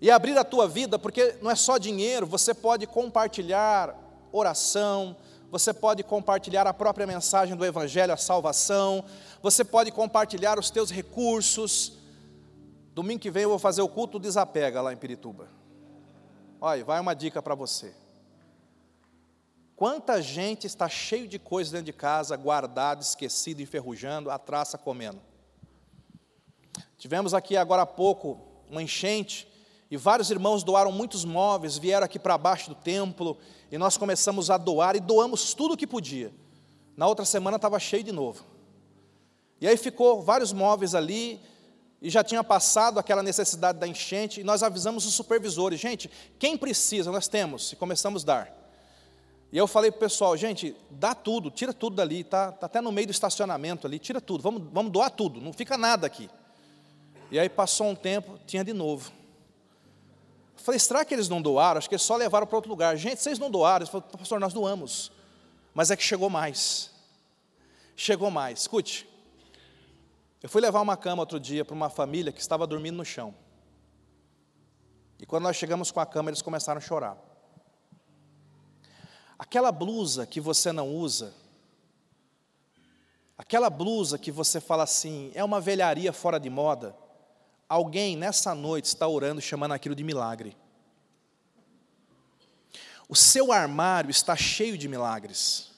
e 0.00 0.10
abrir 0.10 0.36
a 0.36 0.42
tua 0.42 0.66
vida, 0.66 0.98
porque 0.98 1.38
não 1.40 1.48
é 1.48 1.54
só 1.54 1.78
dinheiro, 1.78 2.26
você 2.26 2.52
pode 2.52 2.88
compartilhar 2.88 3.96
oração, 4.32 5.16
você 5.48 5.72
pode 5.72 6.02
compartilhar 6.02 6.66
a 6.66 6.74
própria 6.74 7.06
mensagem 7.06 7.54
do 7.54 7.64
Evangelho, 7.64 8.12
a 8.12 8.16
salvação, 8.16 9.04
você 9.40 9.62
pode 9.62 9.92
compartilhar 9.92 10.58
os 10.58 10.70
teus 10.70 10.90
recursos. 10.90 11.98
Domingo 12.96 13.20
que 13.20 13.30
vem 13.30 13.44
eu 13.44 13.50
vou 13.50 13.60
fazer 13.60 13.82
o 13.82 13.88
culto 13.88 14.18
desapega 14.18 14.82
lá 14.82 14.92
em 14.92 14.96
Pirituba. 14.96 15.48
Olha, 16.60 16.84
vai 16.84 16.98
uma 16.98 17.14
dica 17.14 17.40
para 17.40 17.54
você. 17.54 17.94
Quanta 19.76 20.22
gente 20.22 20.66
está 20.66 20.88
cheio 20.88 21.26
de 21.26 21.38
coisas 21.38 21.72
dentro 21.72 21.86
de 21.86 21.92
casa, 21.92 22.36
guardado, 22.36 23.02
esquecido, 23.02 23.60
enferrujando, 23.60 24.30
a 24.30 24.38
traça 24.38 24.78
comendo. 24.78 25.20
Tivemos 26.96 27.34
aqui 27.34 27.56
agora 27.56 27.82
há 27.82 27.86
pouco 27.86 28.38
uma 28.70 28.82
enchente, 28.82 29.48
e 29.90 29.96
vários 29.96 30.30
irmãos 30.30 30.62
doaram 30.62 30.90
muitos 30.90 31.24
móveis, 31.24 31.76
vieram 31.76 32.04
aqui 32.04 32.18
para 32.18 32.38
baixo 32.38 32.70
do 32.70 32.74
templo, 32.74 33.36
e 33.70 33.76
nós 33.76 33.96
começamos 33.96 34.48
a 34.48 34.56
doar, 34.56 34.96
e 34.96 35.00
doamos 35.00 35.54
tudo 35.54 35.74
o 35.74 35.76
que 35.76 35.86
podia. 35.86 36.32
Na 36.96 37.06
outra 37.06 37.24
semana 37.24 37.56
estava 37.56 37.78
cheio 37.78 38.02
de 38.02 38.12
novo. 38.12 38.44
E 39.60 39.66
aí 39.66 39.76
ficou 39.76 40.22
vários 40.22 40.52
móveis 40.52 40.94
ali, 40.94 41.40
e 42.00 42.10
já 42.10 42.22
tinha 42.22 42.44
passado 42.44 42.98
aquela 42.98 43.22
necessidade 43.22 43.78
da 43.78 43.88
enchente, 43.88 44.40
e 44.40 44.44
nós 44.44 44.62
avisamos 44.62 45.04
os 45.04 45.14
supervisores, 45.14 45.80
gente, 45.80 46.10
quem 46.38 46.56
precisa, 46.56 47.10
nós 47.10 47.26
temos, 47.26 47.72
e 47.72 47.76
começamos 47.76 48.22
a 48.22 48.26
dar. 48.26 48.63
E 49.54 49.56
eu 49.56 49.68
falei 49.68 49.88
para 49.92 49.98
o 49.98 50.00
pessoal, 50.00 50.36
gente, 50.36 50.74
dá 50.90 51.14
tudo, 51.14 51.48
tira 51.48 51.72
tudo 51.72 51.94
dali, 51.94 52.22
está 52.22 52.50
tá 52.50 52.66
até 52.66 52.80
no 52.80 52.90
meio 52.90 53.06
do 53.06 53.12
estacionamento 53.12 53.86
ali, 53.86 54.00
tira 54.00 54.20
tudo, 54.20 54.42
vamos, 54.42 54.64
vamos 54.72 54.90
doar 54.90 55.12
tudo, 55.12 55.40
não 55.40 55.52
fica 55.52 55.78
nada 55.78 56.08
aqui. 56.08 56.28
E 57.30 57.38
aí 57.38 57.48
passou 57.48 57.86
um 57.86 57.94
tempo, 57.94 58.36
tinha 58.48 58.64
de 58.64 58.72
novo. 58.72 59.12
Eu 60.58 60.64
falei, 60.64 60.80
será 60.80 61.04
que 61.04 61.14
eles 61.14 61.28
não 61.28 61.40
doaram? 61.40 61.78
Acho 61.78 61.88
que 61.88 61.94
eles 61.94 62.02
só 62.02 62.16
levaram 62.16 62.48
para 62.48 62.56
outro 62.56 62.68
lugar. 62.68 62.96
Gente, 62.96 63.22
vocês 63.22 63.38
não 63.38 63.48
doaram? 63.48 63.84
Eles 63.84 63.90
falaram, 63.90 64.10
pastor, 64.18 64.40
nós 64.40 64.52
doamos. 64.52 65.12
Mas 65.72 65.88
é 65.92 65.96
que 65.96 66.02
chegou 66.02 66.28
mais. 66.28 66.90
Chegou 67.94 68.32
mais. 68.32 68.62
Escute, 68.62 69.08
eu 70.42 70.48
fui 70.48 70.60
levar 70.60 70.80
uma 70.80 70.96
cama 70.96 71.22
outro 71.22 71.38
dia 71.38 71.64
para 71.64 71.76
uma 71.76 71.88
família 71.88 72.32
que 72.32 72.40
estava 72.40 72.66
dormindo 72.66 72.96
no 72.96 73.04
chão. 73.04 73.32
E 75.20 75.24
quando 75.24 75.44
nós 75.44 75.54
chegamos 75.54 75.92
com 75.92 76.00
a 76.00 76.06
cama, 76.06 76.28
eles 76.28 76.42
começaram 76.42 76.78
a 76.78 76.80
chorar. 76.80 77.33
Aquela 79.44 79.70
blusa 79.70 80.24
que 80.24 80.40
você 80.40 80.72
não 80.72 80.88
usa, 80.88 81.34
aquela 83.36 83.68
blusa 83.68 84.18
que 84.18 84.32
você 84.32 84.58
fala 84.58 84.84
assim, 84.84 85.30
é 85.34 85.44
uma 85.44 85.60
velharia 85.60 86.14
fora 86.14 86.40
de 86.40 86.48
moda, 86.48 86.96
alguém 87.68 88.16
nessa 88.16 88.54
noite 88.54 88.86
está 88.86 89.06
orando 89.06 89.42
chamando 89.42 89.72
aquilo 89.72 89.94
de 89.94 90.02
milagre. 90.02 90.56
O 93.06 93.14
seu 93.14 93.52
armário 93.52 94.10
está 94.10 94.34
cheio 94.34 94.78
de 94.78 94.88
milagres. 94.88 95.70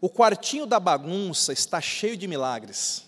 O 0.00 0.10
quartinho 0.10 0.66
da 0.66 0.80
bagunça 0.80 1.52
está 1.52 1.80
cheio 1.80 2.16
de 2.16 2.26
milagres. 2.26 3.06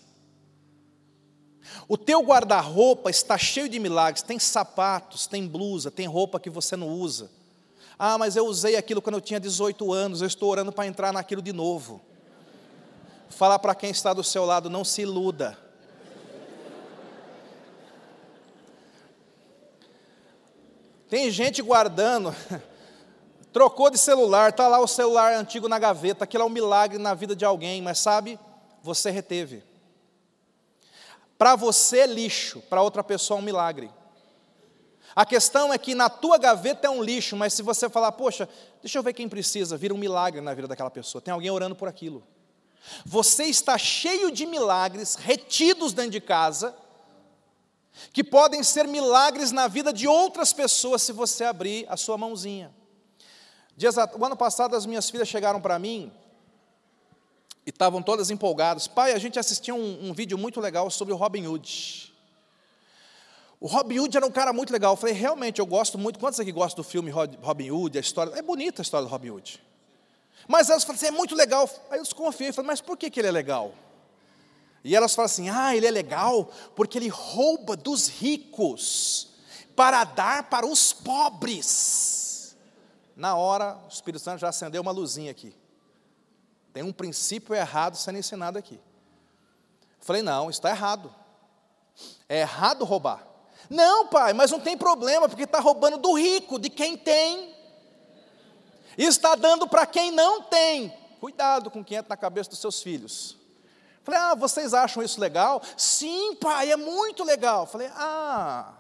O 1.88 1.98
teu 1.98 2.22
guarda-roupa 2.22 3.10
está 3.10 3.36
cheio 3.36 3.68
de 3.68 3.80
milagres. 3.80 4.22
Tem 4.22 4.38
sapatos, 4.38 5.26
tem 5.26 5.44
blusa, 5.44 5.90
tem 5.90 6.06
roupa 6.06 6.38
que 6.38 6.48
você 6.48 6.76
não 6.76 6.88
usa. 6.88 7.36
Ah, 7.98 8.16
mas 8.16 8.36
eu 8.36 8.46
usei 8.46 8.76
aquilo 8.76 9.02
quando 9.02 9.16
eu 9.16 9.20
tinha 9.20 9.40
18 9.40 9.92
anos, 9.92 10.20
eu 10.20 10.28
estou 10.28 10.48
orando 10.48 10.70
para 10.70 10.86
entrar 10.86 11.12
naquilo 11.12 11.42
de 11.42 11.52
novo. 11.52 12.00
Falar 13.28 13.58
para 13.58 13.74
quem 13.74 13.90
está 13.90 14.12
do 14.12 14.22
seu 14.22 14.44
lado, 14.44 14.70
não 14.70 14.84
se 14.84 15.02
iluda. 15.02 15.58
Tem 21.08 21.30
gente 21.30 21.60
guardando, 21.60 22.34
trocou 23.52 23.90
de 23.90 23.98
celular, 23.98 24.50
está 24.50 24.68
lá 24.68 24.78
o 24.78 24.86
celular 24.86 25.34
antigo 25.34 25.66
na 25.66 25.78
gaveta, 25.78 26.24
aquilo 26.24 26.44
é 26.44 26.46
um 26.46 26.50
milagre 26.50 26.98
na 26.98 27.14
vida 27.14 27.34
de 27.34 27.44
alguém, 27.44 27.80
mas 27.80 27.98
sabe, 27.98 28.38
você 28.82 29.10
reteve. 29.10 29.64
Para 31.36 31.56
você 31.56 32.00
é 32.00 32.06
lixo, 32.06 32.60
para 32.68 32.82
outra 32.82 33.02
pessoa 33.02 33.38
é 33.38 33.42
um 33.42 33.44
milagre. 33.44 33.90
A 35.18 35.26
questão 35.26 35.72
é 35.72 35.78
que 35.78 35.96
na 35.96 36.08
tua 36.08 36.38
gaveta 36.38 36.86
é 36.86 36.90
um 36.90 37.02
lixo, 37.02 37.36
mas 37.36 37.52
se 37.52 37.60
você 37.60 37.90
falar, 37.90 38.12
poxa, 38.12 38.48
deixa 38.80 39.00
eu 39.00 39.02
ver 39.02 39.12
quem 39.12 39.28
precisa, 39.28 39.76
vira 39.76 39.92
um 39.92 39.98
milagre 39.98 40.40
na 40.40 40.54
vida 40.54 40.68
daquela 40.68 40.92
pessoa. 40.92 41.20
Tem 41.20 41.34
alguém 41.34 41.50
orando 41.50 41.74
por 41.74 41.88
aquilo. 41.88 42.22
Você 43.04 43.42
está 43.46 43.76
cheio 43.76 44.30
de 44.30 44.46
milagres 44.46 45.16
retidos 45.16 45.92
dentro 45.92 46.12
de 46.12 46.20
casa, 46.20 46.72
que 48.12 48.22
podem 48.22 48.62
ser 48.62 48.86
milagres 48.86 49.50
na 49.50 49.66
vida 49.66 49.92
de 49.92 50.06
outras 50.06 50.52
pessoas 50.52 51.02
se 51.02 51.10
você 51.10 51.42
abrir 51.42 51.84
a 51.88 51.96
sua 51.96 52.16
mãozinha. 52.16 52.72
O 54.16 54.24
ano 54.24 54.36
passado 54.36 54.76
as 54.76 54.86
minhas 54.86 55.10
filhas 55.10 55.26
chegaram 55.26 55.60
para 55.60 55.80
mim 55.80 56.12
e 57.66 57.70
estavam 57.70 58.00
todas 58.00 58.30
empolgadas. 58.30 58.86
Pai, 58.86 59.12
a 59.12 59.18
gente 59.18 59.36
assistiu 59.36 59.74
um, 59.74 60.10
um 60.10 60.12
vídeo 60.12 60.38
muito 60.38 60.60
legal 60.60 60.88
sobre 60.90 61.12
o 61.12 61.16
Robin 61.16 61.44
Hood. 61.44 62.07
O 63.60 63.66
Robin 63.66 63.98
Hood 63.98 64.16
era 64.16 64.26
um 64.26 64.30
cara 64.30 64.52
muito 64.52 64.72
legal. 64.72 64.92
Eu 64.92 64.96
falei, 64.96 65.14
realmente, 65.14 65.58
eu 65.58 65.66
gosto 65.66 65.98
muito. 65.98 66.18
Quantos 66.18 66.38
aqui 66.38 66.52
gostam 66.52 66.82
do 66.82 66.88
filme 66.88 67.10
Robin 67.10 67.70
Hood, 67.70 67.98
a 67.98 68.00
história? 68.00 68.32
É 68.38 68.42
bonita 68.42 68.80
a 68.80 68.84
história 68.84 69.06
do 69.06 69.10
Robin 69.10 69.30
Hood. 69.30 69.62
Mas 70.46 70.70
elas 70.70 70.84
falaram 70.84 70.96
assim, 70.96 71.14
é 71.14 71.16
muito 71.16 71.34
legal. 71.34 71.68
Aí 71.90 71.98
eu 71.98 72.02
desconfiei, 72.02 72.52
falei, 72.52 72.68
mas 72.68 72.80
por 72.80 72.96
que, 72.96 73.10
que 73.10 73.20
ele 73.20 73.28
é 73.28 73.32
legal? 73.32 73.74
E 74.84 74.94
elas 74.94 75.14
falam 75.14 75.26
assim, 75.26 75.50
ah, 75.50 75.76
ele 75.76 75.86
é 75.86 75.90
legal 75.90 76.50
porque 76.76 76.98
ele 76.98 77.08
rouba 77.08 77.76
dos 77.76 78.08
ricos 78.08 79.28
para 79.74 80.04
dar 80.04 80.44
para 80.44 80.66
os 80.66 80.92
pobres. 80.92 82.56
Na 83.16 83.34
hora, 83.34 83.76
o 83.84 83.88
Espírito 83.88 84.22
Santo 84.22 84.38
já 84.38 84.48
acendeu 84.48 84.80
uma 84.80 84.92
luzinha 84.92 85.30
aqui. 85.30 85.52
Tem 86.72 86.84
um 86.84 86.92
princípio 86.92 87.54
errado 87.54 87.96
sendo 87.96 88.18
ensinado 88.18 88.56
aqui. 88.56 88.76
Eu 88.76 90.04
falei, 90.04 90.22
não, 90.22 90.48
está 90.48 90.70
errado. 90.70 91.12
É 92.28 92.40
errado 92.40 92.84
roubar. 92.84 93.27
Não, 93.68 94.06
pai, 94.06 94.32
mas 94.32 94.50
não 94.50 94.60
tem 94.60 94.76
problema, 94.76 95.28
porque 95.28 95.44
está 95.44 95.60
roubando 95.60 95.98
do 95.98 96.14
rico, 96.14 96.58
de 96.58 96.70
quem 96.70 96.96
tem, 96.96 97.54
e 98.96 99.04
está 99.04 99.34
dando 99.34 99.68
para 99.68 99.86
quem 99.86 100.10
não 100.10 100.42
tem. 100.42 100.92
Cuidado 101.20 101.70
com 101.70 101.84
quem 101.84 101.98
entra 101.98 102.10
na 102.10 102.16
cabeça 102.16 102.50
dos 102.50 102.60
seus 102.60 102.82
filhos. 102.82 103.36
Falei, 104.02 104.20
ah, 104.20 104.34
vocês 104.34 104.72
acham 104.72 105.02
isso 105.02 105.20
legal? 105.20 105.60
Sim, 105.76 106.34
pai, 106.36 106.70
é 106.70 106.76
muito 106.76 107.22
legal. 107.24 107.66
Falei, 107.66 107.90
ah, 107.94 108.72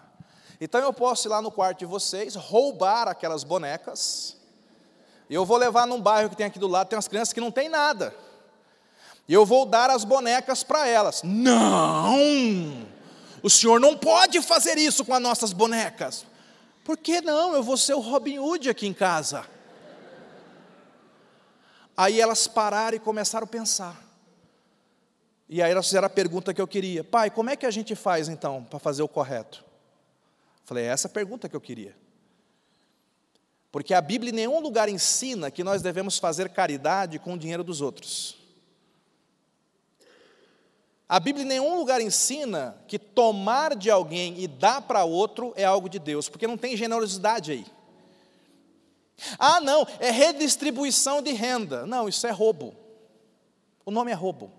então 0.60 0.80
eu 0.80 0.92
posso 0.92 1.28
ir 1.28 1.30
lá 1.30 1.42
no 1.42 1.50
quarto 1.50 1.80
de 1.80 1.86
vocês, 1.86 2.34
roubar 2.34 3.08
aquelas 3.08 3.44
bonecas, 3.44 4.36
e 5.28 5.34
eu 5.34 5.44
vou 5.44 5.58
levar 5.58 5.86
num 5.86 6.00
bairro 6.00 6.30
que 6.30 6.36
tem 6.36 6.46
aqui 6.46 6.58
do 6.58 6.66
lado, 6.66 6.88
tem 6.88 6.96
umas 6.96 7.08
crianças 7.08 7.34
que 7.34 7.40
não 7.40 7.50
tem 7.50 7.68
nada. 7.68 8.14
E 9.28 9.34
eu 9.34 9.44
vou 9.44 9.66
dar 9.66 9.90
as 9.90 10.04
bonecas 10.04 10.64
para 10.64 10.88
elas. 10.88 11.22
Não! 11.22 12.87
O 13.42 13.50
senhor 13.50 13.80
não 13.80 13.96
pode 13.96 14.40
fazer 14.42 14.78
isso 14.78 15.04
com 15.04 15.14
as 15.14 15.22
nossas 15.22 15.52
bonecas. 15.52 16.26
Por 16.84 16.96
que 16.96 17.20
não? 17.20 17.54
Eu 17.54 17.62
vou 17.62 17.76
ser 17.76 17.94
o 17.94 18.00
Robin 18.00 18.38
Hood 18.38 18.68
aqui 18.68 18.86
em 18.86 18.94
casa. 18.94 19.46
Aí 21.96 22.20
elas 22.20 22.46
pararam 22.46 22.96
e 22.96 23.00
começaram 23.00 23.44
a 23.44 23.48
pensar. 23.48 24.02
E 25.48 25.62
aí 25.62 25.70
elas 25.70 25.86
fizeram 25.86 26.06
a 26.06 26.10
pergunta 26.10 26.54
que 26.54 26.60
eu 26.60 26.68
queria: 26.68 27.02
Pai, 27.02 27.30
como 27.30 27.50
é 27.50 27.56
que 27.56 27.66
a 27.66 27.70
gente 27.70 27.94
faz 27.94 28.28
então 28.28 28.64
para 28.64 28.78
fazer 28.78 29.02
o 29.02 29.08
correto? 29.08 29.64
Falei: 30.64 30.84
é 30.84 30.88
essa 30.88 31.08
a 31.08 31.10
pergunta 31.10 31.48
que 31.48 31.56
eu 31.56 31.60
queria. 31.60 31.96
Porque 33.70 33.92
a 33.92 34.00
Bíblia 34.00 34.32
em 34.32 34.36
nenhum 34.36 34.60
lugar 34.60 34.88
ensina 34.88 35.50
que 35.50 35.62
nós 35.62 35.82
devemos 35.82 36.18
fazer 36.18 36.48
caridade 36.50 37.18
com 37.18 37.34
o 37.34 37.38
dinheiro 37.38 37.64
dos 37.64 37.80
outros. 37.80 38.36
A 41.08 41.18
Bíblia 41.18 41.44
em 41.44 41.48
nenhum 41.48 41.76
lugar 41.76 42.02
ensina 42.02 42.76
que 42.86 42.98
tomar 42.98 43.74
de 43.74 43.90
alguém 43.90 44.38
e 44.38 44.46
dar 44.46 44.82
para 44.82 45.04
outro 45.04 45.54
é 45.56 45.64
algo 45.64 45.88
de 45.88 45.98
Deus, 45.98 46.28
porque 46.28 46.46
não 46.46 46.58
tem 46.58 46.76
generosidade 46.76 47.50
aí. 47.50 47.66
Ah, 49.38 49.58
não, 49.60 49.86
é 49.98 50.10
redistribuição 50.10 51.22
de 51.22 51.32
renda. 51.32 51.86
Não, 51.86 52.08
isso 52.08 52.26
é 52.26 52.30
roubo. 52.30 52.74
O 53.86 53.90
nome 53.90 54.10
é 54.10 54.14
roubo. 54.14 54.52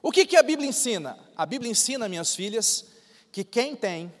O 0.00 0.10
que, 0.10 0.24
que 0.24 0.36
a 0.36 0.42
Bíblia 0.42 0.68
ensina? 0.68 1.18
A 1.36 1.44
Bíblia 1.44 1.70
ensina, 1.70 2.08
minhas 2.08 2.34
filhas, 2.34 2.86
que 3.30 3.44
quem 3.44 3.76
tem, 3.76 4.12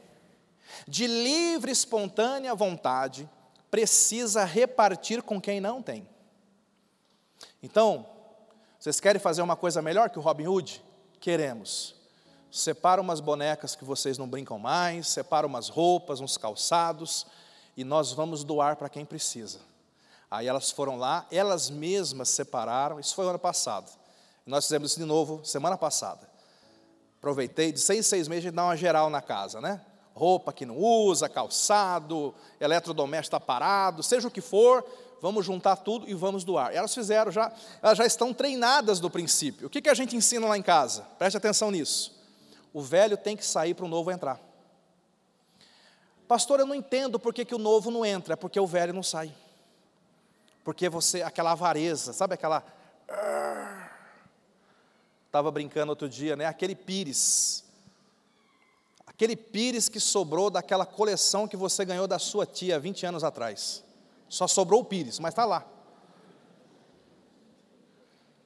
de 0.86 1.06
livre, 1.06 1.72
espontânea 1.72 2.54
vontade, 2.54 3.28
precisa 3.70 4.44
repartir 4.44 5.22
com 5.22 5.40
quem 5.40 5.58
não 5.58 5.82
tem. 5.82 6.06
Então, 7.62 8.06
vocês 8.78 9.00
querem 9.00 9.20
fazer 9.20 9.40
uma 9.40 9.56
coisa 9.56 9.80
melhor 9.80 10.10
que 10.10 10.18
o 10.18 10.22
Robin 10.22 10.46
Hood? 10.46 10.82
Queremos. 11.20 11.94
Separa 12.50 13.00
umas 13.00 13.20
bonecas 13.20 13.74
que 13.74 13.84
vocês 13.84 14.16
não 14.16 14.28
brincam 14.28 14.58
mais, 14.58 15.08
separa 15.08 15.46
umas 15.46 15.68
roupas, 15.68 16.20
uns 16.20 16.36
calçados, 16.36 17.26
e 17.76 17.84
nós 17.84 18.12
vamos 18.12 18.44
doar 18.44 18.76
para 18.76 18.88
quem 18.88 19.04
precisa. 19.04 19.60
Aí 20.30 20.46
elas 20.46 20.70
foram 20.70 20.96
lá, 20.96 21.26
elas 21.30 21.70
mesmas 21.70 22.28
separaram, 22.28 23.00
isso 23.00 23.14
foi 23.14 23.26
ano 23.26 23.38
passado. 23.38 23.90
Nós 24.46 24.64
fizemos 24.64 24.90
isso 24.90 25.00
de 25.00 25.06
novo 25.06 25.44
semana 25.44 25.76
passada. 25.76 26.28
Aproveitei, 27.18 27.72
de 27.72 27.80
seis 27.80 28.06
seis 28.06 28.28
meses 28.28 28.44
a 28.44 28.48
gente 28.48 28.56
dá 28.56 28.64
uma 28.64 28.76
geral 28.76 29.10
na 29.10 29.20
casa, 29.20 29.60
né? 29.60 29.80
Roupa 30.14 30.52
que 30.52 30.64
não 30.64 30.76
usa, 30.78 31.28
calçado, 31.28 32.34
eletrodoméstico 32.60 33.36
está 33.36 33.40
parado, 33.40 34.02
seja 34.02 34.28
o 34.28 34.30
que 34.30 34.40
for, 34.40 34.84
vamos 35.20 35.44
juntar 35.44 35.76
tudo 35.76 36.08
e 36.08 36.14
vamos 36.14 36.44
doar. 36.44 36.72
E 36.72 36.76
elas 36.76 36.94
fizeram 36.94 37.30
já, 37.30 37.52
elas 37.82 37.98
já 37.98 38.06
estão 38.06 38.32
treinadas 38.32 39.00
do 39.00 39.10
princípio. 39.10 39.66
O 39.66 39.70
que, 39.70 39.82
que 39.82 39.88
a 39.88 39.94
gente 39.94 40.16
ensina 40.16 40.46
lá 40.46 40.56
em 40.56 40.62
casa? 40.62 41.02
Preste 41.18 41.36
atenção 41.36 41.70
nisso. 41.70 42.16
O 42.72 42.82
velho 42.82 43.16
tem 43.16 43.36
que 43.36 43.44
sair 43.44 43.74
para 43.74 43.84
o 43.84 43.88
novo 43.88 44.10
entrar. 44.10 44.40
Pastor, 46.26 46.60
eu 46.60 46.66
não 46.66 46.74
entendo 46.74 47.18
por 47.18 47.32
que, 47.32 47.44
que 47.44 47.54
o 47.54 47.58
novo 47.58 47.90
não 47.90 48.04
entra, 48.04 48.34
é 48.34 48.36
porque 48.36 48.60
o 48.60 48.66
velho 48.66 48.92
não 48.92 49.02
sai. 49.02 49.34
Porque 50.62 50.88
você, 50.88 51.22
aquela 51.22 51.52
avareza, 51.52 52.12
sabe 52.12 52.34
aquela 52.34 52.62
Estava 55.28 55.50
brincando 55.50 55.90
outro 55.90 56.08
dia, 56.08 56.36
né? 56.36 56.46
Aquele 56.46 56.74
pires. 56.74 57.62
Aquele 59.06 59.36
pires 59.36 59.88
que 59.88 60.00
sobrou 60.00 60.48
daquela 60.48 60.86
coleção 60.86 61.46
que 61.46 61.56
você 61.56 61.84
ganhou 61.84 62.06
da 62.06 62.18
sua 62.18 62.46
tia 62.46 62.80
20 62.80 63.04
anos 63.04 63.22
atrás. 63.22 63.84
Só 64.28 64.46
sobrou 64.46 64.80
o 64.80 64.84
pires, 64.84 65.18
mas 65.18 65.32
está 65.32 65.44
lá. 65.44 65.66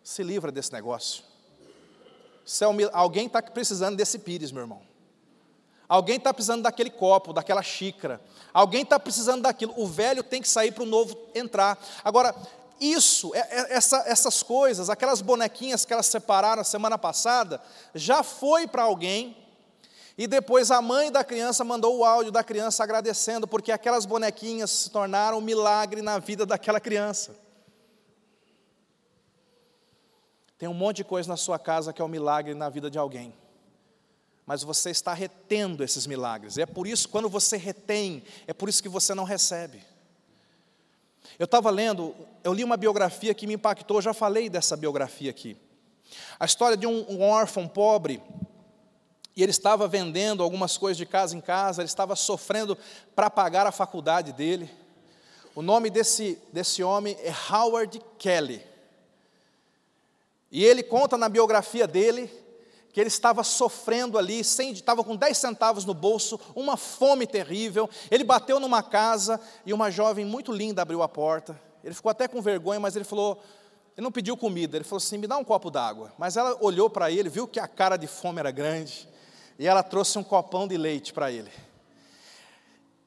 Se 0.02 0.22
livra 0.22 0.52
desse 0.52 0.72
negócio. 0.72 1.24
É 2.44 2.90
alguém 2.92 3.26
está 3.26 3.40
precisando 3.40 3.96
desse 3.96 4.18
pires, 4.18 4.50
meu 4.50 4.62
irmão. 4.62 4.82
Alguém 5.88 6.16
está 6.16 6.32
precisando 6.32 6.62
daquele 6.62 6.90
copo, 6.90 7.32
daquela 7.32 7.62
xícara. 7.62 8.20
Alguém 8.52 8.82
está 8.82 8.98
precisando 8.98 9.42
daquilo. 9.42 9.74
O 9.76 9.86
velho 9.86 10.22
tem 10.22 10.40
que 10.40 10.48
sair 10.48 10.72
para 10.72 10.82
o 10.82 10.86
novo 10.86 11.16
entrar. 11.34 11.78
Agora, 12.02 12.34
isso, 12.80 13.32
é, 13.34 13.40
é, 13.40 13.74
essa, 13.74 14.02
essas 14.06 14.42
coisas, 14.42 14.90
aquelas 14.90 15.20
bonequinhas 15.20 15.84
que 15.84 15.92
elas 15.92 16.06
separaram 16.06 16.62
a 16.62 16.64
semana 16.64 16.98
passada, 16.98 17.60
já 17.94 18.22
foi 18.22 18.66
para 18.66 18.82
alguém, 18.82 19.36
e 20.16 20.26
depois 20.26 20.70
a 20.70 20.82
mãe 20.82 21.10
da 21.10 21.24
criança 21.24 21.64
mandou 21.64 21.98
o 21.98 22.04
áudio 22.04 22.30
da 22.30 22.44
criança 22.44 22.84
agradecendo, 22.84 23.48
porque 23.48 23.72
aquelas 23.72 24.04
bonequinhas 24.04 24.70
se 24.70 24.90
tornaram 24.90 25.38
um 25.38 25.40
milagre 25.40 26.02
na 26.02 26.18
vida 26.18 26.44
daquela 26.44 26.80
criança. 26.80 27.34
Tem 30.58 30.68
um 30.68 30.74
monte 30.74 30.98
de 30.98 31.04
coisa 31.04 31.28
na 31.28 31.36
sua 31.36 31.58
casa 31.58 31.92
que 31.92 32.00
é 32.00 32.04
um 32.04 32.08
milagre 32.08 32.54
na 32.54 32.68
vida 32.68 32.90
de 32.90 32.98
alguém. 32.98 33.34
Mas 34.46 34.62
você 34.62 34.90
está 34.90 35.14
retendo 35.14 35.82
esses 35.82 36.06
milagres. 36.06 36.56
E 36.56 36.62
é 36.62 36.66
por 36.66 36.86
isso, 36.86 37.08
quando 37.08 37.28
você 37.28 37.56
retém, 37.56 38.22
é 38.46 38.52
por 38.52 38.68
isso 38.68 38.82
que 38.82 38.88
você 38.88 39.14
não 39.14 39.24
recebe. 39.24 39.82
Eu 41.38 41.46
estava 41.46 41.70
lendo, 41.70 42.14
eu 42.44 42.52
li 42.52 42.62
uma 42.62 42.76
biografia 42.76 43.32
que 43.32 43.46
me 43.46 43.54
impactou, 43.54 44.02
já 44.02 44.12
falei 44.12 44.50
dessa 44.50 44.76
biografia 44.76 45.30
aqui. 45.30 45.56
A 46.38 46.44
história 46.44 46.76
de 46.76 46.86
um, 46.86 47.06
um 47.08 47.22
órfão 47.22 47.66
pobre, 47.66 48.22
e 49.36 49.42
ele 49.42 49.50
estava 49.50 49.88
vendendo 49.88 50.42
algumas 50.42 50.76
coisas 50.76 50.96
de 50.96 51.06
casa 51.06 51.36
em 51.36 51.40
casa, 51.40 51.82
ele 51.82 51.88
estava 51.88 52.14
sofrendo 52.14 52.76
para 53.14 53.30
pagar 53.30 53.66
a 53.66 53.72
faculdade 53.72 54.32
dele. 54.32 54.70
O 55.54 55.62
nome 55.62 55.90
desse, 55.90 56.38
desse 56.52 56.82
homem 56.82 57.16
é 57.20 57.32
Howard 57.50 58.00
Kelly. 58.18 58.62
E 60.50 60.64
ele 60.64 60.82
conta 60.82 61.16
na 61.16 61.28
biografia 61.28 61.86
dele 61.86 62.30
que 62.92 63.00
ele 63.00 63.08
estava 63.08 63.42
sofrendo 63.42 64.18
ali, 64.18 64.44
sem, 64.44 64.70
estava 64.72 65.02
com 65.02 65.16
10 65.16 65.38
centavos 65.38 65.86
no 65.86 65.94
bolso, 65.94 66.38
uma 66.54 66.76
fome 66.76 67.26
terrível. 67.26 67.88
Ele 68.10 68.22
bateu 68.22 68.60
numa 68.60 68.82
casa 68.82 69.40
e 69.64 69.72
uma 69.72 69.90
jovem 69.90 70.26
muito 70.26 70.52
linda 70.52 70.82
abriu 70.82 71.02
a 71.02 71.08
porta. 71.08 71.58
Ele 71.82 71.94
ficou 71.94 72.10
até 72.10 72.28
com 72.28 72.42
vergonha, 72.42 72.78
mas 72.78 72.94
ele 72.94 73.04
falou, 73.06 73.42
ele 73.96 74.04
não 74.04 74.12
pediu 74.12 74.36
comida, 74.36 74.76
ele 74.76 74.84
falou 74.84 74.98
assim: 74.98 75.16
me 75.16 75.26
dá 75.26 75.38
um 75.38 75.44
copo 75.44 75.70
d'água. 75.70 76.12
Mas 76.18 76.36
ela 76.36 76.56
olhou 76.60 76.90
para 76.90 77.10
ele, 77.10 77.30
viu 77.30 77.48
que 77.48 77.58
a 77.58 77.66
cara 77.66 77.96
de 77.96 78.06
fome 78.06 78.38
era 78.38 78.50
grande, 78.50 79.08
e 79.62 79.66
ela 79.68 79.84
trouxe 79.84 80.18
um 80.18 80.24
copão 80.24 80.66
de 80.66 80.76
leite 80.76 81.12
para 81.12 81.30
ele. 81.30 81.48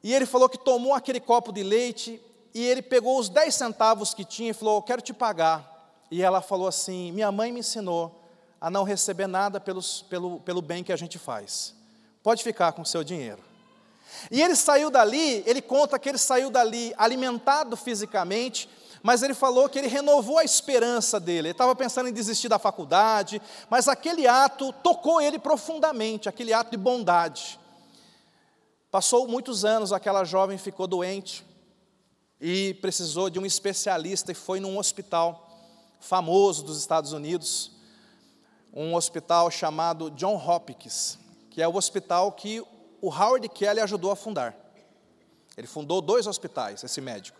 E 0.01 0.13
ele 0.13 0.25
falou 0.25 0.47
que 0.47 0.57
tomou 0.57 0.93
aquele 0.93 1.19
copo 1.19 1.51
de 1.51 1.61
leite, 1.61 2.17
e 2.53 2.63
ele 2.63 2.81
pegou 2.81 3.19
os 3.19 3.27
10 3.27 3.53
centavos 3.53 4.13
que 4.13 4.23
tinha 4.23 4.51
e 4.51 4.53
falou: 4.53 4.81
quero 4.81 5.01
te 5.01 5.13
pagar. 5.13 5.99
E 6.09 6.23
ela 6.23 6.41
falou 6.41 6.65
assim: 6.65 7.11
minha 7.11 7.29
mãe 7.29 7.51
me 7.51 7.59
ensinou 7.59 8.23
a 8.61 8.69
não 8.69 8.85
receber 8.85 9.27
nada 9.27 9.59
pelos, 9.59 10.03
pelo, 10.03 10.39
pelo 10.39 10.61
bem 10.61 10.81
que 10.81 10.93
a 10.93 10.95
gente 10.95 11.19
faz. 11.19 11.75
Pode 12.23 12.41
ficar 12.41 12.71
com 12.71 12.83
o 12.83 12.85
seu 12.85 13.03
dinheiro. 13.03 13.43
E 14.31 14.41
ele 14.41 14.55
saiu 14.55 14.89
dali, 14.89 15.43
ele 15.45 15.61
conta 15.61 15.99
que 15.99 16.07
ele 16.07 16.17
saiu 16.17 16.49
dali 16.49 16.93
alimentado 16.97 17.75
fisicamente, 17.75 18.69
mas 19.03 19.23
ele 19.23 19.33
falou 19.33 19.69
que 19.69 19.79
ele 19.79 19.87
renovou 19.87 20.37
a 20.37 20.43
esperança 20.43 21.19
dele. 21.19 21.47
Ele 21.47 21.51
estava 21.51 21.75
pensando 21.75 22.09
em 22.09 22.13
desistir 22.13 22.49
da 22.49 22.59
faculdade, 22.59 23.41
mas 23.69 23.87
aquele 23.87 24.27
ato 24.27 24.73
tocou 24.73 25.21
ele 25.21 25.39
profundamente, 25.39 26.29
aquele 26.29 26.53
ato 26.53 26.71
de 26.71 26.77
bondade. 26.77 27.59
Passou 28.89 29.27
muitos 29.27 29.65
anos, 29.65 29.91
aquela 29.91 30.23
jovem 30.23 30.57
ficou 30.57 30.87
doente 30.87 31.45
e 32.39 32.73
precisou 32.75 33.29
de 33.29 33.39
um 33.39 33.45
especialista 33.45 34.31
e 34.31 34.35
foi 34.35 34.59
num 34.59 34.77
hospital 34.77 35.49
famoso 35.99 36.63
dos 36.63 36.77
Estados 36.77 37.11
Unidos 37.13 37.75
um 38.75 38.93
hospital 38.93 39.49
chamado 39.49 40.11
John 40.11 40.35
Hopkins, 40.35 41.17
que 41.49 41.61
é 41.61 41.67
o 41.67 41.75
hospital 41.75 42.33
que 42.33 42.61
o 43.01 43.09
Howard 43.09 43.47
Kelly 43.47 43.79
ajudou 43.79 44.11
a 44.11 44.15
fundar. 44.17 44.53
Ele 45.55 45.65
fundou 45.65 46.01
dois 46.01 46.27
hospitais, 46.27 46.83
esse 46.83 46.99
médico. 46.99 47.39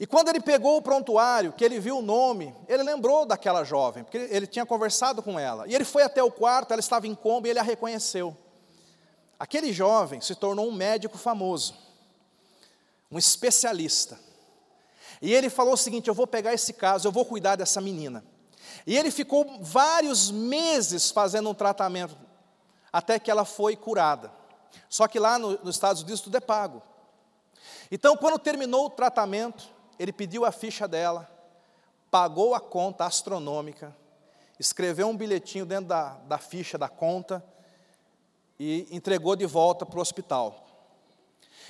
E 0.00 0.06
quando 0.06 0.28
ele 0.28 0.40
pegou 0.40 0.76
o 0.78 0.82
prontuário, 0.82 1.52
que 1.52 1.64
ele 1.64 1.78
viu 1.78 1.98
o 1.98 2.02
nome, 2.02 2.54
ele 2.66 2.82
lembrou 2.82 3.24
daquela 3.24 3.62
jovem, 3.62 4.02
porque 4.02 4.18
ele 4.18 4.46
tinha 4.46 4.66
conversado 4.66 5.22
com 5.22 5.38
ela. 5.38 5.66
E 5.68 5.74
ele 5.74 5.84
foi 5.84 6.02
até 6.02 6.22
o 6.22 6.30
quarto, 6.30 6.72
ela 6.72 6.80
estava 6.80 7.06
em 7.06 7.14
coma 7.14 7.46
e 7.46 7.50
ele 7.50 7.58
a 7.58 7.62
reconheceu. 7.62 8.36
Aquele 9.38 9.72
jovem 9.72 10.20
se 10.20 10.34
tornou 10.34 10.68
um 10.68 10.72
médico 10.72 11.18
famoso, 11.18 11.74
um 13.10 13.18
especialista. 13.18 14.18
E 15.20 15.32
ele 15.32 15.48
falou 15.48 15.74
o 15.74 15.76
seguinte: 15.76 16.08
Eu 16.08 16.14
vou 16.14 16.26
pegar 16.26 16.52
esse 16.52 16.72
caso, 16.72 17.06
eu 17.06 17.12
vou 17.12 17.24
cuidar 17.24 17.56
dessa 17.56 17.80
menina. 17.80 18.24
E 18.86 18.96
ele 18.96 19.10
ficou 19.10 19.58
vários 19.60 20.30
meses 20.30 21.10
fazendo 21.10 21.48
um 21.48 21.54
tratamento, 21.54 22.16
até 22.92 23.18
que 23.18 23.30
ela 23.30 23.44
foi 23.44 23.76
curada. 23.76 24.32
Só 24.88 25.06
que 25.06 25.18
lá 25.18 25.38
no, 25.38 25.58
nos 25.62 25.76
Estados 25.76 26.02
Unidos 26.02 26.20
tudo 26.20 26.36
é 26.36 26.40
pago. 26.40 26.82
Então, 27.90 28.16
quando 28.16 28.38
terminou 28.38 28.86
o 28.86 28.90
tratamento, 28.90 29.68
ele 30.02 30.12
pediu 30.12 30.44
a 30.44 30.50
ficha 30.50 30.88
dela, 30.88 31.30
pagou 32.10 32.56
a 32.56 32.60
conta 32.60 33.04
astronômica, 33.04 33.96
escreveu 34.58 35.06
um 35.06 35.16
bilhetinho 35.16 35.64
dentro 35.64 35.86
da, 35.86 36.14
da 36.26 36.38
ficha 36.38 36.76
da 36.76 36.88
conta 36.88 37.44
e 38.58 38.88
entregou 38.90 39.36
de 39.36 39.46
volta 39.46 39.86
para 39.86 40.00
o 40.00 40.02
hospital. 40.02 40.66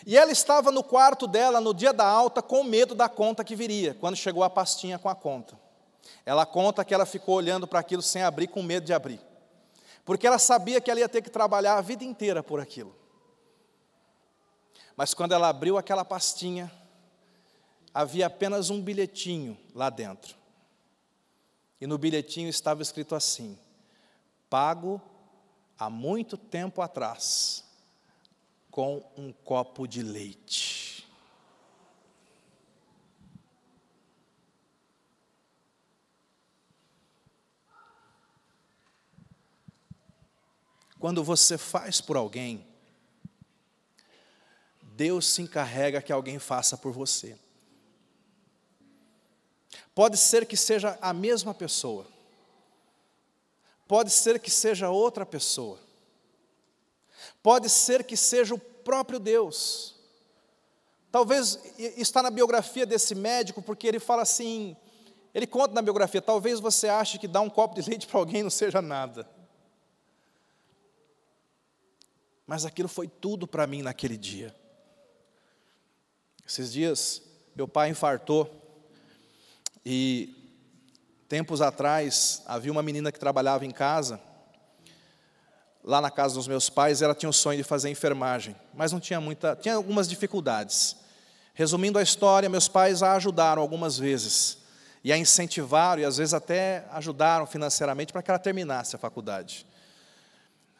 E 0.06 0.16
ela 0.16 0.32
estava 0.32 0.72
no 0.72 0.82
quarto 0.82 1.26
dela 1.26 1.60
no 1.60 1.74
dia 1.74 1.92
da 1.92 2.06
alta 2.06 2.40
com 2.40 2.64
medo 2.64 2.94
da 2.94 3.06
conta 3.06 3.44
que 3.44 3.54
viria, 3.54 3.92
quando 4.00 4.16
chegou 4.16 4.42
a 4.42 4.48
pastinha 4.48 4.98
com 4.98 5.10
a 5.10 5.14
conta. 5.14 5.60
Ela 6.24 6.46
conta 6.46 6.86
que 6.86 6.94
ela 6.94 7.04
ficou 7.04 7.34
olhando 7.34 7.66
para 7.66 7.80
aquilo 7.80 8.00
sem 8.00 8.22
abrir, 8.22 8.46
com 8.46 8.62
medo 8.62 8.86
de 8.86 8.94
abrir. 8.94 9.20
Porque 10.06 10.26
ela 10.26 10.38
sabia 10.38 10.80
que 10.80 10.90
ela 10.90 11.00
ia 11.00 11.08
ter 11.08 11.20
que 11.20 11.30
trabalhar 11.30 11.76
a 11.76 11.82
vida 11.82 12.02
inteira 12.02 12.42
por 12.42 12.60
aquilo. 12.60 12.96
Mas 14.96 15.12
quando 15.12 15.32
ela 15.32 15.50
abriu 15.50 15.76
aquela 15.76 16.04
pastinha, 16.04 16.72
havia 17.94 18.26
apenas 18.26 18.70
um 18.70 18.80
bilhetinho 18.80 19.58
lá 19.74 19.90
dentro. 19.90 20.36
E 21.80 21.86
no 21.86 21.98
bilhetinho 21.98 22.48
estava 22.48 22.82
escrito 22.82 23.14
assim: 23.14 23.58
pago 24.48 25.00
há 25.78 25.90
muito 25.90 26.36
tempo 26.36 26.80
atrás, 26.80 27.64
com 28.70 29.04
um 29.16 29.32
copo 29.32 29.86
de 29.86 30.02
leite. 30.02 31.06
Quando 40.98 41.24
você 41.24 41.58
faz 41.58 42.00
por 42.00 42.16
alguém, 42.16 42.64
Deus 44.80 45.26
se 45.26 45.42
encarrega 45.42 46.00
que 46.00 46.12
alguém 46.12 46.38
faça 46.38 46.78
por 46.78 46.92
você. 46.92 47.36
Pode 49.94 50.16
ser 50.16 50.46
que 50.46 50.56
seja 50.56 50.98
a 51.02 51.12
mesma 51.12 51.52
pessoa, 51.52 52.06
pode 53.86 54.10
ser 54.10 54.40
que 54.40 54.50
seja 54.50 54.88
outra 54.88 55.26
pessoa, 55.26 55.78
pode 57.42 57.68
ser 57.68 58.04
que 58.04 58.16
seja 58.16 58.54
o 58.54 58.58
próprio 58.58 59.18
Deus. 59.18 59.94
Talvez 61.10 61.58
está 61.78 62.22
na 62.22 62.30
biografia 62.30 62.86
desse 62.86 63.14
médico, 63.14 63.60
porque 63.60 63.86
ele 63.86 64.00
fala 64.00 64.22
assim, 64.22 64.74
ele 65.34 65.46
conta 65.46 65.74
na 65.74 65.82
biografia, 65.82 66.22
talvez 66.22 66.58
você 66.58 66.88
ache 66.88 67.18
que 67.18 67.28
dar 67.28 67.42
um 67.42 67.50
copo 67.50 67.74
de 67.74 67.86
leite 67.88 68.06
para 68.06 68.18
alguém 68.18 68.42
não 68.42 68.50
seja 68.50 68.80
nada. 68.80 69.28
Mas 72.46 72.64
aquilo 72.64 72.88
foi 72.88 73.08
tudo 73.08 73.46
para 73.46 73.66
mim 73.66 73.82
naquele 73.82 74.16
dia. 74.16 74.56
Esses 76.46 76.72
dias, 76.72 77.22
meu 77.54 77.68
pai 77.68 77.90
infartou 77.90 78.61
e 79.84 80.34
tempos 81.28 81.60
atrás 81.60 82.42
havia 82.46 82.70
uma 82.70 82.82
menina 82.82 83.10
que 83.10 83.18
trabalhava 83.18 83.64
em 83.64 83.70
casa, 83.70 84.20
lá 85.82 86.00
na 86.00 86.10
casa 86.10 86.34
dos 86.34 86.46
meus 86.46 86.68
pais, 86.68 87.02
ela 87.02 87.14
tinha 87.14 87.30
o 87.30 87.32
sonho 87.32 87.58
de 87.58 87.64
fazer 87.64 87.90
enfermagem, 87.90 88.54
mas 88.74 88.92
não 88.92 89.00
tinha 89.00 89.20
muita, 89.20 89.56
tinha 89.56 89.74
algumas 89.74 90.08
dificuldades. 90.08 90.96
Resumindo 91.54 91.98
a 91.98 92.02
história, 92.02 92.48
meus 92.48 92.68
pais 92.68 93.02
a 93.02 93.14
ajudaram 93.14 93.60
algumas 93.60 93.98
vezes 93.98 94.58
e 95.04 95.12
a 95.12 95.18
incentivaram 95.18 96.02
e 96.02 96.04
às 96.04 96.16
vezes 96.16 96.32
até 96.32 96.86
ajudaram 96.92 97.46
financeiramente 97.46 98.12
para 98.12 98.22
que 98.22 98.30
ela 98.30 98.38
terminasse 98.38 98.94
a 98.94 98.98
faculdade. 98.98 99.66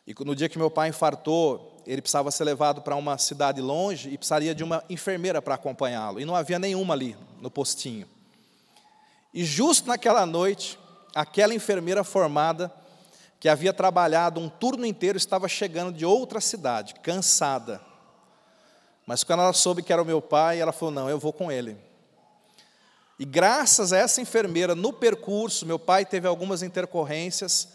E 0.07 0.15
no 0.25 0.35
dia 0.35 0.49
que 0.49 0.59
meu 0.59 0.71
pai 0.71 0.89
infartou, 0.89 1.83
ele 1.87 2.01
precisava 2.01 2.31
ser 2.31 2.45
levado 2.45 2.83
para 2.83 2.97
uma 2.97 3.19
cidade 3.19 3.61
longe 3.61 4.11
e 4.11 4.19
precisaria 4.19 4.55
de 4.55 4.65
uma 4.65 4.83
enfermeira 4.89 5.43
para 5.43 5.55
acompanhá-lo. 5.55 6.21
E 6.21 6.25
não 6.25 6.35
havia 6.35 6.59
nenhuma 6.59 6.95
ali 6.95 7.17
no 7.41 7.51
postinho. 7.51 8.07
E 9.33 9.45
justo 9.45 9.89
naquela 9.89 10.27
noite, 10.27 10.79
aquela 11.15 11.55
enfermeira 11.55 12.05
formada, 12.05 12.73
que 13.41 13.49
havia 13.49 13.73
trabalhado 13.73 14.39
um 14.41 14.49
turno 14.49 14.87
inteiro, 14.87 15.17
estava 15.17 15.49
chegando 15.49 15.93
de 15.93 16.05
outra 16.05 16.41
cidade, 16.41 16.95
cansada. 17.03 17.81
Mas 19.07 19.25
quando 19.25 19.41
ela 19.41 19.53
soube 19.53 19.83
que 19.83 19.93
era 19.93 20.03
o 20.03 20.07
meu 20.07 20.23
pai, 20.23 20.61
ela 20.61 20.73
falou: 20.73 20.95
Não, 20.95 21.11
eu 21.11 21.19
vou 21.19 21.33
com 21.33 21.51
ele. 21.51 21.77
E 23.19 23.25
graças 23.25 23.93
a 23.93 23.99
essa 23.99 24.21
enfermeira, 24.21 24.75
no 24.75 24.93
percurso, 24.93 25.67
meu 25.67 25.79
pai 25.79 26.05
teve 26.05 26.27
algumas 26.27 26.63
intercorrências, 26.63 27.69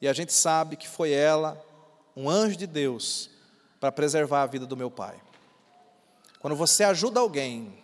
e 0.00 0.08
a 0.08 0.12
gente 0.12 0.32
sabe 0.32 0.76
que 0.76 0.88
foi 0.88 1.12
ela 1.12 1.60
um 2.16 2.28
anjo 2.28 2.56
de 2.56 2.66
Deus 2.66 3.30
para 3.80 3.92
preservar 3.92 4.42
a 4.42 4.46
vida 4.46 4.66
do 4.66 4.76
meu 4.76 4.90
pai. 4.90 5.16
Quando 6.38 6.56
você 6.56 6.84
ajuda 6.84 7.20
alguém, 7.20 7.76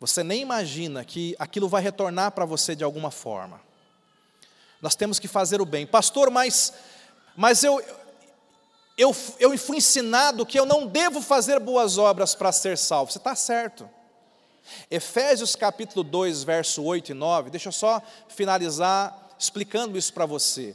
você 0.00 0.24
nem 0.24 0.40
imagina 0.40 1.04
que 1.04 1.36
aquilo 1.38 1.68
vai 1.68 1.82
retornar 1.82 2.32
para 2.32 2.46
você 2.46 2.74
de 2.74 2.82
alguma 2.82 3.10
forma. 3.10 3.60
Nós 4.80 4.94
temos 4.94 5.18
que 5.18 5.28
fazer 5.28 5.60
o 5.60 5.66
bem. 5.66 5.86
Pastor, 5.86 6.30
mas, 6.30 6.72
mas 7.36 7.62
eu, 7.62 7.84
eu, 8.96 9.14
eu 9.38 9.58
fui 9.58 9.76
ensinado 9.76 10.46
que 10.46 10.58
eu 10.58 10.64
não 10.64 10.86
devo 10.86 11.20
fazer 11.20 11.60
boas 11.60 11.98
obras 11.98 12.34
para 12.34 12.50
ser 12.50 12.78
salvo. 12.78 13.12
Você 13.12 13.18
está 13.18 13.34
certo. 13.34 13.88
Efésios 14.90 15.54
capítulo 15.54 16.02
2, 16.02 16.44
verso 16.44 16.82
8 16.82 17.10
e 17.10 17.14
9, 17.14 17.50
deixa 17.50 17.68
eu 17.68 17.72
só 17.72 18.00
finalizar 18.28 19.28
explicando 19.38 19.98
isso 19.98 20.14
para 20.14 20.24
você. 20.24 20.74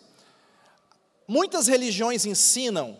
Muitas 1.27 1.65
religiões 1.67 2.25
ensinam 2.25 2.99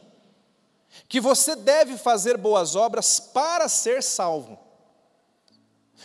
que 1.07 1.19
você 1.19 1.55
deve 1.55 1.97
fazer 1.97 2.35
boas 2.37 2.75
obras 2.75 3.19
para 3.19 3.69
ser 3.69 4.01
salvo. 4.01 4.64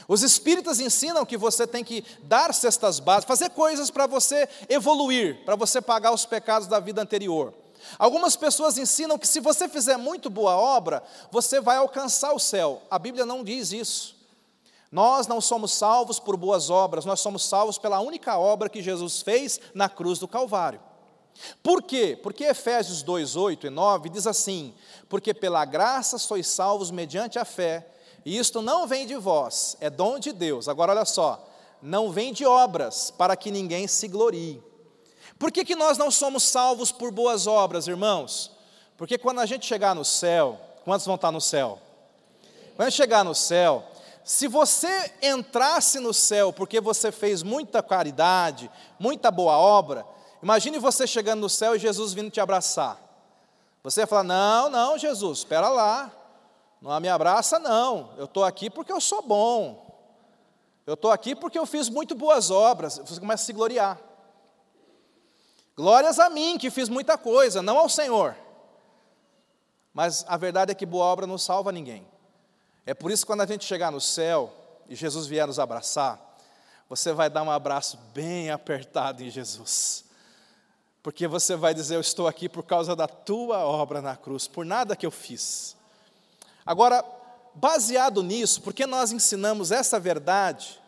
Os 0.09 0.23
espíritas 0.23 0.81
ensinam 0.81 1.27
que 1.27 1.37
você 1.37 1.67
tem 1.67 1.85
que 1.85 2.05
dar 2.23 2.53
cestas 2.55 3.01
básicas, 3.01 3.39
fazer 3.39 3.51
coisas 3.51 3.91
para 3.91 4.07
você 4.07 4.49
evoluir, 4.69 5.45
para 5.45 5.57
você 5.57 5.81
pagar 5.81 6.13
os 6.13 6.27
pecados 6.27 6.69
da 6.69 6.81
vida 6.81 7.03
anterior. 7.03 7.55
Algumas 7.99 8.37
pessoas 8.37 8.79
ensinam 8.79 9.19
que 9.19 9.27
se 9.27 9.41
você 9.41 9.69
fizer 9.69 9.97
muito 9.97 10.29
boa 10.29 10.57
obra, 10.57 11.03
você 11.31 11.61
vai 11.61 11.77
alcançar 11.77 12.33
o 12.33 12.39
céu. 12.39 12.83
A 12.91 12.99
Bíblia 12.99 13.25
não 13.25 13.43
diz 13.43 13.73
isso. 13.73 14.17
Nós 14.91 15.27
não 15.27 15.41
somos 15.41 15.73
salvos 15.73 16.19
por 16.19 16.37
boas 16.37 16.69
obras, 16.69 17.05
nós 17.05 17.21
somos 17.21 17.45
salvos 17.45 17.79
pela 17.79 18.01
única 18.01 18.37
obra 18.37 18.69
que 18.69 18.83
Jesus 18.83 19.23
fez 19.23 19.61
na 19.73 19.89
cruz 19.89 20.19
do 20.19 20.27
Calvário. 20.27 20.81
Por 21.63 21.83
quê? 21.83 22.19
Porque 22.21 22.45
Efésios 22.45 23.03
2, 23.03 23.37
8 23.37 23.69
e 23.69 23.71
9 23.71 24.09
diz 24.09 24.27
assim: 24.27 24.75
Porque 25.09 25.33
pela 25.33 25.65
graça 25.65 26.19
sois 26.19 26.49
salvos 26.49 26.91
mediante 26.91 27.39
a 27.39 27.45
fé, 27.45 27.87
e 28.25 28.37
isto 28.37 28.61
não 28.61 28.87
vem 28.87 29.07
de 29.07 29.17
vós, 29.17 29.77
é 29.81 29.89
dom 29.89 30.19
de 30.19 30.33
Deus. 30.33 30.69
Agora 30.69 30.93
olha 30.93 31.05
só, 31.05 31.47
não 31.83 32.11
vem 32.11 32.33
de 32.33 32.45
obras, 32.45 33.11
para 33.11 33.37
que 33.37 33.51
ninguém 33.51 33.87
se 33.87 34.09
glorie. 34.09 34.63
Por 35.39 35.51
que, 35.51 35.65
que 35.65 35.75
nós 35.75 35.97
não 35.97 36.11
somos 36.11 36.43
salvos 36.43 36.93
por 36.93 37.11
boas 37.11 37.47
obras, 37.47 37.87
irmãos? 37.87 38.51
Porque 38.97 39.17
quando 39.17 39.41
a 39.41 39.47
gente 39.47 39.67
chegar 39.67 39.95
no 39.95 40.05
céu, 40.05 40.61
quantos 40.85 41.07
vão 41.07 41.15
estar 41.15 41.33
no 41.33 41.41
céu? 41.41 41.79
Quando 42.77 42.87
a 42.87 42.91
gente 42.91 42.97
chegar 42.97 43.25
no 43.25 43.35
céu, 43.35 43.85
se 44.23 44.47
você 44.47 45.13
entrasse 45.23 45.99
no 45.99 46.13
céu 46.13 46.53
porque 46.53 46.81
você 46.81 47.11
fez 47.11 47.43
muita 47.43 47.83
caridade, 47.83 48.71
muita 48.99 49.31
boa 49.31 49.57
obra, 49.57 50.05
Imagine 50.43 50.79
você 50.79 51.07
chegando 51.07 51.41
no 51.41 51.51
céu 51.51 51.77
e 51.77 51.79
Jesus 51.79 52.15
vindo 52.15 52.31
te 52.31 52.41
abraçar. 52.41 52.99
Você 53.83 54.01
ia 54.01 54.07
falar: 54.07 54.25
Não, 54.25 54.71
não, 54.71 54.99
Jesus, 54.99 55.39
espera 55.39 55.69
lá. 55.69 56.11
Não 56.81 56.99
me 56.99 57.09
abraça, 57.09 57.59
não. 57.59 58.15
Eu 58.17 58.25
estou 58.25 58.45
aqui 58.45 58.71
porque 58.71 58.93
eu 58.93 59.01
sou 59.01 59.23
bom. 59.23 59.87
Eu 60.87 60.95
estou 60.95 61.11
aqui 61.11 61.35
porque 61.35 61.59
eu 61.59 61.67
fiz 61.67 61.89
muito 61.89 62.15
boas 62.15 62.51
obras. 62.51 62.99
Você 62.99 63.21
começa 63.21 63.43
a 63.43 63.47
se 63.47 63.53
gloriar. 63.53 64.01
Glórias 65.77 66.19
a 66.19 66.29
mim, 66.29 66.59
que 66.59 66.71
fiz 66.71 66.89
muita 66.89 67.17
coisa, 67.17 67.63
não 67.63 67.79
ao 67.79 67.89
Senhor. 67.89 68.37
Mas 69.93 70.25
a 70.29 70.37
verdade 70.37 70.73
é 70.73 70.75
que 70.75 70.87
boa 70.87 71.05
obra 71.05 71.27
não 71.27 71.39
salva 71.39 71.73
ninguém. 71.73 72.07
É 72.87 72.95
por 72.95 73.11
isso 73.11 73.25
que 73.25 73.27
quando 73.27 73.43
a 73.43 73.47
gente 73.47 73.65
chegar 73.65 73.91
no 73.91 74.01
céu 74.01 74.53
e 74.89 74.95
Jesus 74.95 75.27
vier 75.27 75.47
nos 75.47 75.59
abraçar, 75.59 76.19
você 76.89 77.13
vai 77.13 77.31
dar 77.31 77.43
um 77.43 77.51
abraço 77.51 77.99
bem 78.13 78.51
apertado 78.51 79.23
em 79.23 79.31
Jesus 79.31 80.05
porque 81.03 81.27
você 81.27 81.57
vai 81.57 81.75
dizer: 81.75 81.97
Eu 81.97 82.01
estou 82.01 82.27
aqui 82.27 82.49
por 82.49 82.65
causa 82.65 82.95
da 82.95 83.09
tua 83.09 83.59
obra 83.59 84.01
na 84.01 84.17
cruz, 84.17 84.47
por 84.47 84.65
nada 84.65 84.97
que 84.97 85.07
eu 85.07 85.11
fiz. 85.11 85.77
Agora, 86.71 87.05
baseado 87.53 88.23
nisso, 88.23 88.63
porque 88.63 88.87
nós 88.87 89.11
ensinamos 89.11 89.73
essa 89.73 89.99
verdade, 89.99 90.81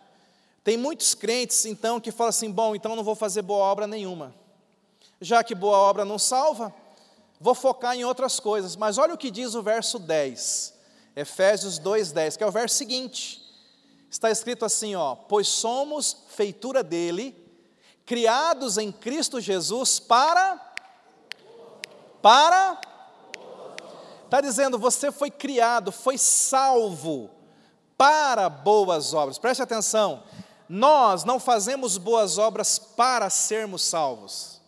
tem 0.63 0.77
muitos 0.77 1.13
crentes 1.13 1.65
então 1.65 1.99
que 1.99 2.13
falam 2.13 2.29
assim: 2.29 2.53
Bom, 2.53 2.77
então 2.77 2.95
não 2.95 3.03
vou 3.03 3.17
fazer 3.17 3.43
boa 3.43 3.65
obra 3.65 3.85
nenhuma, 3.85 4.33
já 5.21 5.43
que 5.43 5.57
boa 5.57 5.77
obra 5.77 6.05
não 6.05 6.21
salva, 6.21 6.73
vou 7.41 7.53
focar 7.53 7.97
em 7.97 8.05
outras 8.05 8.39
coisas. 8.39 8.77
Mas 8.77 8.97
olha 8.97 9.13
o 9.13 9.19
que 9.19 9.29
diz 9.29 9.57
o 9.57 9.63
verso 9.63 9.99
10, 9.99 10.73
Efésios 11.17 11.81
2,10, 11.81 12.37
que 12.37 12.45
é 12.45 12.47
o 12.47 12.53
verso 12.53 12.77
seguinte. 12.77 13.43
Está 14.09 14.31
escrito 14.31 14.65
assim: 14.65 14.95
ó, 14.95 15.17
Pois 15.17 15.49
somos 15.49 16.17
feitura 16.29 16.85
dele 16.85 17.37
criados 18.07 18.79
em 18.79 18.93
Cristo 18.93 19.41
Jesus 19.41 19.99
para 19.99 20.75
para 22.23 22.92
Está 24.33 24.41
dizendo, 24.41 24.79
você 24.79 25.13
foi 25.13 25.31
criado, 25.31 25.93
foi 25.93 26.17
salvo 26.17 27.29
para 27.99 28.49
boas 28.49 29.13
obras. 29.13 29.37
Preste 29.37 29.61
atenção, 29.61 30.23
nós 30.67 31.23
não 31.23 31.39
fazemos 31.39 31.99
boas 31.99 32.39
obras 32.39 32.79
para 32.79 33.29
sermos 33.29 33.83
salvos. 33.83 34.59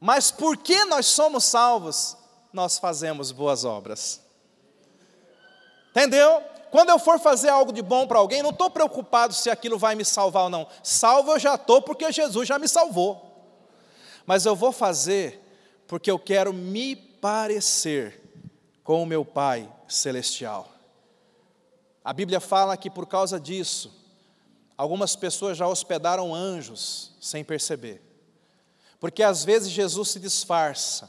Mas 0.00 0.32
porque 0.32 0.84
nós 0.86 1.06
somos 1.06 1.44
salvos, 1.44 2.16
nós 2.52 2.78
fazemos 2.78 3.30
boas 3.30 3.64
obras. 3.64 4.20
Entendeu? 5.90 6.42
Quando 6.72 6.90
eu 6.90 6.98
for 6.98 7.20
fazer 7.20 7.50
algo 7.50 7.72
de 7.72 7.80
bom 7.80 8.08
para 8.08 8.18
alguém, 8.18 8.42
não 8.42 8.50
estou 8.50 8.70
preocupado 8.70 9.32
se 9.34 9.48
aquilo 9.48 9.78
vai 9.78 9.94
me 9.94 10.04
salvar 10.04 10.42
ou 10.42 10.50
não. 10.50 10.66
Salvo 10.82 11.30
eu 11.30 11.38
já 11.38 11.54
estou, 11.54 11.80
porque 11.80 12.10
Jesus 12.10 12.48
já 12.48 12.58
me 12.58 12.66
salvou. 12.66 13.54
Mas 14.26 14.44
eu 14.44 14.56
vou 14.56 14.72
fazer 14.72 15.40
porque 15.86 16.10
eu 16.10 16.18
quero 16.18 16.52
me 16.52 17.13
parecer 17.24 18.20
com 18.82 19.02
o 19.02 19.06
meu 19.06 19.24
Pai 19.24 19.66
celestial. 19.88 20.68
A 22.04 22.12
Bíblia 22.12 22.38
fala 22.38 22.76
que 22.76 22.90
por 22.90 23.06
causa 23.06 23.40
disso, 23.40 23.90
algumas 24.76 25.16
pessoas 25.16 25.56
já 25.56 25.66
hospedaram 25.66 26.34
anjos 26.34 27.12
sem 27.18 27.42
perceber. 27.42 28.02
Porque 29.00 29.22
às 29.22 29.42
vezes 29.42 29.70
Jesus 29.70 30.10
se 30.10 30.20
disfarça. 30.20 31.08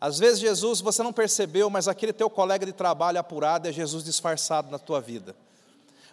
Às 0.00 0.18
vezes 0.18 0.40
Jesus 0.40 0.80
você 0.80 1.02
não 1.02 1.12
percebeu, 1.12 1.68
mas 1.68 1.86
aquele 1.86 2.14
teu 2.14 2.30
colega 2.30 2.64
de 2.64 2.72
trabalho 2.72 3.20
apurado 3.20 3.68
é 3.68 3.72
Jesus 3.72 4.02
disfarçado 4.02 4.70
na 4.70 4.78
tua 4.78 5.02
vida. 5.02 5.36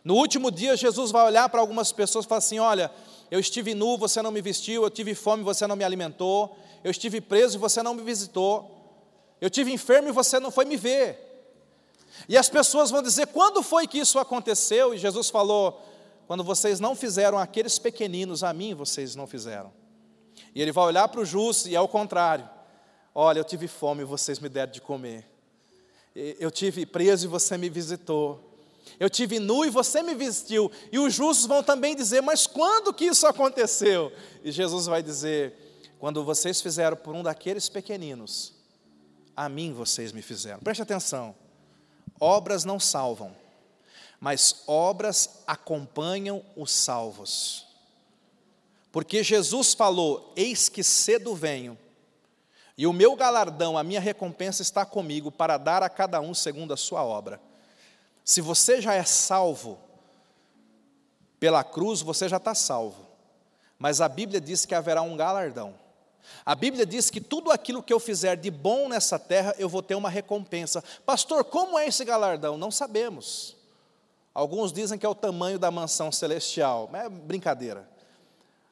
No 0.04 0.16
último 0.16 0.52
dia, 0.52 0.76
Jesus 0.76 1.12
vai 1.12 1.26
olhar 1.26 1.48
para 1.48 1.62
algumas 1.62 1.94
pessoas 1.94 2.26
e 2.26 2.28
falar 2.28 2.40
assim: 2.40 2.60
Olha, 2.60 2.92
eu 3.32 3.40
estive 3.40 3.74
nu, 3.74 3.98
você 3.98 4.22
não 4.22 4.32
me 4.32 4.42
vestiu, 4.42 4.84
eu 4.84 4.90
tive 4.90 5.16
fome, 5.16 5.44
você 5.44 5.66
não 5.66 5.78
me 5.78 5.84
alimentou, 5.86 6.58
eu 6.84 6.92
estive 6.92 7.22
preso 7.22 7.56
e 7.56 7.58
você 7.58 7.82
não 7.82 7.94
me 7.94 8.04
visitou, 8.04 8.73
eu 9.44 9.50
tive 9.50 9.74
enfermo 9.74 10.08
e 10.08 10.12
você 10.14 10.40
não 10.40 10.50
foi 10.50 10.64
me 10.64 10.78
ver. 10.78 11.20
E 12.30 12.38
as 12.38 12.48
pessoas 12.48 12.90
vão 12.90 13.02
dizer: 13.02 13.28
quando 13.28 13.62
foi 13.62 13.86
que 13.86 13.98
isso 13.98 14.18
aconteceu? 14.18 14.94
E 14.94 14.98
Jesus 14.98 15.30
falou: 15.30 15.86
quando 16.26 16.46
vocês 16.46 16.80
não 16.80 16.96
fizeram 16.96 17.38
aqueles 17.38 17.78
pequeninos, 17.78 18.42
a 18.42 18.54
mim 18.54 18.74
vocês 18.74 19.18
não 19.18 19.28
fizeram. 19.28 19.70
E 20.56 20.62
ele 20.62 20.72
vai 20.72 20.86
olhar 20.86 21.10
para 21.10 21.20
o 21.20 21.26
justo 21.26 21.68
e 21.68 21.76
é 21.76 21.82
o 21.82 21.90
contrário: 21.90 22.50
olha, 23.14 23.40
eu 23.40 23.44
tive 23.44 23.68
fome 23.68 24.04
e 24.04 24.06
vocês 24.06 24.40
me 24.40 24.48
deram 24.48 24.72
de 24.72 24.80
comer. 24.80 25.30
Eu 26.16 26.50
tive 26.50 26.86
preso 26.86 27.26
e 27.26 27.28
você 27.28 27.58
me 27.58 27.70
visitou. 27.70 28.58
Eu 28.98 29.10
tive 29.10 29.40
nu 29.40 29.66
e 29.66 29.70
você 29.70 30.02
me 30.02 30.16
vestiu. 30.16 30.72
E 30.90 30.98
os 31.00 31.14
justos 31.14 31.46
vão 31.46 31.62
também 31.62 31.98
dizer: 31.98 32.22
Mas 32.22 32.48
quando 32.48 32.94
que 32.94 33.04
isso 33.04 33.28
aconteceu? 33.28 34.10
E 34.42 34.54
Jesus 34.54 34.86
vai 34.86 35.04
dizer: 35.04 35.54
Quando 36.00 36.24
vocês 36.24 36.62
fizeram 36.62 36.96
por 36.96 37.14
um 37.14 37.22
daqueles 37.22 37.68
pequeninos, 37.68 38.63
a 39.36 39.50
mim 39.50 39.74
vocês 39.74 40.12
me 40.12 40.22
fizeram. 40.22 40.60
Preste 40.60 40.82
atenção. 40.82 41.36
Obras 42.20 42.64
não 42.64 42.80
salvam, 42.80 43.36
mas 44.20 44.64
obras 44.68 45.42
acompanham 45.46 46.44
os 46.56 46.72
salvos. 46.72 47.68
Porque 48.92 49.24
Jesus 49.24 49.74
falou: 49.74 50.32
Eis 50.36 50.70
que 50.70 50.84
cedo 50.84 51.36
venho, 51.36 51.78
e 52.78 52.88
o 52.88 52.94
meu 52.94 53.16
galardão, 53.16 53.78
a 53.78 53.84
minha 53.84 54.00
recompensa 54.00 54.62
está 54.62 54.86
comigo 54.86 55.32
para 55.32 55.58
dar 55.58 55.84
a 55.84 55.90
cada 55.90 56.20
um 56.20 56.34
segundo 56.34 56.74
a 56.74 56.78
sua 56.78 57.04
obra. 57.04 57.40
Se 58.24 58.42
você 58.42 58.82
já 58.82 58.94
é 58.94 59.04
salvo 59.04 59.80
pela 61.40 61.64
cruz, 61.64 62.02
você 62.02 62.28
já 62.28 62.38
está 62.38 62.56
salvo. 62.56 63.06
Mas 63.78 64.00
a 64.00 64.08
Bíblia 64.08 64.40
diz 64.40 64.66
que 64.66 64.74
haverá 64.74 65.02
um 65.02 65.16
galardão. 65.18 65.76
A 66.46 66.56
Bíblia 66.56 66.86
diz 66.86 67.10
que 67.10 67.22
tudo 67.22 67.52
aquilo 67.52 67.84
que 67.84 67.94
eu 67.94 68.00
fizer 68.00 68.36
de 68.36 68.52
bom 68.52 68.88
nessa 68.88 69.18
terra, 69.18 69.56
eu 69.58 69.70
vou 69.70 69.82
ter 69.82 69.96
uma 69.96 70.10
recompensa. 70.10 70.84
Pastor, 71.06 71.44
como 71.44 71.78
é 71.78 71.88
esse 71.88 72.04
galardão? 72.04 72.58
Não 72.58 72.72
sabemos. 72.72 73.56
Alguns 74.34 74.74
dizem 74.74 74.98
que 74.98 75.06
é 75.06 75.10
o 75.10 75.16
tamanho 75.16 75.60
da 75.60 75.70
mansão 75.70 76.12
celestial. 76.12 76.90
É 76.94 77.08
brincadeira. 77.08 77.88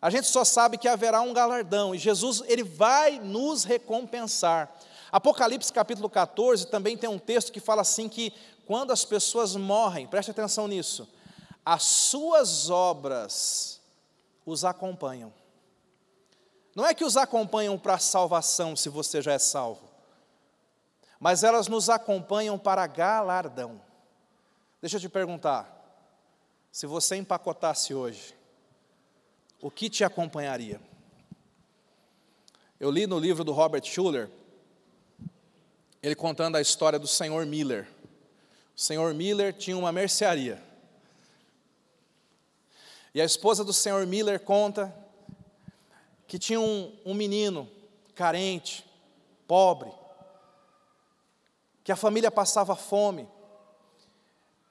A 0.02 0.10
gente 0.10 0.28
só 0.28 0.44
sabe 0.44 0.78
que 0.78 0.88
haverá 0.88 1.22
um 1.22 1.32
galardão 1.32 1.94
e 1.94 2.00
Jesus 2.00 2.42
ele 2.48 2.64
vai 2.64 3.20
nos 3.20 3.64
recompensar. 3.64 4.74
Apocalipse 5.12 5.72
capítulo 5.72 6.10
14 6.10 6.68
também 6.68 6.98
tem 6.98 7.10
um 7.10 7.20
texto 7.20 7.52
que 7.52 7.60
fala 7.60 7.82
assim 7.82 8.10
que 8.10 8.34
quando 8.66 8.92
as 8.92 9.06
pessoas 9.06 9.56
morrem, 9.56 10.08
preste 10.08 10.32
atenção 10.32 10.68
nisso, 10.68 11.08
as 11.64 11.84
suas 11.84 12.70
obras 12.70 13.80
os 14.46 14.66
acompanham. 14.66 15.32
Não 16.76 16.86
é 16.86 16.94
que 16.94 17.04
os 17.04 17.18
acompanham 17.18 17.78
para 17.78 17.96
a 17.96 18.00
salvação, 18.00 18.76
se 18.76 18.90
você 18.90 19.22
já 19.22 19.34
é 19.34 19.40
salvo, 19.40 19.90
mas 21.20 21.44
elas 21.44 21.68
nos 21.68 21.90
acompanham 21.90 22.58
para 22.58 22.88
galardão. 22.88 23.82
Deixa 24.82 24.98
eu 24.98 25.02
te 25.02 25.10
perguntar, 25.10 25.78
se 26.72 26.88
você 26.88 27.16
empacotasse 27.18 27.94
hoje, 27.94 28.36
o 29.62 29.70
que 29.70 29.90
te 29.90 30.04
acompanharia? 30.04 30.82
Eu 32.80 32.90
li 32.90 33.06
no 33.06 33.20
livro 33.20 33.44
do 33.44 33.52
Robert 33.52 33.84
Schuller, 33.84 34.30
ele 36.02 36.16
contando 36.16 36.56
a 36.56 36.62
história 36.62 36.98
do 36.98 37.06
senhor 37.06 37.46
Miller. 37.46 37.88
O 38.76 38.80
senhor 38.82 39.14
Miller 39.14 39.54
tinha 39.54 39.78
uma 39.78 39.92
mercearia. 39.92 40.60
E 43.14 43.22
a 43.22 43.26
esposa 43.26 43.64
do 43.64 43.74
senhor 43.74 44.08
Miller 44.08 44.40
conta 44.40 45.01
que 46.32 46.40
tinha 46.40 46.62
um, 46.62 46.98
um 47.06 47.14
menino 47.14 47.70
carente, 48.16 48.90
pobre, 49.46 49.92
que 51.84 51.92
a 51.92 51.96
família 51.98 52.32
passava 52.32 52.74
fome. 52.74 53.28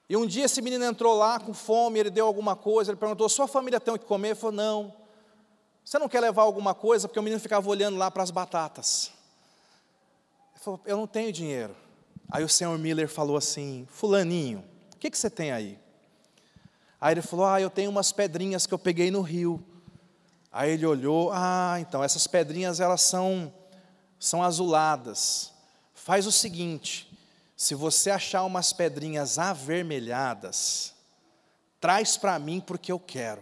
E 0.09 0.17
um 0.17 0.25
dia 0.25 0.45
esse 0.45 0.59
menino 0.59 0.83
entrou 0.83 1.15
lá 1.15 1.39
com 1.39 1.53
fome, 1.53 1.99
ele 1.99 2.09
deu 2.09 2.25
alguma 2.25 2.55
coisa, 2.55 2.89
ele 2.89 2.97
perguntou: 2.97 3.29
Sua 3.29 3.47
família 3.47 3.79
tem 3.79 3.93
o 3.93 3.99
que 3.99 4.05
comer? 4.05 4.29
Ele 4.29 4.35
falou: 4.39 4.55
Não. 4.55 4.91
Você 5.85 5.99
não 5.99 6.09
quer 6.09 6.21
levar 6.21 6.41
alguma 6.41 6.73
coisa? 6.73 7.07
Porque 7.07 7.19
o 7.19 7.21
menino 7.21 7.39
ficava 7.39 7.69
olhando 7.69 7.95
lá 7.95 8.09
para 8.09 8.23
as 8.23 8.31
batatas. 8.31 9.11
Ele 10.55 10.63
falou: 10.63 10.81
Eu 10.83 10.97
não 10.97 11.05
tenho 11.05 11.31
dinheiro. 11.31 11.75
Aí 12.31 12.43
o 12.43 12.49
senhor 12.49 12.75
Miller 12.79 13.07
falou 13.07 13.37
assim: 13.37 13.87
Fulaninho, 13.87 14.65
o 14.95 14.97
que, 14.97 15.11
que 15.11 15.17
você 15.17 15.29
tem 15.29 15.51
aí? 15.51 15.77
Aí 16.99 17.13
ele 17.13 17.21
falou: 17.21 17.45
Ah, 17.45 17.61
eu 17.61 17.69
tenho 17.69 17.91
umas 17.91 18.11
pedrinhas 18.11 18.65
que 18.65 18.73
eu 18.73 18.79
peguei 18.79 19.11
no 19.11 19.21
rio. 19.21 19.63
Aí 20.51 20.71
ele 20.71 20.85
olhou, 20.85 21.31
ah, 21.33 21.77
então 21.79 22.03
essas 22.03 22.27
pedrinhas 22.27 22.79
elas 22.79 23.01
são 23.01 23.53
são 24.19 24.43
azuladas. 24.43 25.51
Faz 25.95 26.27
o 26.27 26.31
seguinte, 26.31 27.11
se 27.57 27.73
você 27.73 28.11
achar 28.11 28.43
umas 28.43 28.71
pedrinhas 28.71 29.39
avermelhadas, 29.39 30.93
traz 31.79 32.17
para 32.17 32.37
mim 32.37 32.59
porque 32.59 32.91
eu 32.91 32.99
quero. 32.99 33.41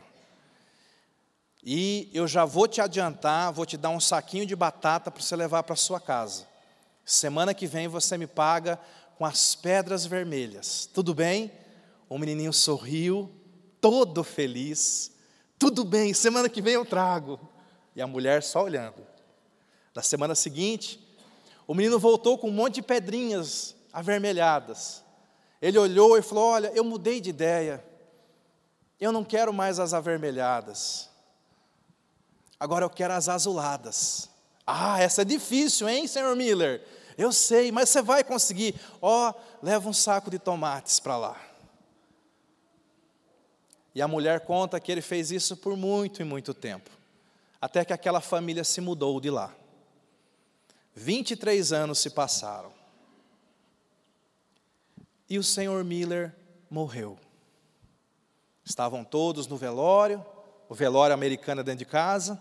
E 1.61 2.09
eu 2.13 2.25
já 2.25 2.45
vou 2.45 2.67
te 2.67 2.79
adiantar, 2.79 3.51
vou 3.51 3.65
te 3.65 3.75
dar 3.75 3.89
um 3.89 3.99
saquinho 3.99 4.45
de 4.45 4.55
batata 4.55 5.11
para 5.11 5.21
você 5.21 5.35
levar 5.35 5.63
para 5.63 5.75
sua 5.75 5.99
casa. 5.99 6.47
Semana 7.03 7.53
que 7.53 7.67
vem 7.67 7.87
você 7.87 8.17
me 8.17 8.27
paga 8.27 8.79
com 9.17 9.25
as 9.25 9.55
pedras 9.55 10.05
vermelhas. 10.05 10.89
Tudo 10.93 11.13
bem? 11.13 11.51
O 12.07 12.17
menininho 12.17 12.53
sorriu, 12.53 13.29
todo 13.81 14.23
feliz. 14.23 15.11
Tudo 15.59 15.83
bem, 15.83 16.13
semana 16.13 16.47
que 16.47 16.61
vem 16.61 16.75
eu 16.75 16.85
trago. 16.85 17.37
E 17.93 18.01
a 18.01 18.07
mulher 18.07 18.41
só 18.41 18.63
olhando. 18.63 19.05
Na 19.93 20.01
semana 20.01 20.33
seguinte, 20.33 21.05
o 21.67 21.73
menino 21.73 21.99
voltou 21.99 22.37
com 22.37 22.47
um 22.47 22.53
monte 22.53 22.75
de 22.75 22.81
pedrinhas 22.81 23.75
avermelhadas. 23.91 25.03
Ele 25.61 25.77
olhou 25.77 26.17
e 26.17 26.21
falou: 26.21 26.45
Olha, 26.45 26.71
eu 26.73 26.83
mudei 26.85 27.19
de 27.19 27.29
ideia. 27.29 27.83
Eu 29.01 29.11
não 29.11 29.23
quero 29.25 29.51
mais 29.51 29.79
as 29.79 29.93
avermelhadas. 29.93 31.09
Agora 32.57 32.85
eu 32.85 32.89
quero 32.89 33.13
as 33.13 33.27
azuladas. 33.27 34.29
Ah, 34.65 35.01
essa 35.01 35.23
é 35.23 35.25
difícil, 35.25 35.89
hein, 35.89 36.07
senhor 36.07 36.35
Miller? 36.35 36.85
Eu 37.17 37.33
sei, 37.33 37.69
mas 37.69 37.89
você 37.89 38.01
vai 38.01 38.23
conseguir. 38.23 38.79
Ó, 39.01 39.29
oh, 39.29 39.33
leva 39.61 39.89
um 39.89 39.93
saco 39.93 40.29
de 40.31 40.39
tomates 40.39 40.99
para 41.01 41.17
lá. 41.17 41.48
E 43.93 44.01
a 44.01 44.07
mulher 44.07 44.41
conta 44.41 44.79
que 44.79 44.91
ele 44.91 45.01
fez 45.01 45.31
isso 45.31 45.57
por 45.57 45.75
muito 45.75 46.21
e 46.21 46.25
muito 46.25 46.53
tempo, 46.53 46.89
até 47.59 47.83
que 47.83 47.93
aquela 47.93 48.21
família 48.21 48.63
se 48.63 48.79
mudou 48.81 49.19
de 49.19 49.29
lá. 49.29 49.53
23 50.95 51.71
anos 51.71 51.99
se 51.99 52.09
passaram. 52.09 52.73
E 55.29 55.37
o 55.37 55.43
senhor 55.43 55.83
Miller 55.83 56.35
morreu. 56.69 57.17
Estavam 58.65 59.03
todos 59.03 59.47
no 59.47 59.57
velório, 59.57 60.23
o 60.67 60.75
velório 60.75 61.13
americano 61.13 61.63
dentro 61.63 61.79
de 61.79 61.85
casa. 61.85 62.39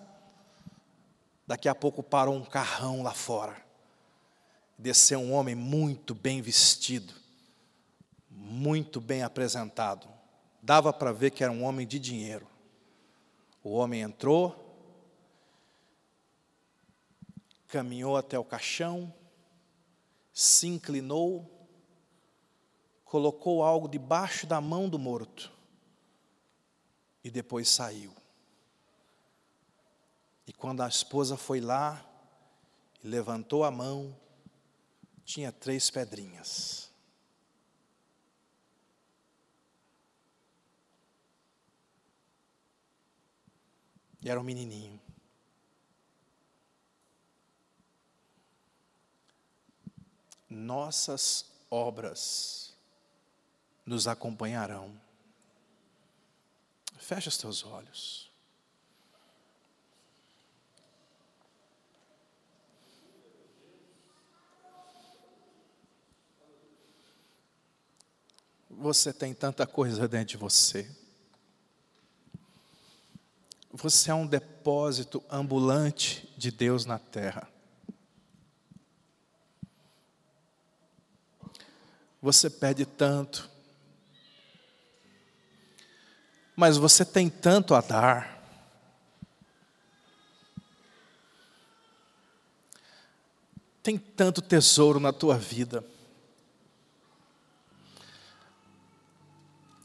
Daqui 1.47 1.69
a 1.69 1.75
pouco 1.75 2.03
parou 2.03 2.35
um 2.35 2.45
carrão 2.45 3.03
lá 3.03 3.15
fora. 3.15 3.57
Desceu 4.77 5.21
um 5.21 5.33
homem 5.33 5.55
muito 5.55 6.15
bem 6.15 6.43
vestido, 6.43 7.13
muito 8.31 9.01
bem 9.01 9.23
apresentado, 9.23 10.09
dava 10.69 10.93
para 10.93 11.15
ver 11.15 11.31
que 11.31 11.43
era 11.43 11.51
um 11.51 11.65
homem 11.65 11.87
de 11.87 11.99
dinheiro. 11.99 12.47
O 13.65 13.71
homem 13.71 14.03
entrou, 14.03 14.55
caminhou 17.67 18.19
até 18.19 18.39
o 18.39 18.45
caixão, 18.45 19.11
se 20.31 20.67
inclinou, 20.67 21.51
colocou 23.03 23.63
algo 23.63 23.89
debaixo 23.89 24.47
da 24.47 24.61
mão 24.61 24.91
do 24.91 24.99
morto 24.99 25.51
e 27.25 27.31
depois 27.31 27.67
saiu. 27.71 28.15
E 30.47 30.53
quando 30.53 30.83
a 30.83 30.89
esposa 30.89 31.39
foi 31.39 31.63
lá 31.63 32.05
e 33.03 33.09
levantou 33.09 33.65
a 33.65 33.71
mão, 33.71 34.15
tinha 35.25 35.51
três 35.51 35.89
pedrinhas. 35.89 36.88
Era 44.29 44.39
um 44.39 44.45
menininho. 44.45 45.01
Nossas 50.51 51.47
obras 51.71 52.75
nos 53.87 54.07
acompanharão. 54.07 55.01
Fecha 56.99 57.31
os 57.31 57.39
teus 57.39 57.65
olhos. 57.65 58.31
Você 68.69 69.13
tem 69.13 69.33
tanta 69.33 69.67
coisa 69.67 70.07
dentro 70.07 70.27
de 70.29 70.37
você. 70.37 71.08
Você 73.81 74.11
é 74.11 74.15
um 74.15 74.27
depósito 74.27 75.23
ambulante 75.31 76.29
de 76.37 76.51
Deus 76.51 76.85
na 76.85 76.99
terra. 76.99 77.49
Você 82.21 82.51
pede 82.51 82.85
tanto, 82.85 83.49
mas 86.57 86.77
você 86.77 87.05
tem 87.05 87.31
tanto 87.31 87.73
a 87.73 87.81
dar. 87.81 88.43
Tem 93.81 93.97
tanto 93.97 94.43
tesouro 94.43 94.99
na 94.99 95.13
tua 95.13 95.39
vida. 95.39 95.85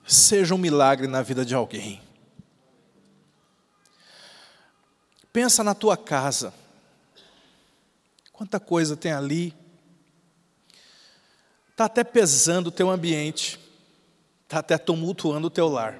seja 0.06 0.54
um 0.54 0.58
milagre 0.58 1.08
na 1.08 1.22
vida 1.22 1.46
de 1.46 1.56
alguém. 1.56 2.03
Pensa 5.34 5.64
na 5.64 5.74
tua 5.74 5.98
casa. 5.98 6.54
Quanta 8.32 8.60
coisa 8.60 8.96
tem 8.96 9.12
ali. 9.12 9.54
Está 11.72 11.86
até 11.86 12.04
pesando 12.04 12.68
o 12.68 12.72
teu 12.72 12.92
ambiente. 12.92 13.60
Está 14.44 14.60
até 14.60 14.78
tumultuando 14.78 15.48
o 15.48 15.50
teu 15.50 15.68
lar. 15.68 16.00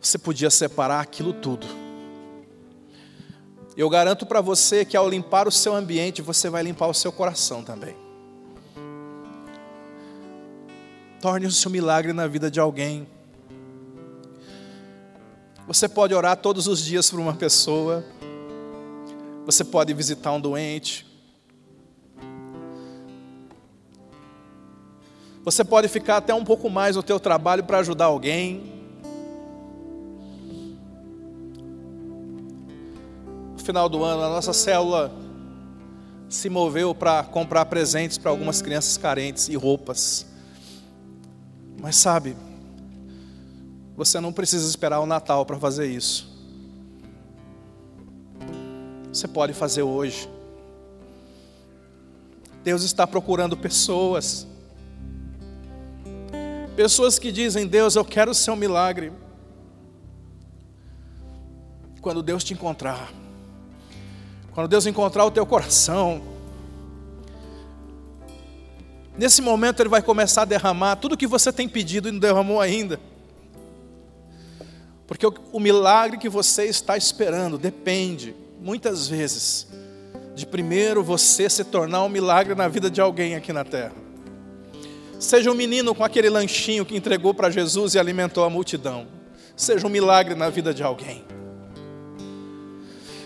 Você 0.00 0.18
podia 0.18 0.50
separar 0.50 1.00
aquilo 1.00 1.32
tudo. 1.32 1.66
Eu 3.74 3.88
garanto 3.88 4.26
para 4.26 4.42
você 4.42 4.84
que 4.84 4.96
ao 4.98 5.08
limpar 5.08 5.48
o 5.48 5.50
seu 5.50 5.74
ambiente, 5.74 6.20
você 6.20 6.50
vai 6.50 6.62
limpar 6.62 6.88
o 6.88 6.94
seu 6.94 7.10
coração 7.10 7.64
também. 7.64 7.96
Torne-se 11.20 11.66
um 11.66 11.70
milagre 11.70 12.12
na 12.12 12.26
vida 12.26 12.50
de 12.50 12.60
alguém. 12.60 13.08
Você 15.66 15.88
pode 15.88 16.14
orar 16.14 16.36
todos 16.36 16.66
os 16.66 16.84
dias 16.84 17.10
por 17.10 17.18
uma 17.18 17.34
pessoa. 17.34 18.04
Você 19.46 19.64
pode 19.64 19.94
visitar 19.94 20.30
um 20.32 20.40
doente. 20.40 21.06
Você 25.42 25.64
pode 25.64 25.88
ficar 25.88 26.18
até 26.18 26.34
um 26.34 26.44
pouco 26.44 26.68
mais 26.68 26.96
no 26.96 27.02
teu 27.02 27.18
trabalho 27.18 27.64
para 27.64 27.78
ajudar 27.78 28.06
alguém. 28.06 28.72
No 33.52 33.58
final 33.58 33.88
do 33.88 34.04
ano, 34.04 34.22
a 34.22 34.28
nossa 34.28 34.52
célula 34.52 35.10
se 36.28 36.50
moveu 36.50 36.94
para 36.94 37.24
comprar 37.24 37.64
presentes 37.66 38.18
para 38.18 38.30
algumas 38.30 38.60
crianças 38.60 38.98
carentes 38.98 39.48
e 39.48 39.56
roupas. 39.56 40.26
Mas 41.80 41.96
sabe, 41.96 42.36
você 43.96 44.20
não 44.20 44.32
precisa 44.32 44.68
esperar 44.68 45.00
o 45.00 45.06
Natal 45.06 45.46
para 45.46 45.58
fazer 45.58 45.86
isso. 45.86 46.32
Você 49.12 49.28
pode 49.28 49.52
fazer 49.52 49.82
hoje. 49.82 50.28
Deus 52.64 52.82
está 52.82 53.06
procurando 53.06 53.56
pessoas. 53.56 54.46
Pessoas 56.74 57.18
que 57.18 57.30
dizem: 57.30 57.66
Deus, 57.66 57.94
eu 57.94 58.04
quero 58.04 58.32
o 58.32 58.34
seu 58.34 58.56
milagre. 58.56 59.12
Quando 62.00 62.22
Deus 62.22 62.42
te 62.42 62.52
encontrar, 62.52 63.12
quando 64.52 64.68
Deus 64.68 64.84
encontrar 64.86 65.24
o 65.24 65.30
teu 65.30 65.46
coração, 65.46 66.20
Nesse 69.16 69.40
momento 69.40 69.80
ele 69.80 69.88
vai 69.88 70.02
começar 70.02 70.42
a 70.42 70.44
derramar 70.44 70.96
tudo 70.96 71.16
que 71.16 71.26
você 71.26 71.52
tem 71.52 71.68
pedido 71.68 72.08
e 72.08 72.12
não 72.12 72.18
derramou 72.18 72.60
ainda. 72.60 72.98
Porque 75.14 75.24
o, 75.24 75.32
o 75.52 75.60
milagre 75.60 76.18
que 76.18 76.28
você 76.28 76.64
está 76.64 76.96
esperando 76.96 77.56
depende, 77.56 78.34
muitas 78.60 79.06
vezes, 79.06 79.68
de 80.34 80.44
primeiro 80.44 81.04
você 81.04 81.48
se 81.48 81.62
tornar 81.62 82.02
um 82.02 82.08
milagre 82.08 82.52
na 82.56 82.66
vida 82.66 82.90
de 82.90 83.00
alguém 83.00 83.36
aqui 83.36 83.52
na 83.52 83.62
terra. 83.62 83.92
Seja 85.20 85.52
um 85.52 85.54
menino 85.54 85.94
com 85.94 86.02
aquele 86.02 86.28
lanchinho 86.28 86.84
que 86.84 86.96
entregou 86.96 87.32
para 87.32 87.48
Jesus 87.48 87.94
e 87.94 87.98
alimentou 88.00 88.42
a 88.42 88.50
multidão. 88.50 89.06
Seja 89.54 89.86
um 89.86 89.90
milagre 89.90 90.34
na 90.34 90.50
vida 90.50 90.74
de 90.74 90.82
alguém. 90.82 91.24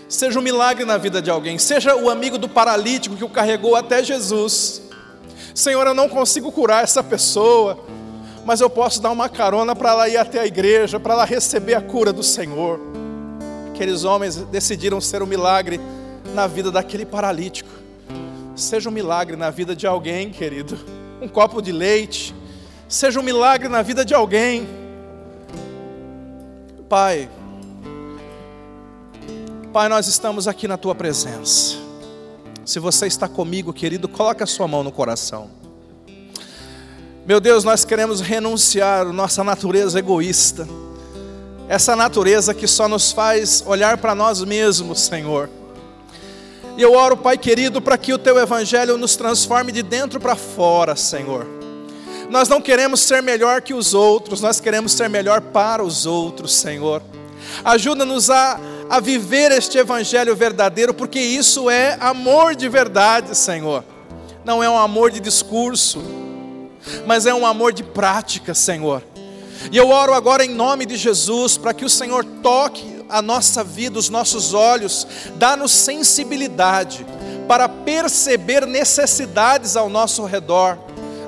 Seja 0.07 0.37
um 0.37 0.43
milagre 0.43 0.85
na 0.85 0.97
vida 0.97 1.19
de 1.23 1.31
alguém. 1.31 1.57
Seja 1.57 1.95
o 1.95 2.07
amigo 2.07 2.37
do 2.37 2.47
paralítico 2.47 3.15
que 3.15 3.23
o 3.23 3.29
carregou 3.29 3.75
até 3.75 4.03
Jesus 4.03 4.83
Senhor, 5.59 5.85
eu 5.85 5.93
não 5.93 6.07
consigo 6.07 6.51
curar 6.53 6.83
essa 6.83 7.03
pessoa, 7.03 7.83
mas 8.45 8.61
eu 8.61 8.69
posso 8.69 9.01
dar 9.01 9.11
uma 9.11 9.29
carona 9.29 9.75
para 9.75 9.91
ela 9.91 10.09
ir 10.09 10.17
até 10.17 10.39
a 10.39 10.45
igreja, 10.45 10.99
para 10.99 11.13
ela 11.13 11.25
receber 11.25 11.75
a 11.75 11.81
cura 11.81 12.11
do 12.11 12.23
Senhor. 12.23 12.79
Aqueles 13.69 14.03
homens 14.03 14.35
decidiram 14.35 14.99
ser 14.99 15.21
um 15.21 15.25
milagre 15.25 15.79
na 16.33 16.47
vida 16.47 16.71
daquele 16.71 17.05
paralítico. 17.05 17.69
Seja 18.55 18.89
um 18.89 18.91
milagre 18.91 19.35
na 19.35 19.49
vida 19.49 19.75
de 19.75 19.87
alguém, 19.87 20.31
querido. 20.31 20.77
Um 21.21 21.27
copo 21.27 21.61
de 21.61 21.71
leite. 21.71 22.35
Seja 22.87 23.19
um 23.19 23.23
milagre 23.23 23.69
na 23.69 23.81
vida 23.81 24.03
de 24.03 24.13
alguém. 24.13 24.67
Pai, 26.89 27.29
Pai, 29.71 29.87
nós 29.87 30.07
estamos 30.07 30.47
aqui 30.47 30.67
na 30.67 30.77
tua 30.77 30.95
presença. 30.95 31.77
Se 32.65 32.79
você 32.79 33.05
está 33.05 33.27
comigo, 33.27 33.71
querido, 33.71 34.09
coloque 34.09 34.41
a 34.41 34.47
sua 34.47 34.67
mão 34.67 34.83
no 34.83 34.91
coração. 34.91 35.58
Meu 37.25 37.39
Deus, 37.39 37.63
nós 37.63 37.85
queremos 37.85 38.21
renunciar 38.21 39.05
a 39.05 39.13
nossa 39.13 39.43
natureza 39.43 39.99
egoísta, 39.99 40.67
essa 41.67 41.95
natureza 41.95 42.53
que 42.53 42.67
só 42.67 42.87
nos 42.87 43.11
faz 43.11 43.63
olhar 43.65 43.97
para 43.97 44.15
nós 44.15 44.43
mesmos, 44.43 45.01
Senhor. 45.01 45.49
E 46.75 46.81
eu 46.81 46.93
oro, 46.93 47.15
Pai 47.17 47.37
querido, 47.37 47.81
para 47.81 47.97
que 47.97 48.13
o 48.13 48.17
Teu 48.17 48.39
Evangelho 48.39 48.97
nos 48.97 49.15
transforme 49.15 49.71
de 49.71 49.83
dentro 49.83 50.19
para 50.19 50.35
fora, 50.35 50.95
Senhor. 50.95 51.45
Nós 52.29 52.47
não 52.47 52.61
queremos 52.61 53.01
ser 53.01 53.21
melhor 53.21 53.61
que 53.61 53.73
os 53.73 53.93
outros, 53.93 54.41
nós 54.41 54.59
queremos 54.59 54.93
ser 54.93 55.09
melhor 55.09 55.41
para 55.41 55.83
os 55.83 56.05
outros, 56.05 56.53
Senhor. 56.55 57.01
Ajuda-nos 57.63 58.29
a 58.29 58.59
a 58.89 58.99
viver 58.99 59.51
este 59.51 59.77
evangelho 59.77 60.35
verdadeiro, 60.35 60.93
porque 60.95 61.19
isso 61.19 61.69
é 61.69 61.95
amor 62.01 62.55
de 62.55 62.67
verdade, 62.67 63.37
Senhor. 63.37 63.83
Não 64.43 64.63
é 64.63 64.69
um 64.69 64.77
amor 64.77 65.11
de 65.11 65.19
discurso, 65.19 66.01
mas 67.05 67.25
é 67.25 67.33
um 67.33 67.45
amor 67.45 67.73
de 67.73 67.83
prática, 67.83 68.53
Senhor. 68.53 69.03
E 69.71 69.77
eu 69.77 69.89
oro 69.89 70.13
agora 70.13 70.45
em 70.45 70.53
nome 70.53 70.85
de 70.85 70.95
Jesus 70.95 71.57
para 71.57 71.73
que 71.73 71.85
o 71.85 71.89
Senhor 71.89 72.23
toque 72.41 72.99
a 73.09 73.21
nossa 73.21 73.63
vida, 73.63 73.97
os 73.97 74.09
nossos 74.09 74.53
olhos, 74.53 75.07
dá-nos 75.35 75.71
sensibilidade 75.71 77.05
para 77.47 77.67
perceber 77.67 78.65
necessidades 78.67 79.75
ao 79.75 79.89
nosso 79.89 80.23
redor. 80.25 80.77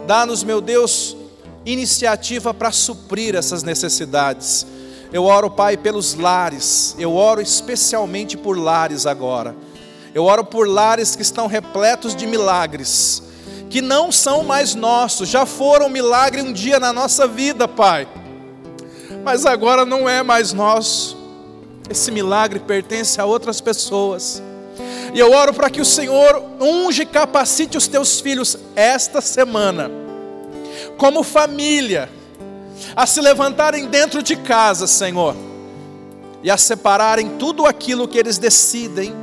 Dá-nos, 0.05 0.43
meu 0.43 0.61
Deus, 0.61 1.17
iniciativa 1.65 2.53
para 2.53 2.71
suprir 2.71 3.35
essas 3.35 3.63
necessidades. 3.63 4.65
Eu 5.11 5.25
oro, 5.25 5.49
Pai, 5.49 5.75
pelos 5.75 6.13
lares. 6.13 6.95
Eu 6.97 7.15
oro 7.15 7.41
especialmente 7.41 8.37
por 8.37 8.57
lares 8.57 9.05
agora. 9.05 9.55
Eu 10.13 10.25
oro 10.25 10.43
por 10.43 10.67
lares 10.67 11.15
que 11.15 11.21
estão 11.21 11.47
repletos 11.47 12.15
de 12.15 12.27
milagres, 12.27 13.23
que 13.71 13.81
não 13.81 14.11
são 14.11 14.43
mais 14.43 14.75
nossos, 14.75 15.29
já 15.29 15.45
foram 15.45 15.87
milagre 15.87 16.41
um 16.41 16.51
dia 16.51 16.77
na 16.77 16.91
nossa 16.91 17.25
vida, 17.25 17.69
Pai, 17.69 18.05
mas 19.23 19.45
agora 19.45 19.85
não 19.85 20.09
é 20.09 20.21
mais 20.21 20.51
nosso. 20.51 21.17
Esse 21.89 22.11
milagre 22.11 22.59
pertence 22.59 23.19
a 23.19 23.25
outras 23.25 23.61
pessoas. 23.61 24.43
E 25.13 25.19
eu 25.19 25.31
oro 25.31 25.53
para 25.53 25.69
que 25.69 25.79
o 25.79 25.85
Senhor 25.85 26.43
unge 26.59 27.03
e 27.03 27.05
capacite 27.05 27.77
os 27.77 27.87
teus 27.87 28.19
filhos 28.19 28.57
esta 28.75 29.21
semana, 29.21 29.89
como 30.97 31.23
família 31.23 32.09
a 32.93 33.05
se 33.05 33.21
levantarem 33.21 33.87
dentro 33.87 34.21
de 34.21 34.35
casa, 34.35 34.85
Senhor, 34.85 35.33
e 36.43 36.51
a 36.51 36.57
separarem 36.57 37.37
tudo 37.37 37.65
aquilo 37.65 38.07
que 38.07 38.17
eles 38.17 38.37
decidem 38.37 39.13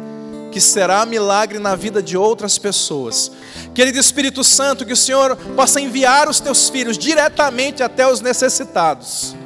que 0.58 0.64
será 0.64 1.06
milagre 1.06 1.60
na 1.60 1.76
vida 1.76 2.02
de 2.02 2.16
outras 2.16 2.58
pessoas. 2.58 3.30
Querido 3.72 3.96
Espírito 3.96 4.42
Santo, 4.42 4.84
que 4.84 4.92
o 4.92 4.96
Senhor 4.96 5.36
possa 5.54 5.80
enviar 5.80 6.28
os 6.28 6.40
teus 6.40 6.68
filhos 6.68 6.98
diretamente 6.98 7.80
até 7.80 8.10
os 8.10 8.20
necessitados. 8.20 9.36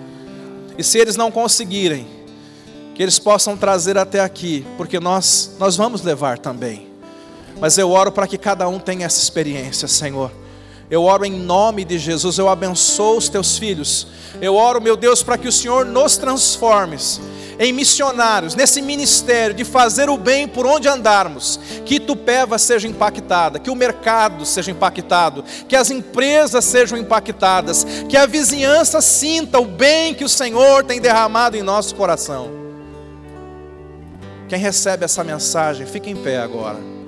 E 0.78 0.82
se 0.82 0.98
eles 0.98 1.14
não 1.14 1.30
conseguirem, 1.30 2.06
que 2.94 3.02
eles 3.02 3.18
possam 3.18 3.58
trazer 3.58 3.98
até 3.98 4.20
aqui, 4.20 4.66
porque 4.78 4.98
nós 4.98 5.50
nós 5.58 5.76
vamos 5.76 6.00
levar 6.00 6.38
também. 6.38 6.88
Mas 7.60 7.76
eu 7.76 7.90
oro 7.90 8.10
para 8.10 8.26
que 8.26 8.38
cada 8.38 8.66
um 8.66 8.78
tenha 8.78 9.04
essa 9.04 9.20
experiência, 9.20 9.86
Senhor. 9.86 10.32
Eu 10.92 11.04
oro 11.04 11.24
em 11.24 11.32
nome 11.32 11.86
de 11.86 11.98
Jesus, 11.98 12.36
eu 12.36 12.50
abençoo 12.50 13.16
os 13.16 13.26
teus 13.26 13.56
filhos. 13.56 14.06
Eu 14.42 14.54
oro, 14.54 14.78
meu 14.78 14.94
Deus, 14.94 15.22
para 15.22 15.38
que 15.38 15.48
o 15.48 15.52
Senhor 15.52 15.86
nos 15.86 16.18
transforme 16.18 16.98
em 17.58 17.72
missionários, 17.72 18.54
nesse 18.54 18.82
ministério 18.82 19.54
de 19.54 19.64
fazer 19.64 20.10
o 20.10 20.18
bem 20.18 20.46
por 20.46 20.66
onde 20.66 20.88
andarmos, 20.88 21.58
que 21.86 21.94
Itupeva 21.94 22.58
seja 22.58 22.86
impactada, 22.86 23.58
que 23.58 23.70
o 23.70 23.74
mercado 23.74 24.44
seja 24.44 24.70
impactado, 24.70 25.42
que 25.66 25.74
as 25.74 25.90
empresas 25.90 26.62
sejam 26.62 26.98
impactadas, 26.98 27.86
que 28.06 28.16
a 28.18 28.26
vizinhança 28.26 29.00
sinta 29.00 29.58
o 29.58 29.64
bem 29.64 30.12
que 30.12 30.24
o 30.24 30.28
Senhor 30.28 30.84
tem 30.84 31.00
derramado 31.00 31.56
em 31.56 31.62
nosso 31.62 31.94
coração. 31.94 32.50
Quem 34.46 34.58
recebe 34.58 35.06
essa 35.06 35.24
mensagem, 35.24 35.86
fique 35.86 36.10
em 36.10 36.16
pé 36.16 36.36
agora. 36.36 37.01